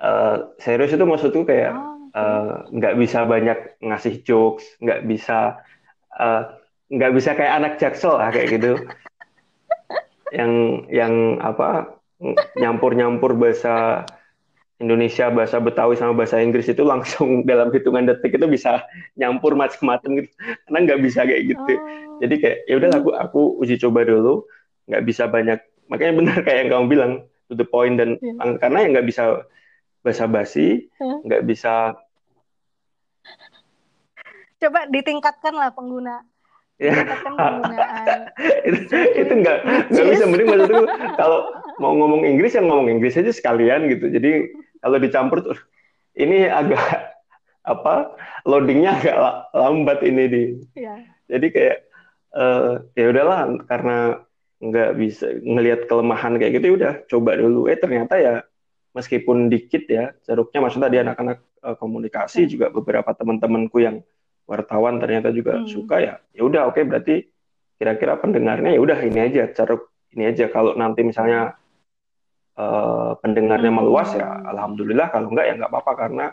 eh, 0.00 0.36
serius 0.62 0.94
itu 0.94 1.04
maksudku 1.04 1.44
kayak 1.44 1.74
Oh, 2.12 2.20
eh, 2.20 2.54
nggak 2.76 2.94
bisa 3.00 3.24
banyak 3.24 3.80
ngasih 3.80 4.20
jokes 4.20 4.64
nggak 4.84 5.08
bisa 5.08 5.64
eh, 6.16 6.44
nggak 6.92 7.12
bisa 7.16 7.32
kayak 7.32 7.54
anak 7.56 7.72
jaksel 7.80 8.20
lah 8.20 8.28
kayak 8.28 8.60
gitu 8.60 8.72
yang 10.30 10.52
yang 10.92 11.40
apa 11.40 11.96
nyampur-nyampur 12.56 13.34
bahasa 13.34 14.04
Indonesia 14.76 15.30
bahasa 15.30 15.62
Betawi 15.62 15.94
sama 15.94 16.12
bahasa 16.12 16.42
Inggris 16.42 16.66
itu 16.68 16.82
langsung 16.82 17.28
dalam 17.50 17.72
hitungan 17.72 18.04
detik 18.04 18.36
itu 18.36 18.46
bisa 18.46 18.84
nyampur 19.16 19.56
macam-macam 19.56 20.20
gitu 20.22 20.30
karena 20.68 20.78
nggak 20.84 21.00
bisa 21.00 21.20
kayak 21.24 21.42
gitu 21.48 21.72
Oh. 22.12 22.20
jadi 22.20 22.34
kayak 22.38 22.58
ya 22.68 22.74
udah 22.76 22.90
aku 23.00 23.10
aku 23.16 23.40
uji 23.64 23.80
coba 23.80 24.04
dulu 24.04 24.44
nggak 24.86 25.02
bisa 25.08 25.24
banyak 25.26 25.58
makanya 25.88 26.12
benar 26.20 26.38
kayak 26.44 26.58
yang 26.66 26.70
kamu 26.70 26.86
bilang 26.92 27.12
to 27.48 27.56
the 27.56 27.64
point 27.64 27.96
dan 27.96 28.20
Iya. 28.20 28.60
karena 28.60 28.78
yang 28.84 28.90
nggak 28.94 29.08
bisa 29.08 29.48
basa-basi 30.04 30.92
Hah? 31.00 31.18
nggak 31.24 31.42
bisa 31.48 31.96
coba 34.60 34.86
ditingkatkan 34.86 35.54
lah 35.56 35.72
pengguna 35.74 36.22
Ya. 36.82 36.94
penggunaan. 37.22 38.18
Itu 38.66 38.96
itu 39.14 39.32
nggak 39.38 39.58
nggak 39.92 40.06
bisa 40.10 40.24
mending 40.26 40.48
maksudku 40.50 40.82
kalau 41.14 41.40
mau 41.78 41.94
ngomong 41.94 42.26
Inggris 42.26 42.58
yang 42.58 42.66
ngomong 42.66 42.90
Inggris 42.90 43.14
aja 43.14 43.30
sekalian 43.30 43.86
gitu. 43.86 44.10
Jadi 44.10 44.50
kalau 44.82 44.98
dicampur 44.98 45.46
tuh 45.46 45.58
ini 46.18 46.50
agak 46.50 46.82
apa 47.72 48.18
loadingnya 48.42 48.98
agak 48.98 49.14
la- 49.14 49.40
lambat 49.54 50.02
ini 50.02 50.24
di. 50.26 50.42
Ya 50.74 50.98
jadi 51.30 51.46
kayak 51.48 51.76
eh 52.32 52.72
ya 52.98 53.06
udahlah 53.14 53.40
karena 53.70 53.96
nggak 54.58 54.90
bisa 54.94 55.26
ngelihat 55.38 55.86
kelemahan 55.86 56.38
kayak 56.38 56.58
gitu 56.58 56.66
ya 56.66 56.74
udah 56.74 56.92
coba 57.06 57.30
dulu. 57.38 57.70
Eh 57.70 57.78
ternyata 57.78 58.18
ya 58.18 58.42
meskipun 58.92 59.48
dikit 59.48 59.86
ya 59.86 60.12
ceruknya 60.22 60.58
maksudnya 60.60 60.86
tadi 60.90 60.98
anak-anak 61.00 61.38
eh, 61.62 61.76
komunikasi 61.78 62.44
Hmm. 62.44 62.50
juga 62.50 62.66
beberapa 62.68 63.10
teman-temanku 63.14 63.78
yang 63.78 64.02
wartawan 64.44 64.98
ternyata 64.98 65.30
juga 65.30 65.62
Hmm. 65.62 65.68
suka 65.68 65.96
ya 65.98 66.14
ya 66.32 66.42
udah 66.42 66.68
oke 66.68 66.82
berarti 66.82 67.24
kira-kira 67.78 68.18
pendengarnya 68.18 68.74
ya 68.74 68.80
udah 68.80 68.98
ini 69.00 69.18
aja 69.18 69.42
ceruk 69.50 69.90
ini 70.12 70.28
aja 70.28 70.46
kalau 70.48 70.74
nanti 70.74 71.02
misalnya 71.02 71.56
eh, 72.52 73.12
pendengarnya 73.18 73.72
Hmm. 73.72 73.78
meluas 73.80 74.12
ya 74.12 74.28
alhamdulillah 74.44 75.08
kalau 75.08 75.32
enggak 75.32 75.46
ya 75.48 75.54
nggak 75.56 75.70
apa-apa 75.72 75.92
karena 75.96 76.26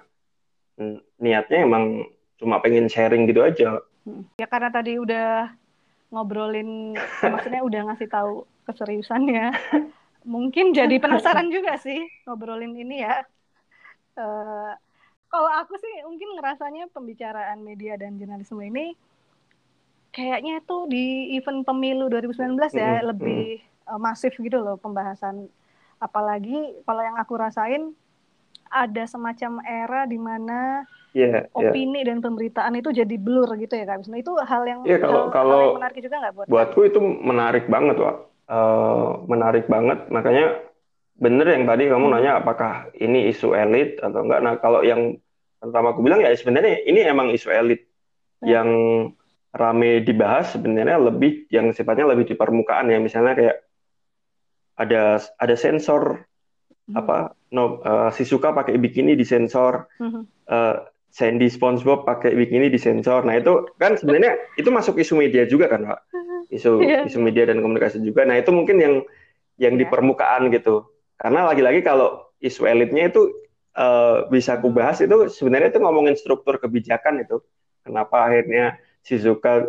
mm, 0.76 0.98
niatnya 1.18 1.60
emang 1.64 2.04
cuma 2.36 2.60
pengen 2.60 2.88
sharing 2.88 3.24
gitu 3.26 3.40
aja 3.40 3.80
Hmm. 4.04 4.24
ya 4.36 4.48
karena 4.48 4.68
tadi 4.68 4.96
udah 4.96 5.52
ngobrolin 6.10 6.96
maksudnya 7.24 7.62
udah 7.62 7.82
ngasih 7.92 8.10
tahu 8.10 8.44
keseriusannya 8.66 9.54
mungkin 10.24 10.72
jadi 10.74 10.96
penasaran 11.04 11.48
juga 11.48 11.78
sih 11.78 12.04
ngobrolin 12.26 12.76
ini 12.76 13.04
ya 13.04 13.24
Eh, 14.20 14.72
kalau 15.30 15.48
aku 15.48 15.78
sih 15.78 15.94
mungkin 16.04 16.36
ngerasanya 16.36 16.90
pembicaraan 16.90 17.62
media 17.62 17.96
dan 17.96 18.18
jurnalisme 18.18 18.60
ini 18.60 18.98
kayaknya 20.10 20.60
tuh 20.66 20.90
di 20.90 21.38
event 21.38 21.62
pemilu 21.62 22.10
2019 22.10 22.58
ya 22.74 23.00
Mm-mm, 23.00 23.10
lebih 23.14 23.44
eh, 23.62 24.00
masif 24.02 24.34
gitu 24.36 24.58
loh 24.58 24.76
pembahasan 24.76 25.46
apalagi 25.98 26.58
kalau 26.84 27.02
yang 27.02 27.16
aku 27.16 27.38
rasain 27.38 27.94
ada 28.70 29.04
semacam 29.06 29.62
era 29.62 30.06
di 30.06 30.18
mana 30.18 30.86
Iya, 31.10 31.26
iya. 31.26 31.42
opini 31.50 32.06
dan 32.06 32.22
pemberitaan 32.22 32.78
itu 32.78 32.94
jadi 32.94 33.16
blur 33.18 33.50
gitu 33.58 33.74
ya 33.74 33.82
Kak 33.82 34.06
Wisnu. 34.06 34.22
Itu 34.22 34.38
hal 34.38 34.62
yang 34.62 34.86
Iya, 34.86 35.02
kalau- 35.02 35.26
hal, 35.26 35.26
hal 35.26 35.32
kalau 35.34 35.58
yang 35.58 35.78
menarik 35.82 35.98
juga 36.06 36.16
nggak 36.22 36.34
buat 36.38 36.46
Buatku 36.46 36.80
itu 36.86 37.00
menarik 37.02 37.66
banget, 37.66 37.98
Wak. 37.98 38.16
Eh, 38.46 39.10
menarik 39.26 39.66
banget. 39.66 40.06
Makanya 40.14 40.69
bener 41.20 41.48
yang 41.52 41.68
tadi 41.68 41.92
kamu 41.92 42.06
Hmm. 42.08 42.14
nanya 42.16 42.32
apakah 42.40 42.90
ini 42.96 43.28
isu 43.28 43.52
elit 43.52 44.00
atau 44.00 44.24
enggak. 44.24 44.40
Nah, 44.40 44.56
kalau 44.58 44.82
yang 44.82 45.20
pertama 45.60 45.92
aku 45.92 46.00
bilang 46.00 46.24
ya 46.24 46.32
sebenarnya 46.32 46.88
ini 46.88 47.04
emang 47.04 47.30
isu 47.30 47.52
elit 47.52 47.84
Ya. 48.40 48.60
yang 48.60 48.70
rame 49.52 50.00
dibahas 50.00 50.56
sebenarnya 50.56 50.96
lebih 50.96 51.44
yang 51.52 51.76
sifatnya 51.76 52.08
lebih 52.08 52.24
di 52.24 52.36
permukaan 52.40 52.88
ya. 52.88 52.98
Misalnya 52.98 53.36
kayak 53.36 53.58
ada 54.80 55.20
ada 55.36 55.56
sensor 55.56 56.24
Hmm. 56.90 56.98
apa 56.98 57.18
no 57.54 57.84
eh, 57.84 58.10
si 58.16 58.26
suka 58.26 58.50
pakai 58.50 58.80
bikini 58.80 59.14
disensor 59.14 59.86
Mhm. 60.02 60.22
eh, 60.50 60.76
Sandy 61.10 61.50
SpongeBob 61.50 62.06
pakai 62.06 62.34
bikini 62.34 62.70
disensor. 62.70 63.26
Nah 63.26 63.34
itu 63.36 63.66
kan 63.76 63.98
sebenarnya 63.98 64.38
itu 64.56 64.70
masuk 64.70 64.98
isu 64.98 65.18
media 65.18 65.44
juga 65.44 65.66
kan, 65.68 65.82
Pak? 65.84 66.00
Isu 66.50 66.82
Iya. 66.82 67.06
isu 67.06 67.18
media 67.20 67.46
dan 67.46 67.60
komunikasi 67.60 67.98
juga. 68.00 68.26
Nah 68.26 68.38
itu 68.38 68.50
mungkin 68.50 68.78
yang 68.78 68.96
yang 69.58 69.74
di 69.76 69.86
Iya. 69.86 69.92
permukaan 69.92 70.50
gitu. 70.50 70.86
Karena 71.20 71.52
lagi-lagi 71.52 71.84
kalau 71.84 72.32
isu 72.40 72.64
elitnya 72.64 73.12
itu 73.12 73.28
eh, 73.76 74.18
bisa 74.32 74.56
aku 74.56 74.72
bahas 74.72 75.04
itu 75.04 75.28
sebenarnya 75.28 75.76
itu 75.76 75.80
ngomongin 75.84 76.16
struktur 76.16 76.56
kebijakan 76.58 77.28
itu. 77.28 77.44
Kenapa 77.84 78.32
akhirnya 78.32 78.80
Shizuka 79.04 79.68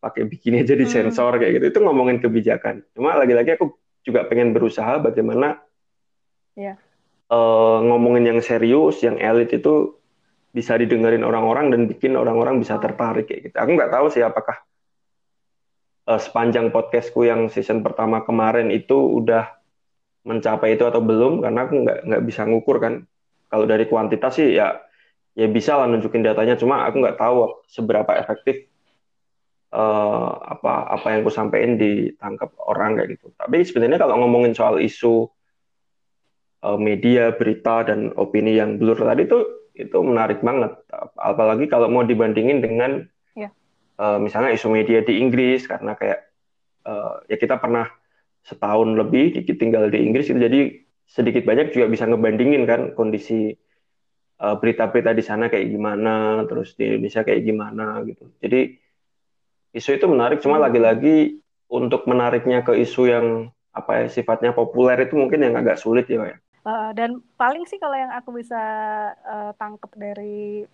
pakai 0.00 0.26
bikini 0.26 0.64
aja 0.66 0.74
disensor 0.74 1.38
kayak 1.38 1.62
gitu. 1.62 1.66
Itu 1.70 1.78
ngomongin 1.86 2.18
kebijakan. 2.18 2.82
Cuma 2.96 3.14
lagi-lagi 3.14 3.54
aku 3.54 3.70
juga 4.02 4.26
pengen 4.26 4.50
berusaha 4.50 4.98
bagaimana 4.98 5.62
Iya. 6.58 6.74
eh, 7.30 7.78
ngomongin 7.86 8.26
yang 8.26 8.40
serius, 8.42 8.98
yang 9.06 9.14
elit 9.22 9.54
itu 9.54 9.94
bisa 10.50 10.74
didengerin 10.74 11.22
orang-orang 11.22 11.70
dan 11.70 11.86
bikin 11.86 12.18
orang-orang 12.18 12.58
bisa 12.58 12.74
tertarik 12.82 13.30
kayak 13.30 13.50
gitu. 13.50 13.56
Aku 13.62 13.70
nggak 13.78 13.94
tahu 13.94 14.06
sih 14.10 14.26
apakah 14.26 14.58
eh, 16.10 16.18
sepanjang 16.18 16.74
podcastku 16.74 17.22
yang 17.22 17.46
season 17.46 17.86
pertama 17.86 18.26
kemarin 18.26 18.74
itu 18.74 18.98
udah 18.98 19.59
mencapai 20.20 20.76
itu 20.76 20.84
atau 20.84 21.00
belum 21.00 21.40
karena 21.40 21.60
aku 21.64 21.74
nggak 21.84 21.98
nggak 22.06 22.22
bisa 22.28 22.44
ngukur 22.44 22.76
kan. 22.80 23.04
Kalau 23.50 23.64
dari 23.66 23.84
kuantitas 23.88 24.36
sih 24.38 24.54
ya 24.54 24.78
ya 25.34 25.46
bisa 25.48 25.78
lah 25.80 25.86
nunjukin 25.88 26.22
datanya. 26.22 26.54
Cuma 26.60 26.84
aku 26.84 27.00
nggak 27.02 27.18
tahu 27.18 27.64
seberapa 27.66 28.12
efektif 28.14 28.68
eh, 29.72 30.30
apa 30.54 30.72
apa 30.92 31.06
yang 31.14 31.20
aku 31.24 31.32
sampaikan 31.32 31.80
ditangkap 31.80 32.52
orang 32.60 33.00
kayak 33.00 33.16
gitu. 33.16 33.32
Tapi 33.34 33.64
sebenarnya 33.64 33.98
kalau 33.98 34.20
ngomongin 34.20 34.52
soal 34.52 34.78
isu 34.82 35.30
eh, 36.62 36.78
media, 36.78 37.32
berita 37.34 37.86
dan 37.88 38.12
opini 38.16 38.58
yang 38.60 38.76
blur 38.76 38.98
tadi 39.00 39.24
itu 39.24 39.38
itu 39.78 39.98
menarik 40.04 40.44
banget. 40.44 40.76
Apalagi 41.16 41.64
kalau 41.70 41.88
mau 41.88 42.04
dibandingin 42.04 42.60
dengan 42.60 43.06
Ya. 43.32 43.48
eh, 43.96 44.18
misalnya 44.20 44.52
isu 44.52 44.68
media 44.68 45.00
di 45.00 45.22
Inggris 45.22 45.64
karena 45.64 45.96
kayak 45.96 46.28
eh, 46.84 47.14
ya 47.32 47.36
kita 47.40 47.56
pernah 47.56 47.88
setahun 48.48 48.88
lebih 48.96 49.36
dikit 49.36 49.56
tinggal 49.60 49.88
di 49.92 49.98
Inggris 50.00 50.28
itu 50.30 50.40
jadi 50.40 50.60
sedikit 51.06 51.42
banyak 51.44 51.74
juga 51.74 51.86
bisa 51.90 52.04
ngebandingin 52.08 52.64
kan 52.70 52.80
kondisi 52.98 53.54
eh, 54.40 54.56
berita-berita 54.60 55.12
di 55.18 55.24
sana 55.24 55.44
kayak 55.52 55.68
gimana, 55.74 56.44
terus 56.48 56.74
di 56.78 56.84
Indonesia 56.88 57.22
kayak 57.26 57.42
gimana 57.44 58.00
gitu. 58.08 58.24
Jadi 58.42 58.60
isu 59.78 59.90
itu 59.98 60.06
menarik, 60.10 60.38
cuma 60.42 60.58
Hmm. 60.58 60.66
lagi-lagi 60.66 61.38
untuk 61.70 62.02
menariknya 62.10 62.66
ke 62.66 62.72
isu 62.74 63.02
yang 63.06 63.26
apa 63.70 64.02
ya 64.02 64.06
sifatnya 64.10 64.50
populer 64.50 64.98
itu 65.06 65.14
mungkin 65.14 65.46
yang 65.46 65.54
agak 65.54 65.78
sulit 65.78 66.06
ya. 66.10 66.34
Eh, 66.60 66.90
dan 66.92 67.24
paling 67.40 67.64
sih 67.64 67.80
kalau 67.80 67.96
yang 67.96 68.12
aku 68.12 68.36
bisa 68.36 68.60
eh, 69.16 69.52
tangkap 69.56 69.88
dari 69.96 70.64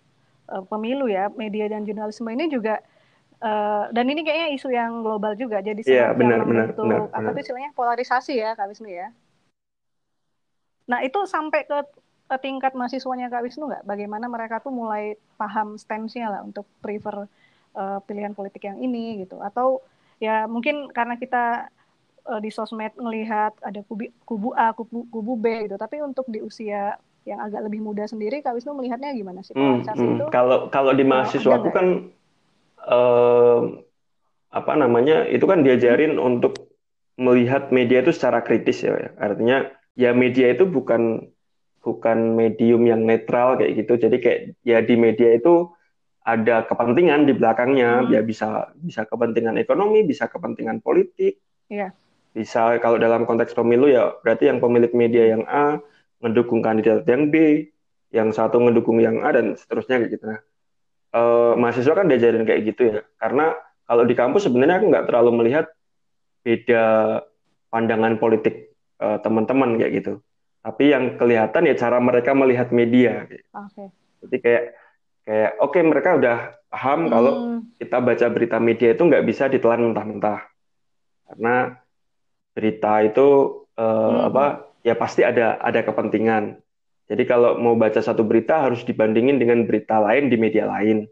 eh, 0.51 0.64
pemilu 0.71 1.07
ya 1.07 1.31
media 1.31 1.71
dan 1.71 1.87
jurnalisme 1.87 2.27
ini 2.27 2.51
juga 2.51 2.83
eh, 3.43 3.84
dan 3.93 4.05
ini 4.09 4.20
kayaknya 4.24 4.49
isu 4.57 4.68
yang 4.72 5.05
global 5.05 5.32
juga 5.37 5.61
jadi 5.61 5.80
Iya, 5.82 6.12
semacam 6.12 6.18
benar, 6.20 6.41
benar, 6.45 6.66
benar, 6.72 7.01
apa 7.11 7.18
benar. 7.20 7.32
tuh 7.37 7.43
istilahnya 7.43 7.70
polarisasi 7.76 8.34
ya 8.39 8.57
Kak 8.57 8.68
Wisnu 8.72 8.89
ya. 8.89 9.09
Nah 10.87 11.03
itu 11.03 11.18
sampai 11.26 11.66
ke 11.66 11.78
tingkat 12.43 12.74
mahasiswanya 12.74 13.30
Kak 13.30 13.43
Wisnu 13.47 13.66
nggak? 13.70 13.84
Bagaimana 13.87 14.26
mereka 14.26 14.59
tuh 14.62 14.74
mulai 14.74 15.14
paham 15.39 15.78
stance-nya 15.78 16.30
lah 16.30 16.41
untuk 16.43 16.66
prefer 16.82 17.26
eh, 17.76 17.99
pilihan 18.07 18.32
politik 18.34 18.66
yang 18.66 18.78
ini 18.78 19.22
gitu? 19.26 19.39
Atau 19.43 19.82
ya 20.18 20.49
mungkin 20.49 20.89
karena 20.91 21.18
kita 21.18 21.70
eh, 22.26 22.41
di 22.43 22.51
sosmed 22.51 22.95
ngelihat 22.99 23.59
ada 23.62 23.82
kubu, 23.87 24.11
kubu 24.26 24.49
A, 24.55 24.72
kubu, 24.74 25.07
kubu 25.11 25.32
B 25.39 25.66
gitu. 25.66 25.76
Tapi 25.78 26.03
untuk 26.03 26.26
di 26.30 26.43
usia 26.43 26.99
yang 27.26 27.43
agak 27.43 27.66
lebih 27.66 27.82
muda 27.82 28.07
sendiri, 28.07 28.39
Kak 28.39 28.55
Wisnu 28.55 28.70
melihatnya 28.78 29.11
gimana 29.11 29.43
sih 29.43 29.55
Hmm, 29.55 29.82
polarisasi 29.82 30.03
hmm. 30.07 30.14
itu? 30.18 30.26
Kalau 30.30 30.70
kalau 30.70 30.95
di 30.95 31.03
mahasiswa 31.03 31.59
aku 31.59 31.70
kan 31.74 31.87
eh, 32.87 33.61
apa 34.51 34.72
namanya 34.78 35.26
itu 35.28 35.45
kan 35.45 35.61
diajarin 35.66 36.16
untuk 36.16 36.72
melihat 37.16 37.72
media 37.72 38.05
itu 38.05 38.12
secara 38.12 38.41
kritis 38.45 38.84
ya, 38.84 38.95
ya. 38.97 39.11
Artinya 39.20 39.68
ya 39.97 40.12
media 40.12 40.53
itu 40.53 40.68
bukan 40.68 41.28
bukan 41.80 42.34
medium 42.34 42.84
yang 42.84 43.05
netral 43.05 43.57
kayak 43.57 43.84
gitu. 43.84 43.97
Jadi 43.97 44.16
kayak 44.20 44.41
ya 44.66 44.78
di 44.82 44.95
media 44.99 45.37
itu 45.37 45.70
ada 46.26 46.66
kepentingan 46.66 47.24
di 47.28 47.32
belakangnya. 47.37 48.05
Hmm. 48.05 48.11
Ya 48.12 48.20
bisa 48.24 48.74
bisa 48.78 49.07
kepentingan 49.07 49.57
ekonomi, 49.61 50.03
bisa 50.03 50.26
kepentingan 50.26 50.82
politik, 50.82 51.39
Iya. 51.70 51.91
bisa 52.37 52.78
kalau 52.78 53.01
dalam 53.01 53.24
konteks 53.26 53.57
pemilu 53.57 53.91
ya 53.91 54.14
berarti 54.22 54.51
yang 54.51 54.59
pemilik 54.61 54.93
media 54.93 55.34
yang 55.34 55.43
A 55.49 55.80
mendukung 56.20 56.61
kandidat 56.64 57.07
yang 57.07 57.28
B, 57.32 57.66
yang 58.12 58.32
satu 58.32 58.61
mendukung 58.61 59.01
yang 59.01 59.22
A 59.24 59.32
dan 59.32 59.57
seterusnya 59.57 60.01
kayak 60.03 60.12
gitu. 60.16 60.24
Nah, 60.30 60.41
eh, 61.13 61.53
mahasiswa 61.55 61.95
kan 61.95 62.07
diajarin 62.07 62.43
kayak 62.43 62.63
gitu 62.67 62.83
ya. 62.91 62.99
Karena 63.19 63.55
kalau 63.87 64.03
di 64.03 64.15
kampus 64.15 64.47
sebenarnya 64.47 64.83
aku 64.83 64.87
nggak 64.91 65.07
terlalu 65.07 65.31
melihat 65.45 65.67
beda 66.43 66.85
pandangan 67.69 68.17
politik 68.17 68.73
eh, 68.99 69.19
teman-teman 69.21 69.77
kayak 69.77 69.93
gitu. 70.03 70.13
Tapi 70.63 70.91
yang 70.91 71.15
kelihatan 71.15 71.63
ya 71.67 71.75
cara 71.79 72.03
mereka 72.03 72.35
melihat 72.35 72.71
media. 72.71 73.27
gitu. 73.31 73.45
Oke. 73.55 73.85
Jadi 74.27 74.37
kayak 74.43 74.65
kayak 75.23 75.51
oke 75.59 75.79
mereka 75.83 76.11
udah 76.17 76.37
paham 76.71 77.01
kalau 77.07 77.33
Hmm, 77.37 77.61
kita 77.79 77.99
baca 77.99 78.27
berita 78.31 78.59
media 78.59 78.95
itu 78.95 79.03
nggak 79.03 79.27
bisa 79.27 79.47
ditelan 79.47 79.91
mentah-mentah 79.91 80.43
karena 81.27 81.79
berita 82.55 83.03
itu 83.03 83.27
eh, 83.75 83.85
Hmm. 83.85 84.29
apa 84.33 84.45
ya 84.83 84.95
pasti 84.95 85.23
ada 85.23 85.59
ada 85.59 85.83
kepentingan 85.83 86.59
jadi 87.07 87.23
kalau 87.27 87.59
mau 87.59 87.75
baca 87.79 88.03
satu 88.03 88.27
berita 88.27 88.67
harus 88.67 88.83
dibandingin 88.83 89.39
dengan 89.39 89.65
berita 89.67 89.99
lain 90.03 90.31
di 90.31 90.37
media 90.39 90.67
lain 90.67 91.07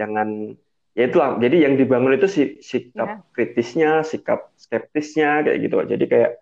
jangan 0.00 0.56
ya 0.96 1.06
itulah 1.08 1.36
jadi 1.38 1.68
yang 1.68 1.74
dibangun 1.78 2.16
itu 2.16 2.26
si- 2.26 2.56
sikap 2.64 3.28
kritisnya 3.32 4.02
sikap 4.02 4.50
skeptisnya 4.58 5.44
kayak 5.46 5.58
gitu 5.68 5.76
jadi 5.84 6.04
kayak 6.08 6.32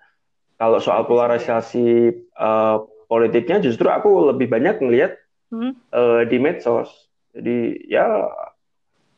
kalau 0.57 0.81
soal 0.81 1.05
Skeptis, 1.05 1.11
polarisasi 1.13 1.89
eh, 2.17 2.77
politiknya 3.07 3.61
justru 3.63 3.87
aku 3.93 4.33
lebih 4.33 4.49
banyak 4.49 4.81
ngelihat 4.81 5.13
hmm, 5.53 5.73
eh, 5.93 6.23
di 6.27 6.37
medsos. 6.41 6.89
Jadi 7.37 7.85
ya 7.93 8.33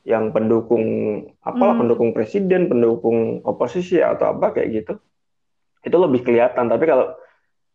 yang 0.08 0.32
pendukung 0.32 0.84
apalah 1.44 1.78
Hmm. 1.78 1.82
pendukung 1.84 2.10
presiden, 2.16 2.66
pendukung 2.66 3.44
oposisi 3.44 4.00
atau 4.00 4.34
apa 4.34 4.56
kayak 4.56 4.68
gitu. 4.82 4.92
Itu 5.84 5.96
lebih 6.00 6.24
kelihatan. 6.26 6.66
Tapi 6.66 6.84
kalau 6.88 7.14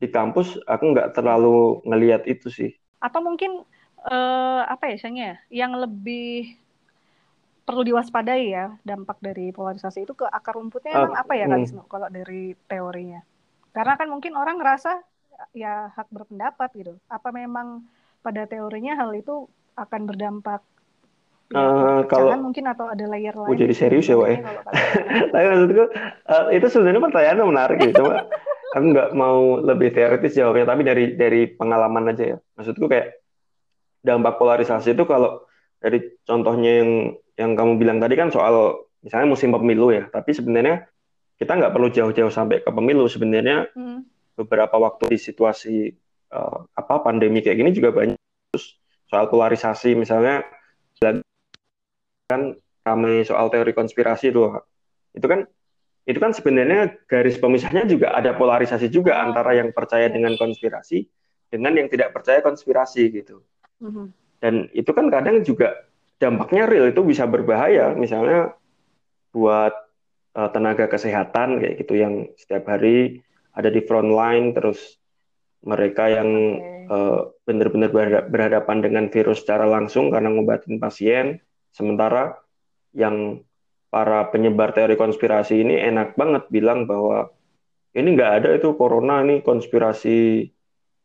di 0.03 0.07
kampus 0.15 0.47
aku 0.73 0.83
nggak 0.93 1.07
terlalu 1.15 1.79
ngelihat 1.87 2.21
itu 2.33 2.47
sih. 2.51 2.69
Atau 2.99 3.19
mungkin 3.27 3.51
eh, 4.11 4.61
apa 4.73 4.83
ya 4.89 4.93
istilahnya 4.99 5.25
ya, 5.31 5.37
yang 5.63 5.71
lebih 5.83 6.55
perlu 7.63 7.81
diwaspadai 7.87 8.43
ya 8.51 8.65
dampak 8.83 9.17
dari 9.23 9.55
polarisasi 9.55 10.03
itu 10.03 10.13
ke 10.19 10.25
akar 10.27 10.59
rumputnya 10.59 10.91
Ah, 10.91 10.99
emang 10.99 11.15
apa 11.15 11.33
ya 11.39 11.45
Kak 11.47 11.59
hmm. 11.63 11.87
Kalau 11.87 12.07
dari 12.11 12.41
teorinya? 12.67 13.23
Karena 13.71 13.93
kan 13.99 14.07
mungkin 14.11 14.33
orang 14.35 14.59
ngerasa 14.59 14.91
ya 15.55 15.89
hak 15.95 16.07
berpendapat 16.11 16.69
gitu. 16.75 16.93
Apa 17.07 17.31
memang 17.31 17.87
pada 18.19 18.43
teorinya 18.51 18.93
hal 18.99 19.11
itu 19.15 19.47
akan 19.79 20.01
berdampak 20.09 20.61
perpecahan 21.49 22.39
kalau- 22.39 22.43
mungkin 22.43 22.65
atau 22.67 22.85
ada 22.89 23.05
layer 23.07 23.35
Oh, 23.35 23.51
lain? 23.51 23.59
jadi 23.59 23.73
serius 23.75 24.07
ya, 24.07 24.15
Wak, 24.15 24.29
ya? 24.31 24.37
Tapi 25.33 25.45
maksudku 25.51 25.83
eh, 26.31 26.43
itu 26.55 26.67
sebenarnya 26.71 27.01
pertanyaan 27.03 27.37
yang 27.43 27.51
menarik 27.51 27.77
ya. 27.79 27.91
Cuma 27.99 28.13
aku 28.73 28.85
nggak 28.89 29.09
mau 29.13 29.61
lebih 29.61 29.93
teoritis 29.93 30.33
jawabnya. 30.33 30.65
Tapi 30.73 30.81
dari 30.81 31.05
dari 31.13 31.41
pengalaman 31.53 32.09
aja 32.09 32.23
ya. 32.33 32.37
Maksudku 32.57 32.89
kayak 32.89 33.21
dampak 34.01 34.41
polarisasi 34.41 34.97
itu 34.97 35.05
kalau 35.05 35.45
dari 35.77 36.01
contohnya 36.25 36.81
yang 36.81 36.91
yang 37.37 37.51
kamu 37.53 37.77
bilang 37.77 37.97
tadi 38.01 38.17
kan 38.17 38.33
soal 38.33 38.85
misalnya 39.05 39.29
musim 39.29 39.53
pemilu 39.53 39.93
ya. 39.93 40.09
Tapi 40.09 40.33
sebenarnya 40.33 40.89
kita 41.37 41.53
nggak 41.53 41.73
perlu 41.73 41.87
jauh-jauh 41.93 42.33
sampai 42.33 42.65
ke 42.65 42.71
pemilu. 42.73 43.05
Sebenarnya 43.05 43.69
Hmm, 43.77 44.09
beberapa 44.33 44.75
waktu 44.81 45.13
di 45.13 45.19
situasi 45.21 45.75
eh, 46.33 46.59
apa 46.73 46.95
pandemi 47.05 47.45
kayak 47.45 47.57
gini 47.61 47.71
juga 47.71 47.93
banyak 47.93 48.17
Terus 48.53 48.77
soal 49.09 49.33
polarisasi 49.33 49.97
misalnya 49.97 50.45
kan 52.29 52.53
ramai 52.85 53.25
soal 53.25 53.49
teori 53.49 53.73
konspirasi 53.73 54.29
itu 54.29 54.53
itu 55.17 55.25
kan 55.25 55.49
itu 56.03 56.19
kan 56.19 56.35
sebenarnya 56.35 56.99
garis 57.07 57.39
pemisahnya 57.39 57.87
juga 57.87 58.11
ada 58.11 58.35
polarisasi 58.35 58.91
juga 58.91 59.15
Oh, 59.15 59.31
antara 59.31 59.55
yang 59.55 59.71
percaya 59.71 60.11
dengan 60.11 60.35
konspirasi 60.35 61.07
dengan 61.47 61.77
yang 61.79 61.87
tidak 61.87 62.11
percaya 62.11 62.43
konspirasi 62.43 63.07
gitu 63.13 63.39
mhm. 63.79 64.11
dan 64.43 64.67
itu 64.75 64.91
kan 64.91 65.07
kadang 65.07 65.39
juga 65.47 65.87
dampaknya 66.19 66.67
real 66.67 66.87
itu 66.91 67.01
bisa 67.03 67.23
berbahaya 67.27 67.95
misalnya 67.95 68.51
buat 69.31 69.71
eh, 70.35 70.49
tenaga 70.51 70.91
kesehatan 70.91 71.63
kayak 71.63 71.75
gitu 71.83 71.93
yang 71.95 72.27
setiap 72.35 72.67
hari 72.67 73.23
ada 73.55 73.69
di 73.69 73.81
front 73.85 74.11
line 74.11 74.51
terus 74.51 74.99
mereka 75.63 76.11
yang 76.11 76.29
Oke. 76.59 76.91
eh, 76.91 77.19
benar-benar 77.47 77.89
berhada- 77.95 78.27
berhadapan 78.27 78.77
dengan 78.83 79.05
virus 79.07 79.39
secara 79.45 79.63
langsung 79.63 80.11
karena 80.11 80.35
ngobatin 80.35 80.83
pasien 80.83 81.39
sementara 81.71 82.35
yang 82.91 83.39
para 83.93 84.25
penyebar 84.33 84.73
teori 84.73 84.97
konspirasi 84.97 85.61
ini 85.61 85.77
enak 85.77 86.17
banget 86.17 86.49
bilang 86.49 86.89
bahwa 86.89 87.29
ini 87.93 88.17
nggak 88.17 88.31
ada 88.41 88.49
itu 88.57 88.73
corona 88.73 89.21
ini 89.21 89.45
konspirasi 89.45 90.49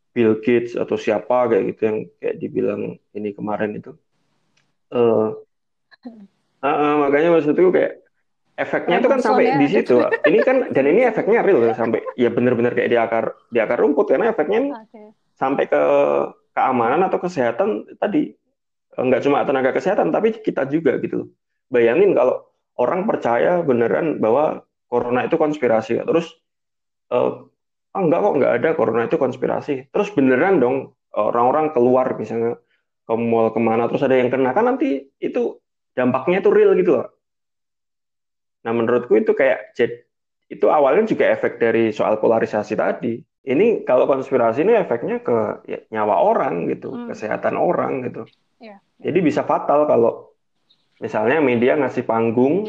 Bill 0.09 0.41
Gates 0.41 0.73
atau 0.73 0.97
siapa 0.97 1.53
kayak 1.53 1.63
gitu 1.69 1.81
yang 1.85 1.97
kayak 2.17 2.35
dibilang 2.41 2.81
ini 3.13 3.29
kemarin 3.29 3.77
itu. 3.77 3.93
Eh, 4.89 5.29
ah, 6.65 6.65
ah, 6.65 6.93
makanya 7.05 7.37
maksudku 7.37 7.69
kayak 7.69 8.01
efeknya 8.57 9.05
itu 9.05 9.09
kan 9.13 9.21
sampai 9.21 9.53
di 9.61 9.67
situ. 9.69 10.01
Ini 10.01 10.39
kan 10.41 10.57
dan 10.73 10.85
ini 10.89 11.05
efeknya 11.05 11.45
real 11.45 11.61
sampai 11.77 12.01
ya 12.17 12.33
benar-benar 12.33 12.73
kayak 12.73 12.89
di 12.89 12.97
akar 12.97 13.37
di 13.53 13.61
akar 13.61 13.77
rumput 13.77 14.09
karena 14.09 14.33
efeknya 14.33 14.57
ini 14.65 14.69
Oke. 14.73 15.13
sampai 15.37 15.69
ke 15.69 15.81
keamanan 16.57 17.05
atau 17.05 17.21
kesehatan 17.21 17.85
tadi 18.01 18.33
nggak 18.97 19.21
cuma 19.29 19.45
tenaga 19.45 19.77
kesehatan 19.77 20.09
tapi 20.09 20.33
kita 20.41 20.65
juga 20.65 20.97
gitu 20.97 21.21
loh. 21.21 21.29
Bayangin 21.69 22.17
kalau 22.17 22.48
orang 22.79 23.03
percaya 23.03 23.59
beneran 23.59 24.23
bahwa 24.23 24.63
corona 24.87 25.27
itu 25.27 25.35
konspirasi 25.35 25.99
terus 26.07 26.31
eh, 27.11 27.31
ah, 27.93 27.99
enggak 27.99 28.19
kok 28.23 28.35
nggak 28.39 28.53
ada 28.63 28.69
corona 28.79 29.05
itu 29.05 29.19
konspirasi 29.19 29.91
terus 29.91 30.09
beneran 30.15 30.63
dong 30.63 30.95
orang-orang 31.11 31.75
keluar 31.75 32.15
misalnya 32.15 32.55
ke 33.03 33.13
mall 33.17 33.49
ke 33.49 33.59
mana 33.59 33.89
terus 33.89 34.05
ada 34.05 34.15
yang 34.15 34.29
kena 34.29 34.53
kan 34.53 34.69
nanti 34.69 35.09
itu 35.17 35.57
dampaknya 35.97 36.45
itu 36.45 36.49
real 36.53 36.77
gitu 36.77 37.01
loh. 37.01 37.09
Nah 38.63 38.71
menurutku 38.71 39.17
itu 39.17 39.33
kayak 39.33 39.73
jad- 39.73 40.05
itu 40.45 40.65
awalnya 40.69 41.09
juga 41.09 41.25
efek 41.33 41.57
dari 41.57 41.89
soal 41.89 42.21
polarisasi 42.21 42.77
tadi. 42.77 43.17
Ini 43.41 43.81
kalau 43.87 44.05
konspirasi 44.05 44.61
ini 44.61 44.77
efeknya 44.77 45.25
ke 45.25 45.65
ya, 45.65 45.79
nyawa 45.89 46.21
orang 46.21 46.69
gitu, 46.69 46.93
Hmm. 46.93 47.09
kesehatan 47.09 47.57
orang 47.57 48.05
gitu. 48.05 48.29
Iya. 48.61 48.77
Jadi 49.01 49.19
bisa 49.25 49.41
fatal 49.41 49.89
kalau 49.89 50.28
misalnya 50.99 51.39
media 51.39 51.79
ngasih 51.79 52.03
panggung 52.03 52.67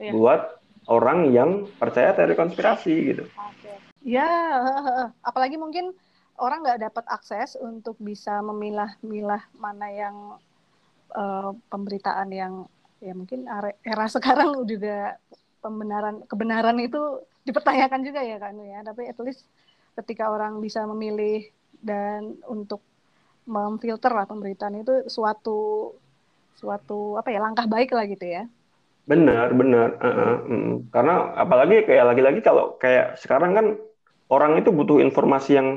Iya. 0.00 0.16
buat 0.16 0.42
orang 0.88 1.28
yang 1.28 1.68
percaya 1.76 2.16
teori 2.16 2.32
konspirasi 2.32 2.94
gitu. 3.12 3.24
Oke. 3.36 3.70
Ya, 4.00 4.26
apalagi 5.28 5.60
mungkin 5.60 5.92
orang 6.40 6.64
nggak 6.64 6.88
dapat 6.88 7.04
akses 7.12 7.54
untuk 7.60 8.00
bisa 8.00 8.40
memilah-milah 8.40 9.44
mana 9.60 9.86
yang 9.92 10.16
eh, 11.12 11.52
pemberitaan 11.68 12.32
yang 12.32 12.64
ya 13.04 13.12
mungkin 13.12 13.44
era 13.84 14.06
sekarang 14.16 14.64
juga 14.64 15.20
pembenaran 15.60 16.24
kebenaran 16.24 16.80
itu 16.80 17.20
dipertanyakan 17.44 18.00
juga 18.00 18.24
ya 18.24 18.40
kan 18.40 18.56
ya. 18.56 18.80
Tapi 18.80 19.04
at 19.04 19.20
least 19.20 19.44
ketika 20.00 20.32
orang 20.32 20.64
bisa 20.64 20.88
memilih 20.88 21.44
dan 21.84 22.40
untuk 22.48 22.80
memfilter 23.44 24.12
lah 24.16 24.24
pemberitaan 24.24 24.80
itu 24.80 25.04
suatu 25.12 25.92
suatu 26.56 27.18
apa 27.20 27.28
ya 27.30 27.40
langkah 27.42 27.66
baik 27.66 27.94
lah 27.94 28.04
gitu 28.06 28.26
ya. 28.26 28.44
Benar, 29.08 29.50
benar. 29.56 29.88
Mm. 30.46 30.92
Karena 30.94 31.34
apalagi 31.34 31.82
kayak 31.82 32.14
lagi-lagi 32.14 32.40
kalau 32.46 32.78
kayak 32.78 33.18
sekarang 33.18 33.52
kan 33.58 33.66
orang 34.30 34.62
itu 34.62 34.70
butuh 34.70 35.02
informasi 35.02 35.58
yang 35.58 35.68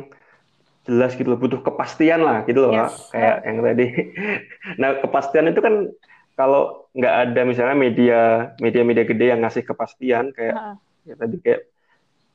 jelas 0.83 1.15
gitu 1.15 1.33
loh, 1.33 1.39
butuh 1.39 1.63
kepastian 1.63 2.21
lah 2.21 2.43
gitu 2.43 2.67
loh, 2.67 2.75
Yes. 2.75 3.09
Kayak 3.09 3.37
yang 3.47 3.57
tadi. 3.63 3.85
Nah, 4.81 4.89
kepastian 4.99 5.47
itu 5.49 5.59
kan 5.63 5.89
kalau 6.35 6.89
nggak 6.93 7.15
ada 7.29 7.41
misalnya 7.45 7.77
media 7.77 8.19
media-media 8.57 9.05
gede 9.05 9.25
yang 9.33 9.41
ngasih 9.45 9.63
kepastian 9.65 10.33
kayak 10.33 10.53
Heeh. 10.57 10.75
ya 11.09 11.15
tadi 11.17 11.35
kayak 11.41 11.61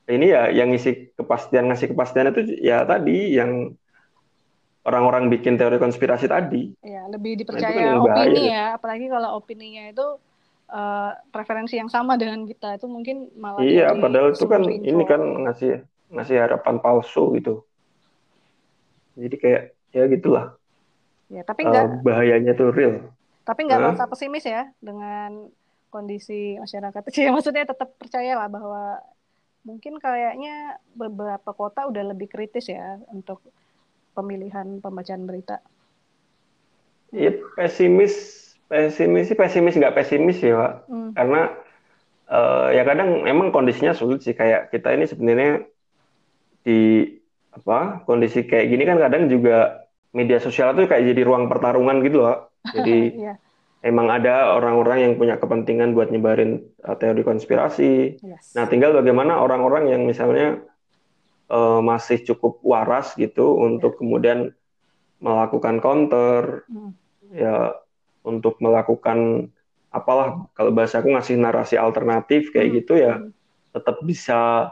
ini 0.09 0.25
ya 0.31 0.41
yang 0.49 0.71
ngisi 0.71 1.13
kepastian 1.15 1.69
ngasih 1.69 1.93
kepastian 1.93 2.31
itu 2.31 2.41
ya 2.59 2.83
tadi 2.87 3.35
yang 3.35 3.75
orang-orang 4.87 5.23
bikin 5.33 5.55
teori 5.59 5.77
konspirasi 5.79 6.25
tadi. 6.27 6.71
Ya, 6.81 7.03
lebih 7.11 7.31
Nah, 7.49 7.61
kan 7.73 7.73
dipercaya 7.75 7.75
bahaya 7.99 7.99
opini 7.99 8.39
tuh. 8.39 8.45
ya, 8.51 8.63
apalagi 8.77 9.05
kalau 9.11 9.29
opininya 9.35 9.83
itu 9.91 10.05
eh, 10.69 11.11
preferensi 11.33 11.75
yang 11.81 11.89
sama 11.91 12.13
dengan 12.15 12.45
kita 12.45 12.77
itu 12.77 12.87
mungkin 12.87 13.17
malah 13.43 13.69
Iya, 13.71 13.83
padahal 13.99 14.27
itu 14.33 14.45
kan 14.47 14.61
info. 14.63 14.87
ini 14.91 15.03
kan 15.03 15.21
ngasih 15.43 15.71
ngasih 16.13 16.37
harapan 16.43 16.75
palsu 16.83 17.21
gitu. 17.37 17.65
Jadi 19.19 19.35
kayak 19.41 19.61
ya 19.91 20.03
gitulah. 20.07 20.45
ya, 21.29 21.41
tapi 21.45 21.61
Eh, 21.61 21.69
nggak 21.69 21.85
bahayanya 22.05 22.51
tuh 22.57 22.69
real. 22.73 22.95
tapi 23.43 23.65
nggak 23.65 23.81
merasa 23.81 24.05
pesimis 24.05 24.45
ya 24.45 24.69
dengan 24.79 25.49
kondisi 25.89 26.57
masyarakat. 26.61 27.01
Ya, 27.17 27.29
maksudnya 27.33 27.65
tetap 27.65 27.89
percaya 27.97 28.37
lah 28.37 28.47
bahwa 28.47 29.01
mungkin 29.67 29.99
kayaknya 29.99 30.79
beberapa 30.95 31.51
kota 31.53 31.85
udah 31.91 32.03
lebih 32.15 32.27
kritis 32.31 32.71
ya 32.71 32.97
untuk 33.11 33.41
pemilihan 34.19 34.83
pembacaan 34.83 35.23
berita. 35.23 35.63
Iya 37.15 37.31
pesimis, 37.57 38.13
pesimis 38.69 39.31
sih 39.31 39.37
pesimis 39.39 39.79
nggak 39.79 39.95
pesimis 39.95 40.37
ya, 40.43 40.53
Pak. 40.59 40.73
Hmm. 40.91 41.09
Karena 41.15 41.41
eh, 42.29 42.67
ya 42.77 42.83
kadang 42.85 43.09
emang 43.25 43.49
kondisinya 43.55 43.95
sulit 43.97 44.21
sih 44.21 44.35
kayak 44.37 44.69
kita 44.69 44.93
ini 44.93 45.05
sebenarnya 45.09 45.51
di 46.67 47.07
apa 47.49 48.05
kondisi 48.05 48.45
kayak 48.45 48.69
gini 48.69 48.83
kan 48.85 48.97
kadang 49.01 49.25
juga 49.25 49.87
media 50.13 50.37
sosial 50.37 50.77
tuh 50.77 50.85
kayak 50.85 51.15
jadi 51.15 51.21
ruang 51.25 51.49
pertarungan 51.49 52.03
gitu 52.05 52.21
loh. 52.21 52.51
Jadi 52.75 53.15
Iya, 53.15 53.33
emang 53.81 54.11
ada 54.11 54.51
orang-orang 54.59 54.97
yang 55.07 55.13
punya 55.15 55.39
kepentingan 55.39 55.95
buat 55.95 56.11
nyebarin 56.13 56.61
eh, 56.61 56.95
teori 56.99 57.23
konspirasi. 57.25 58.19
yes. 58.21 58.53
Nah, 58.53 58.67
tinggal 58.67 58.91
bagaimana 58.93 59.39
orang-orang 59.39 59.89
yang 59.89 60.03
misalnya 60.05 60.59
eh, 61.49 61.79
masih 61.81 62.21
cukup 62.23 62.61
waras 62.61 63.17
gitu 63.17 63.57
untuk 63.57 63.97
kemudian 63.97 64.53
melakukan 65.19 65.83
counter, 65.83 66.63
Hmm. 66.71 66.95
ya 67.35 67.75
untuk 68.23 68.61
melakukan 68.63 69.49
apalah 69.89 70.45
kalau 70.53 70.69
bahasaku 70.69 71.11
ngasih 71.11 71.35
narasi 71.41 71.75
alternatif 71.75 72.53
kayak 72.53 72.69
Hmm. 72.69 72.77
gitu 72.79 72.93
ya 72.95 73.13
tetap 73.73 73.99
bisa 74.05 74.71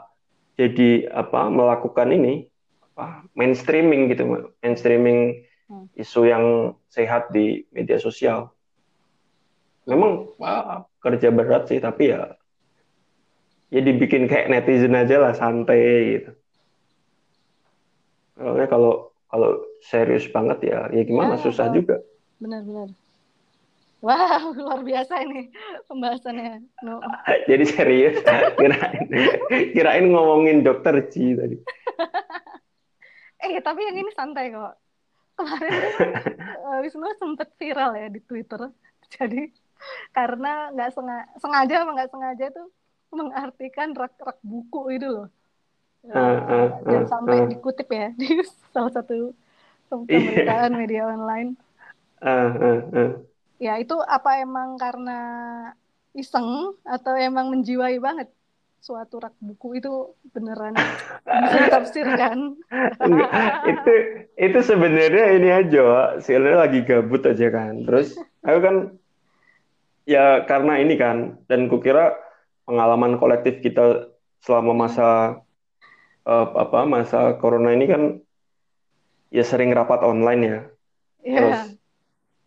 jadi 0.58 1.06
apa 1.10 1.50
melakukan 1.50 2.10
ini 2.14 2.46
apa 2.94 3.26
mainstreaming 3.34 4.10
gitu 4.10 4.26
mainstreaming 4.62 5.42
Hmm. 5.68 5.86
isu 5.94 6.24
yang 6.24 6.44
sehat 6.88 7.28
di 7.34 7.68
media 7.74 8.00
sosial. 8.00 8.54
Memang 9.84 10.32
wah, 10.40 10.88
kerja 11.02 11.28
berat 11.28 11.68
sih 11.68 11.76
tapi 11.82 12.14
ya 12.14 12.38
ya 13.68 13.80
dibikin 13.84 14.24
kayak 14.24 14.48
netizen 14.48 14.96
aja 14.96 15.20
lah 15.20 15.36
santai 15.36 16.22
gitu. 16.24 16.30
Soalnya 18.38 18.68
kalau 18.70 18.92
kalau 19.28 19.50
serius 19.84 20.24
banget 20.30 20.70
ya 20.72 20.88
ya 20.88 21.02
gimana 21.04 21.36
Ya, 21.36 21.42
susah 21.42 21.68
kalau- 21.68 21.76
juga. 21.76 21.96
Benar-benar. 22.38 22.88
Wow, 23.98 24.54
luar 24.62 24.80
biasa 24.86 25.26
ini 25.26 25.50
pembahasannya. 25.90 26.62
No. 26.86 27.02
Jadi 27.50 27.64
serius, 27.66 28.22
kirain, 28.54 29.10
kirain 29.74 30.06
ngomongin 30.08 30.62
dokter 30.62 31.02
Ci 31.10 31.34
tadi. 31.34 31.58
eh, 33.42 33.58
tapi 33.58 33.80
yang 33.82 33.98
ini 33.98 34.10
santai 34.14 34.54
kok. 34.54 34.78
Kemarin 35.34 35.70
uh, 36.62 36.78
Wisnu 36.82 37.06
sempat 37.14 37.54
viral 37.58 37.94
ya 37.94 38.06
di 38.06 38.18
Twitter. 38.22 38.70
Jadi 39.10 39.50
karena 40.10 40.70
nggak 40.74 40.90
sengaja, 40.90 41.26
sengaja 41.38 41.74
apa 41.82 41.90
nggak 41.94 42.10
sengaja 42.10 42.46
tuh 42.50 42.66
mengartikan 43.10 43.94
rak-rak 43.94 44.38
buku 44.42 44.94
itu 44.94 45.06
loh. 45.06 45.26
Uh, 46.08 46.40
uh, 46.48 46.68
dan 46.88 47.04
sampai 47.04 47.36
uh, 47.44 47.48
dikutip 47.52 47.88
ya 47.92 48.08
di 48.20 48.40
salah 48.72 48.92
satu 48.92 49.36
pemberitaan 49.92 50.72
media 50.72 51.04
online. 51.04 51.56
Uh, 52.18 52.48
uh, 52.56 52.78
uh 52.96 53.10
ya 53.58 53.74
itu 53.76 53.98
apa 54.06 54.38
emang 54.42 54.78
karena 54.78 55.20
iseng 56.14 56.78
atau 56.86 57.14
emang 57.18 57.50
menjiwai 57.52 57.98
banget? 57.98 58.30
Suatu 58.78 59.18
rak 59.18 59.34
buku 59.42 59.82
itu 59.82 60.14
beneran 60.30 60.78
bisa 61.26 61.56
ditafsirkan. 61.66 62.54
Itu 63.66 63.92
itu 64.38 64.58
sebenarnya 64.62 65.26
ini 65.34 65.48
aja 65.50 66.16
sebenarnya 66.22 66.58
lagi 66.62 66.80
gabut 66.86 67.26
aja 67.26 67.50
kan. 67.50 67.82
Terus 67.82 68.14
aku 68.46 68.58
kan 68.62 68.76
ya 70.06 70.46
karena 70.46 70.78
ini 70.78 70.94
kan 70.94 71.42
dan 71.50 71.66
kukira 71.66 72.14
pengalaman 72.64 73.18
kolektif 73.18 73.58
kita 73.58 74.14
selama 74.46 74.86
masa 74.86 75.42
uh, 76.28 76.46
apa 76.52 76.84
masa 76.84 77.40
corona 77.40 77.72
ini 77.72 77.88
kan 77.88 78.02
ya 79.32 79.44
sering 79.44 79.72
rapat 79.72 80.04
online 80.04 80.42
ya 80.44 80.58
yeah. 81.24 81.36
terus 81.40 81.60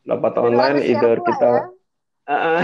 dapat 0.06 0.34
online 0.38 0.80
either 0.86 1.18
kita 1.22 1.50
ya? 1.50 1.64
Uh, 2.30 2.62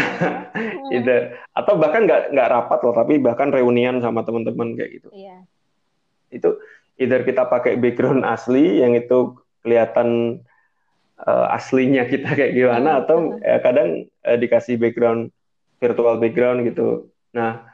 either 0.96 1.34
atau 1.58 1.74
bahkan 1.82 2.06
nggak 2.06 2.30
nggak 2.32 2.50
rapat 2.54 2.80
loh 2.86 2.94
tapi 2.94 3.18
bahkan 3.18 3.50
reunian 3.50 3.98
sama 4.00 4.22
teman-teman 4.22 4.78
kayak 4.78 5.02
gitu 5.02 5.10
iya. 5.12 5.44
itu 6.30 6.56
either 7.02 7.26
kita 7.26 7.50
pakai 7.50 7.78
background 7.78 8.22
asli 8.22 8.86
yang 8.86 8.94
itu 8.94 9.34
kelihatan 9.66 10.40
uh, 11.26 11.54
aslinya 11.58 12.06
kita 12.06 12.38
kayak 12.38 12.54
gimana 12.54 12.90
hmm, 12.98 13.00
atau 13.06 13.18
ya, 13.42 13.58
kadang 13.62 13.90
uh, 14.26 14.38
dikasih 14.38 14.78
background 14.78 15.34
virtual 15.82 16.22
background 16.22 16.66
gitu 16.66 17.10
nah 17.34 17.66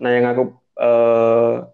nah 0.00 0.10
yang 0.10 0.24
aku 0.28 0.42
uh, 0.80 1.68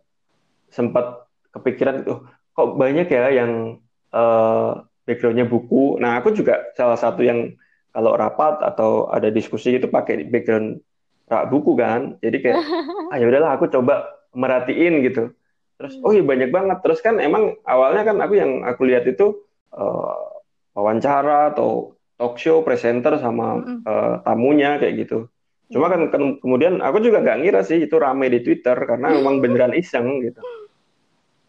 sempat 0.77 1.24
kepikiran 1.57 2.05
itu 2.05 2.20
kok 2.53 2.68
banyak 2.77 3.09
ya 3.09 3.33
yang 3.33 3.81
uh, 4.12 4.85
backgroundnya 5.09 5.49
buku. 5.49 5.97
Nah, 5.97 6.20
aku 6.20 6.37
juga 6.37 6.68
salah 6.77 7.01
satu 7.01 7.24
yang 7.24 7.57
kalau 7.97 8.12
rapat 8.12 8.61
atau 8.61 9.09
ada 9.09 9.33
diskusi 9.33 9.81
itu 9.81 9.89
pakai 9.89 10.29
background 10.29 10.85
rak 11.33 11.49
buku 11.49 11.72
kan. 11.81 12.20
Jadi 12.20 12.37
kayak, 12.45 12.61
ah 13.12 13.16
ya 13.16 13.24
udahlah 13.24 13.57
aku 13.57 13.72
coba 13.72 14.05
merhatiin 14.37 15.01
gitu. 15.07 15.33
Terus, 15.77 15.97
oh 16.05 16.12
iya 16.12 16.24
banyak 16.24 16.53
banget. 16.53 16.79
Terus 16.85 17.01
kan 17.01 17.16
emang 17.20 17.57
awalnya 17.64 18.05
kan 18.05 18.16
aku 18.20 18.35
yang 18.37 18.64
aku 18.68 18.85
lihat 18.85 19.09
itu 19.09 19.41
uh, 19.72 20.29
wawancara 20.77 21.57
atau 21.57 21.97
talk 22.16 22.37
show, 22.41 22.64
presenter 22.64 23.16
sama 23.20 23.61
uh, 23.85 24.14
tamunya 24.24 24.81
kayak 24.81 25.09
gitu. 25.09 25.29
Cuma 25.68 25.91
kan 25.91 26.09
ke 26.09 26.18
kemudian 26.41 26.79
aku 26.81 27.03
juga 27.03 27.20
gak 27.20 27.43
ngira 27.43 27.61
sih 27.66 27.85
itu 27.85 27.97
rame 27.99 28.31
di 28.33 28.41
Twitter 28.41 28.77
karena 28.77 29.12
emang 29.20 29.45
beneran 29.45 29.77
iseng 29.77 30.24
gitu. 30.24 30.41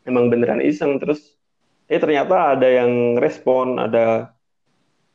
Emang 0.08 0.32
beneran 0.32 0.64
iseng 0.64 0.98
terus 1.04 1.36
eh 1.92 2.00
ternyata 2.00 2.56
ada 2.56 2.68
yang 2.68 3.20
respon, 3.20 3.76
ada 3.76 4.32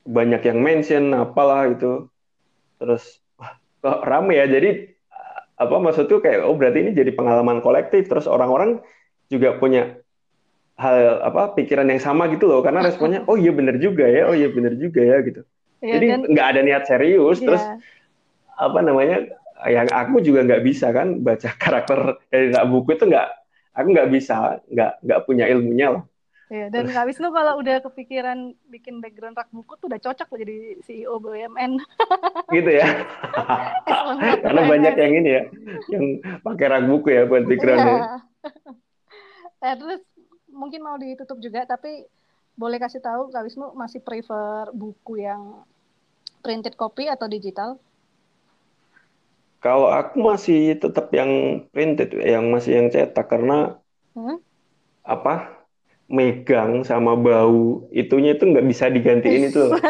banyak 0.04 0.44
yang 0.44 0.58
mention 0.60 1.16
apalah 1.16 1.72
gitu. 1.72 2.12
Terus 2.76 3.24
wah, 3.40 3.56
kok 3.80 4.04
rame 4.04 4.36
ya. 4.36 4.44
Jadi 4.44 4.92
apa 5.62 5.76
maksudku 5.78 6.18
kayak 6.18 6.42
oh 6.42 6.58
berarti 6.58 6.82
ini 6.82 6.90
jadi 6.92 7.14
pengalaman 7.14 7.62
kolektif 7.62 8.10
terus 8.10 8.26
orang-orang 8.26 8.82
juga 9.30 9.56
punya 9.62 10.02
hal 10.74 11.22
apa 11.22 11.54
pikiran 11.54 11.86
yang 11.86 12.02
sama 12.02 12.26
gitu 12.34 12.50
loh 12.50 12.64
karena 12.64 12.82
responnya 12.82 13.22
oh 13.30 13.38
iya 13.38 13.54
bener 13.54 13.78
juga 13.78 14.08
ya 14.10 14.26
oh 14.26 14.34
iya 14.34 14.50
bener 14.50 14.74
juga 14.74 15.04
ya 15.04 15.22
gitu 15.22 15.46
ya, 15.84 15.94
jadi 16.00 16.06
nggak 16.26 16.46
ada 16.56 16.60
niat 16.66 16.84
serius 16.90 17.38
ya. 17.38 17.46
terus 17.46 17.62
apa 18.58 18.78
namanya 18.82 19.30
yang 19.68 19.86
aku 19.92 20.18
juga 20.24 20.42
nggak 20.42 20.64
bisa 20.66 20.90
kan 20.90 21.22
baca 21.22 21.54
karakter 21.62 22.18
dari 22.32 22.50
buku 22.66 22.98
itu 22.98 23.04
nggak 23.06 23.28
aku 23.72 23.86
nggak 23.92 24.10
bisa 24.12 24.60
nggak 24.68 24.92
nggak 25.04 25.20
punya 25.24 25.44
ilmunya 25.48 25.88
lah 25.98 26.04
Iya, 26.52 26.68
dan 26.68 26.84
Kak 26.92 27.08
Wisnu 27.08 27.32
kalau 27.32 27.64
udah 27.64 27.80
kepikiran 27.80 28.52
bikin 28.68 29.00
background 29.00 29.40
rak 29.40 29.48
buku 29.48 29.72
tuh 29.80 29.88
udah 29.88 29.96
cocok 29.96 30.28
loh 30.28 30.40
jadi 30.44 30.56
CEO 30.84 31.16
BUMN. 31.16 31.80
gitu 32.60 32.70
ya. 32.76 33.08
Karena 34.44 34.60
banyak 34.68 34.94
yang 35.00 35.12
ini 35.16 35.30
ya, 35.32 35.42
yang 35.96 36.04
pakai 36.44 36.66
rak 36.68 36.84
buku 36.92 37.08
ya 37.08 37.24
buat 37.24 37.48
backgroundnya. 37.48 37.96
Iya. 37.96 38.04
Eh, 39.64 39.74
terus 39.80 40.04
mungkin 40.52 40.84
mau 40.84 41.00
ditutup 41.00 41.40
juga, 41.40 41.64
tapi 41.64 42.04
boleh 42.52 42.76
kasih 42.76 43.00
tahu 43.00 43.32
Kak 43.32 43.48
Wisnu 43.48 43.72
masih 43.72 44.04
prefer 44.04 44.68
buku 44.76 45.24
yang 45.24 45.64
printed 46.44 46.76
copy 46.76 47.08
atau 47.08 47.32
digital? 47.32 47.80
Kalau 49.62 49.88
aku 49.94 50.18
masih 50.18 50.74
tetap 50.74 51.14
yang 51.14 51.64
printed, 51.70 52.18
yang 52.18 52.50
masih 52.50 52.82
yang 52.82 52.86
cetak 52.90 53.30
karena 53.30 53.78
hmm? 54.18 54.42
apa? 55.06 55.62
megang 56.12 56.84
sama 56.84 57.16
bau 57.16 57.88
itunya 57.88 58.36
itu 58.36 58.44
nggak 58.44 58.68
bisa 58.68 58.92
digantiin 58.92 59.48
itu 59.48 59.60
loh. 59.64 59.80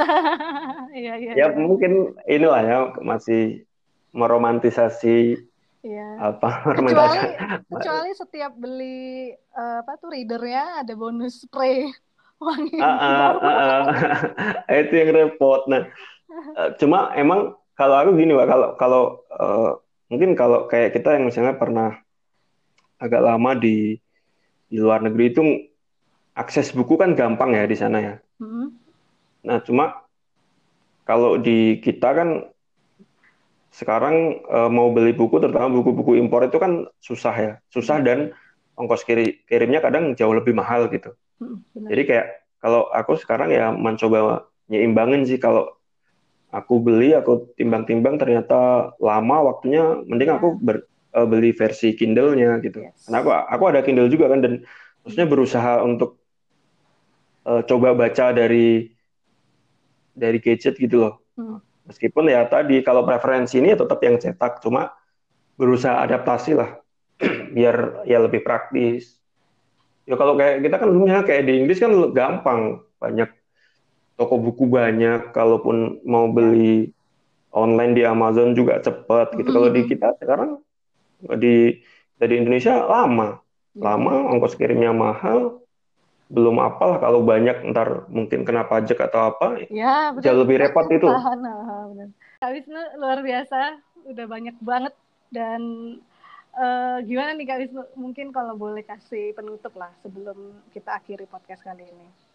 Iya, 0.93 1.17
iya, 1.17 1.33
ya 1.33 1.47
iya. 1.49 1.57
mungkin 1.57 2.13
inilah 2.29 2.63
ya 2.63 2.79
masih 3.01 3.65
meromantisasi 4.13 5.41
Iya. 5.83 6.31
Apa 6.31 6.63
kecuali, 6.79 7.19
kecuali 7.67 8.11
setiap 8.15 8.53
beli 8.55 9.35
uh, 9.35 9.83
apa 9.83 9.99
tuh 9.99 10.15
readernya 10.15 10.87
ada 10.87 10.95
bonus 10.95 11.43
spray 11.43 11.91
wangi. 12.45 12.79
Uh, 12.79 12.87
uh, 12.87 13.31
uh, 13.43 13.83
uh. 14.71 14.79
itu 14.79 14.95
yang 14.95 15.11
repot. 15.11 15.67
Nah, 15.67 15.91
uh, 16.55 16.71
cuma 16.79 17.11
emang 17.19 17.59
kalau 17.83 17.97
aku 17.99 18.11
gini 18.15 18.39
pak, 18.39 18.47
kalau 18.47 18.69
kalau 18.79 19.03
uh, 19.35 19.71
mungkin 20.07 20.39
kalau 20.39 20.71
kayak 20.71 20.95
kita 20.95 21.19
yang 21.19 21.27
misalnya 21.27 21.59
pernah 21.59 21.99
agak 23.03 23.19
lama 23.19 23.59
di 23.59 23.99
di 24.71 24.79
luar 24.79 25.03
negeri 25.03 25.25
itu 25.35 25.43
akses 26.39 26.71
buku 26.71 26.95
kan 26.95 27.19
gampang 27.19 27.59
ya 27.59 27.67
di 27.67 27.77
sana 27.77 27.99
ya. 27.99 28.15
Mm-hmm. 28.39 28.67
Nah, 29.51 29.59
cuma 29.67 30.07
kalau 31.03 31.37
di 31.37 31.83
kita 31.83 32.15
kan 32.15 32.29
sekarang 33.73 34.41
e, 34.45 34.59
mau 34.69 34.93
beli 34.93 35.13
buku, 35.17 35.41
terutama 35.43 35.69
buku-buku 35.73 36.17
impor 36.21 36.47
itu 36.47 36.57
kan 36.57 36.87
susah 37.03 37.35
ya, 37.35 37.53
susah 37.73 38.01
dan 38.05 38.33
ongkos 38.77 39.05
kiri, 39.05 39.45
kirimnya 39.49 39.83
kadang 39.83 40.15
jauh 40.17 40.33
lebih 40.33 40.57
mahal 40.57 40.89
gitu. 40.89 41.13
Mm, 41.43 41.89
Jadi 41.91 42.03
kayak 42.07 42.27
kalau 42.63 42.87
aku 42.95 43.19
sekarang 43.19 43.51
ya 43.51 43.75
mencoba 43.75 44.47
nyimbangin 44.71 45.27
sih 45.27 45.37
kalau 45.37 45.75
aku 46.53 46.75
beli, 46.85 47.17
aku 47.17 47.57
timbang-timbang 47.57 48.21
ternyata 48.21 48.93
lama 49.01 49.37
waktunya, 49.49 50.05
mending 50.05 50.31
aku 50.37 50.49
iya. 50.55 50.61
ber, 50.61 50.77
e, 51.17 51.21
beli 51.25 51.51
versi 51.57 51.97
Kindle-nya 51.97 52.61
gitu. 52.61 52.85
Yes. 52.85 53.09
Karena 53.09 53.19
aku 53.25 53.31
aku 53.33 53.65
ada 53.73 53.81
Kindle 53.81 54.13
juga 54.13 54.29
kan 54.29 54.45
dan 54.45 54.63
maksudnya 55.03 55.27
berusaha 55.27 55.83
untuk 55.83 56.23
uh, 57.47 57.63
coba 57.67 57.95
baca 57.97 58.31
dari 58.31 58.93
dari 60.13 60.39
gadget 60.39 60.79
gitu 60.79 61.09
loh. 61.09 61.15
Hmm. 61.35 61.59
Meskipun 61.89 62.31
ya 62.31 62.47
tadi 62.47 62.79
kalau 62.87 63.03
preferensi 63.03 63.59
ini 63.59 63.75
ya 63.75 63.79
tetap 63.83 63.99
yang 64.05 64.21
cetak, 64.21 64.63
cuma 64.63 64.95
berusaha 65.59 65.99
adaptasi 65.99 66.55
lah 66.55 66.79
biar 67.57 68.07
ya 68.07 68.23
lebih 68.23 68.47
praktis. 68.47 69.19
Ya 70.07 70.19
kalau 70.19 70.35
kayak 70.39 70.63
kita 70.63 70.77
kan 70.79 70.89
dulunya 70.91 71.23
kayak 71.27 71.43
di 71.47 71.53
Inggris 71.63 71.83
kan 71.83 71.91
gampang, 72.15 72.83
banyak 73.03 73.31
toko 74.17 74.39
buku 74.39 74.69
banyak, 74.69 75.33
kalaupun 75.33 76.03
mau 76.05 76.29
beli 76.29 76.93
online 77.53 77.93
di 77.93 78.03
Amazon 78.03 78.57
juga 78.57 78.81
cepat 78.81 79.37
gitu. 79.37 79.53
Hmm. 79.53 79.57
Kalau 79.61 79.69
di 79.73 79.83
kita 79.87 80.09
sekarang 80.19 80.51
di 81.39 81.81
dari 82.17 82.35
Indonesia 82.41 82.83
lama, 82.83 83.39
lama 83.77 84.13
ongkos 84.33 84.57
kirimnya 84.57 84.91
mahal, 84.91 85.61
belum 86.33 86.57
apalah 86.65 86.99
kalau 86.99 87.21
banyak 87.21 87.61
ntar 87.71 88.09
mungkin 88.09 88.49
kena 88.49 88.65
pajak 88.65 88.97
atau 89.11 89.37
apa. 89.37 89.69
Ya, 89.69 90.17
betul. 90.17 90.25
jauh 90.25 90.41
lebih 90.45 90.57
repot 90.65 90.87
itu. 90.89 91.09
Kak 92.43 92.51
Wisnu 92.51 92.81
luar 92.99 93.21
biasa. 93.23 93.79
Udah 94.09 94.27
banyak 94.27 94.57
banget. 94.65 94.95
Dan 95.33 95.63
uh, 96.57 96.99
gimana 97.05 97.37
nih 97.37 97.47
Kak 97.47 97.59
Wisnu? 97.61 97.83
Mungkin 98.01 98.33
kalau 98.33 98.57
boleh 98.57 98.83
kasih 98.83 99.37
penutup 99.37 99.77
lah 99.77 99.93
sebelum 100.01 100.57
kita 100.73 100.97
akhiri 100.97 101.29
podcast 101.29 101.63
kali 101.63 101.85
ini 101.85 102.32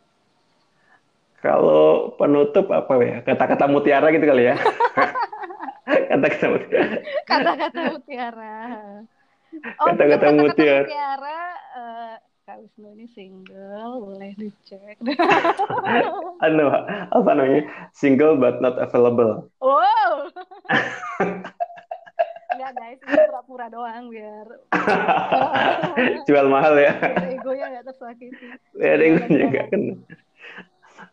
kalau 1.37 2.17
penutup 2.17 2.69
apa 2.73 2.93
ya? 3.01 3.17
Kata-kata 3.21 3.69
mutiara 3.69 4.09
gitu 4.09 4.25
kali 4.25 4.49
ya? 4.49 4.55
Kata-kata 6.09 6.45
mutiara. 6.49 6.97
Kata-kata 7.25 7.81
mutiara. 7.93 8.55
Oh 9.81 9.89
kata-kata 9.89 10.37
mutiara, 10.37 10.85
mutiara 10.85 11.39
uh, 11.73 12.13
Kak 12.45 12.61
Wisnu 12.61 12.93
ini 12.93 13.09
single, 13.09 14.05
boleh 14.05 14.35
dicek. 14.37 14.99
anu 16.45 16.67
apa 17.09 17.29
namanya? 17.33 17.65
Single 17.89 18.37
but 18.37 18.61
not 18.61 18.77
available. 18.77 19.49
Wow. 19.57 20.29
Enggak 22.53 22.71
guys, 22.75 22.99
ini 23.01 23.17
pura-pura 23.23 23.67
doang 23.71 24.13
biar 24.13 24.47
jual 26.29 26.45
mahal 26.51 26.77
ya. 26.77 26.93
Biar 27.01 27.33
egonya 27.33 27.65
nggak 27.73 27.85
tersakiti. 27.89 28.47
ya 28.77 28.89
ada 28.93 29.03
yang 29.03 29.15
juga 29.25 29.61
kan 29.73 29.81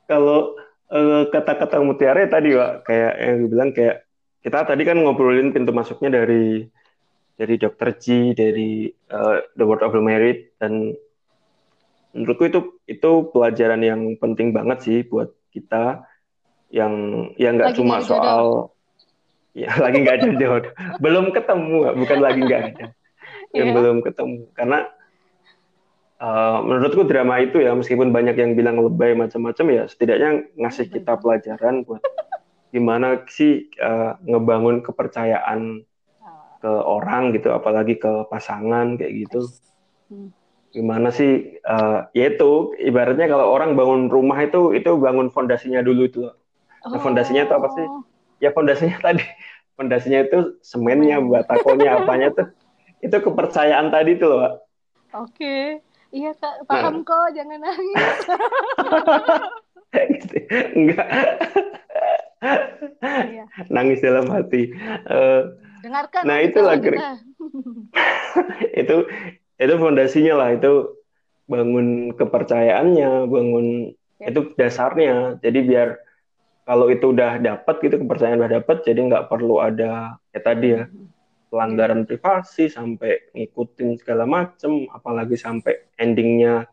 kalau 0.06 0.56
eh, 0.90 1.22
kata-kata 1.28 1.80
mutiara 1.80 2.24
tadi 2.26 2.54
Wak, 2.56 2.84
kayak 2.86 3.12
yang 3.18 3.36
dibilang 3.46 3.70
kayak 3.72 3.96
kita 4.44 4.58
tadi 4.68 4.82
kan 4.84 5.00
ngobrolin 5.00 5.50
pintu 5.52 5.72
masuknya 5.72 6.20
dari 6.22 6.68
dari 7.34 7.54
Dr. 7.58 7.98
G, 7.98 8.04
dari 8.36 8.86
eh, 8.90 9.38
The 9.56 9.64
World 9.64 9.82
of 9.82 9.94
the 9.96 10.02
Married 10.04 10.54
dan 10.60 10.94
menurutku 12.14 12.46
itu 12.46 12.60
itu 12.86 13.10
pelajaran 13.34 13.82
yang 13.82 14.00
penting 14.22 14.54
banget 14.54 14.78
sih 14.86 14.98
buat 15.02 15.34
kita 15.50 16.06
yang 16.70 16.94
yang 17.38 17.58
nggak 17.58 17.74
cuma 17.74 17.98
jodoh. 17.98 18.06
soal 18.06 18.44
ya 19.54 19.70
lagi 19.84 19.98
nggak 20.02 20.16
ada 20.22 20.26
jodoh 20.38 20.70
belum 21.02 21.34
ketemu 21.34 21.78
bukan 21.98 22.18
lagi 22.22 22.40
nggak 22.42 22.62
ada 22.70 22.86
yang 23.54 23.70
Iya. 23.70 23.74
belum 23.78 23.96
ketemu 24.02 24.50
karena 24.54 24.78
eh, 26.22 26.58
menurutku 26.68 27.02
drama 27.10 27.34
itu 27.42 27.56
ya 27.62 27.72
meskipun 27.74 28.10
banyak 28.16 28.36
yang 28.38 28.52
bilang 28.58 28.76
lebay 28.82 29.12
macam-macam 29.18 29.66
ya 29.76 29.82
setidaknya 29.90 30.30
ngasih 30.60 30.86
kita 30.94 31.12
pelajaran 31.22 31.74
buat 31.86 32.02
gimana 32.74 33.24
sih 33.30 33.70
eh, 33.78 34.10
ngebangun 34.28 34.82
kepercayaan 34.86 35.60
Ah, 36.22 36.58
ke 36.62 36.70
orang 36.96 37.22
gitu 37.36 37.48
apalagi 37.52 37.94
ke 38.02 38.10
pasangan 38.32 38.96
kayak 38.98 39.14
gitu 39.28 39.38
Hmm. 40.10 40.28
gimana 40.74 41.08
sih 41.18 41.30
eh, 41.70 41.98
ya 42.18 42.24
itu 42.34 42.44
ibaratnya 42.88 43.26
kalau 43.32 43.46
orang 43.54 43.70
bangun 43.78 44.02
rumah 44.14 44.38
itu 44.46 44.58
itu 44.78 44.90
bangun 44.98 45.28
fondasinya 45.30 45.80
dulu 45.86 46.00
itu 46.10 46.18
loh. 46.26 46.34
Nah, 46.90 46.98
fondasinya 47.04 47.42
itu 47.46 47.54
apa 47.58 47.68
sih? 47.76 47.86
Oh, 47.88 48.04
ya 48.44 48.50
fondasinya 48.56 48.96
tadi 49.06 49.22
fondasinya 49.78 50.20
itu 50.26 50.38
semennya 50.70 51.16
Semen. 51.18 51.32
batakonya 51.34 51.88
apanya 52.02 52.26
tuh 52.38 52.46
itu 53.06 53.16
kepercayaan 53.26 53.88
tadi 53.94 54.10
tuh 54.22 54.28
loh. 54.34 54.52
Oke. 55.12 55.82
Iya 56.14 56.30
Nah. 56.30 56.38
kak, 56.38 56.54
paham 56.70 56.96
kok, 57.02 57.26
jangan 57.34 57.58
nangis. 57.58 58.18
Gitu. 59.94 60.36
enggak 60.74 61.06
Iya. 63.04 63.44
nangis 63.70 64.02
dalam 64.02 64.26
hati 64.26 64.74
Eh, 65.06 65.40
Dengarkan. 65.86 66.22
Nah, 66.26 66.38
itulah 66.42 66.74
kita. 66.80 67.22
itu 68.82 68.96
itu 69.54 69.74
fondasinya 69.76 70.34
lah 70.34 70.48
itu 70.50 70.98
bangun 71.46 72.10
kepercayaannya 72.14 73.28
bangun 73.28 73.66
Ya. 74.14 74.30
itu 74.30 74.54
dasarnya 74.54 75.38
jadi 75.42 75.58
biar 75.62 75.88
kalau 76.64 76.86
itu 76.86 77.10
udah 77.10 77.38
dapat 77.38 77.82
gitu 77.82 77.98
kepercayaan 77.98 78.38
udah 78.38 78.62
dapat 78.62 78.82
jadi 78.82 78.98
nggak 79.04 79.26
perlu 79.26 79.58
ada 79.58 80.16
ya 80.30 80.40
tadi 80.40 80.78
ya 80.78 80.86
pelanggaran 81.54 82.02
privasi 82.02 82.66
sampai 82.66 83.30
ngikutin 83.30 84.02
segala 84.02 84.26
macem 84.26 84.90
apalagi 84.90 85.38
sampai 85.38 85.86
endingnya 85.94 86.66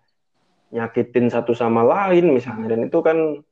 nyakitin 0.74 1.30
satu 1.30 1.54
sama 1.54 1.86
lain 1.86 2.34
misalnya. 2.34 2.74
Dan 2.74 2.90
itu 2.90 2.98
kan 3.06 3.46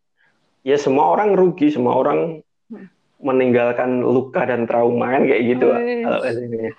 ya 0.66 0.74
semua 0.74 1.14
orang 1.14 1.38
rugi 1.38 1.70
semua 1.70 1.94
orang 2.02 2.42
Hmm. 2.70 2.86
meninggalkan 3.18 4.06
luka 4.06 4.46
dan 4.46 4.70
trauma 4.70 5.10
kan 5.10 5.26
kayak 5.26 5.42
gitu 5.42 5.74
kalau 5.74 6.22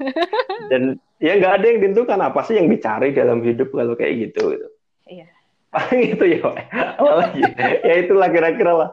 dan 0.71 0.83
ya 1.19 1.35
nggak 1.35 1.53
ada 1.59 1.65
yang 1.67 1.79
ditentukan 1.83 2.19
apa 2.23 2.47
sih 2.47 2.63
yang 2.63 2.71
dicari 2.71 3.11
dalam 3.11 3.43
hidup 3.43 3.75
kalau 3.75 3.99
kayak 3.99 4.31
gitu 4.31 4.55
gitu. 4.55 4.69
Iya. 5.11 5.27
paling 5.75 6.15
itu 6.15 6.25
ya 6.39 6.47
apalagi 6.95 7.43
ya 7.83 7.95
itulah 8.07 8.31
kira-kira 8.31 8.73
lah 8.73 8.91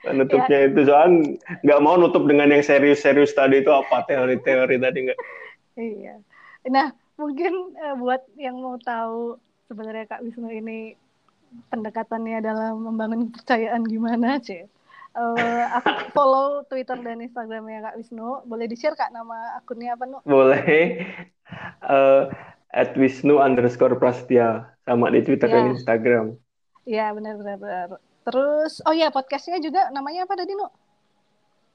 penutupnya 0.00 0.58
Ya. 0.58 0.66
itu 0.66 0.80
soalnya 0.84 1.36
nggak 1.60 1.80
mau 1.80 1.94
nutup 1.94 2.24
dengan 2.24 2.48
yang 2.48 2.60
serius-serius 2.60 3.32
tadi 3.32 3.60
itu 3.60 3.68
apa 3.68 4.04
teori-teori 4.04 4.76
tadi 4.76 4.98
nggak 5.06 5.20
Iya. 5.76 6.20
Nah, 6.66 6.92
mungkin 7.16 7.52
eh, 7.74 7.94
buat 7.94 8.20
yang 8.36 8.58
mau 8.58 8.76
tahu 8.76 9.36
sebenarnya 9.64 10.04
Kak 10.06 10.20
Wisnu 10.20 10.50
ini 10.50 10.92
pendekatannya 11.66 12.40
dalam 12.40 12.84
membangun 12.84 13.30
kepercayaan 13.30 13.82
gimana, 13.84 14.36
C? 14.38 14.66
Eh, 15.10 15.64
aku 15.72 15.88
follow 16.16 16.62
Twitter 16.66 16.94
dan 16.96 17.18
Instagramnya 17.18 17.80
Kak 17.82 17.96
Wisnu. 17.96 18.44
Boleh 18.44 18.66
di-share 18.66 18.94
Kak 18.94 19.10
nama 19.10 19.56
akunnya 19.56 19.96
apa, 19.96 20.04
Nu? 20.04 20.20
boleh 20.22 20.60
eh 21.80 22.22
at 22.70 22.90
Wisnu 22.94 23.38
underscore 23.38 23.96
Prasetya 23.96 24.68
sama 24.84 25.10
di 25.10 25.22
Twitter 25.22 25.48
Ya. 25.48 25.54
dan 25.56 25.64
Instagram 25.72 26.26
Iya, 26.82 27.12
benar-benar. 27.12 27.98
Terus, 28.30 28.78
oh 28.86 28.94
ya 28.94 29.10
podcastnya 29.10 29.58
juga 29.58 29.90
namanya 29.90 30.22
apa 30.22 30.38
tadi, 30.38 30.54
Nu? 30.54 30.70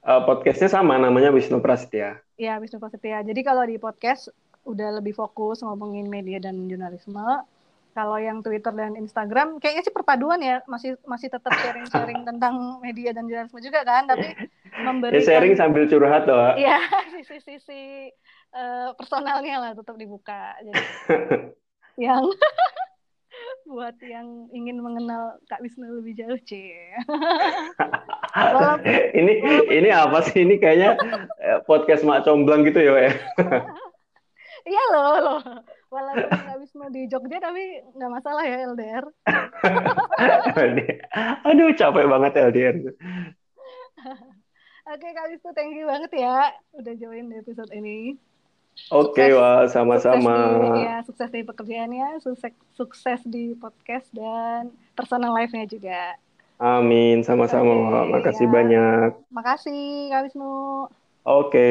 Eh, 0.08 0.22
podcastnya 0.24 0.72
sama 0.72 0.96
namanya 0.96 1.28
Wisnu 1.36 1.60
Prasetya 1.60 2.24
Ya, 2.40 2.56
Wisnu 2.64 2.80
Prasetya. 2.80 3.28
Jadi 3.28 3.44
kalau 3.44 3.68
di 3.68 3.76
podcast 3.76 4.32
udah 4.64 5.04
lebih 5.04 5.12
fokus 5.12 5.60
ngomongin 5.68 6.08
media 6.08 6.40
dan 6.40 6.72
jurnalisme. 6.72 7.44
Kalau 7.92 8.16
yang 8.16 8.40
Twitter 8.40 8.72
dan 8.72 8.96
Instagram 8.96 9.60
kayaknya 9.60 9.84
sih 9.84 9.92
perpaduan 9.92 10.40
ya, 10.40 10.64
masih 10.68 10.96
masih 11.04 11.28
tetap 11.28 11.52
sharing-sharing 11.60 12.24
tentang 12.32 12.80
media 12.80 13.12
dan 13.12 13.28
jurnalisme 13.28 13.60
juga 13.60 13.84
kan, 13.84 14.08
tapi 14.08 14.32
ya 14.32 14.84
memberikan 14.84 15.28
sharing 15.28 15.56
sambil 15.60 15.84
curhat 15.92 16.24
loh 16.24 16.40
Wak. 16.40 16.56
Iya, 16.56 16.80
sisi-sisi 17.20 18.12
eh, 18.56 18.90
personalnya 18.96 19.56
lah 19.60 19.72
tetap 19.76 20.00
dibuka. 20.00 20.56
Jadi 20.64 20.84
yang 22.08 22.24
buat 23.66 23.98
yang 24.00 24.48
ingin 24.50 24.78
mengenal 24.78 25.38
Kak 25.46 25.60
Wisnu 25.60 26.00
lebih 26.00 26.16
jauh, 26.16 26.38
C. 26.46 26.72
Walaupun- 28.32 28.86
ini 29.20 29.34
ini 29.74 29.90
apa 29.90 30.22
sih 30.22 30.46
ini 30.46 30.56
kayaknya 30.58 30.96
eh, 31.42 31.60
podcast 31.66 32.06
mak 32.06 32.24
comblang 32.24 32.64
gitu 32.64 32.80
ya 32.80 33.10
ya 33.10 33.14
Iya 34.66 34.82
loh, 34.90 35.14
loh. 35.22 35.42
Walaupun 35.94 36.30
Kak 36.30 36.58
Wisnu 36.58 36.90
di 36.90 37.06
Jogja 37.06 37.38
tapi 37.38 37.86
nggak 37.94 38.12
masalah 38.12 38.42
ya 38.42 38.66
LDR. 38.66 39.06
aduh 41.46 41.70
capek 41.74 42.06
banget 42.06 42.32
LDR 42.50 42.76
Oke 44.86 45.08
Kak 45.10 45.26
Wisnu, 45.30 45.50
thank 45.54 45.74
you 45.74 45.86
banget 45.86 46.12
ya 46.14 46.54
udah 46.74 46.94
join 46.94 47.30
di 47.30 47.36
episode 47.38 47.70
ini. 47.74 48.18
Oke 48.92 49.24
Sukses- 49.26 49.36
wah 49.38 49.66
Sukses 49.66 49.74
sama-sama 49.74 50.34
di, 50.76 50.82
ya, 50.86 50.96
sukses 51.08 51.30
di 51.32 51.42
pekerjaannya, 51.44 52.06
sukses, 52.24 52.54
sukses 52.78 53.20
di 53.26 53.56
podcast 53.58 54.08
dan 54.14 54.70
personal 54.98 55.32
life-nya 55.36 55.66
juga. 55.68 56.16
amin 56.60 57.20
sama-sama 57.28 57.74
Oke, 57.76 57.92
Wak. 57.92 58.06
makasih 58.16 58.48
ya. 58.48 58.54
banyak 58.56 59.10
Makasih 59.36 59.80
Kak 60.12 60.22
Wisnu. 60.26 60.46
oke 61.26 61.68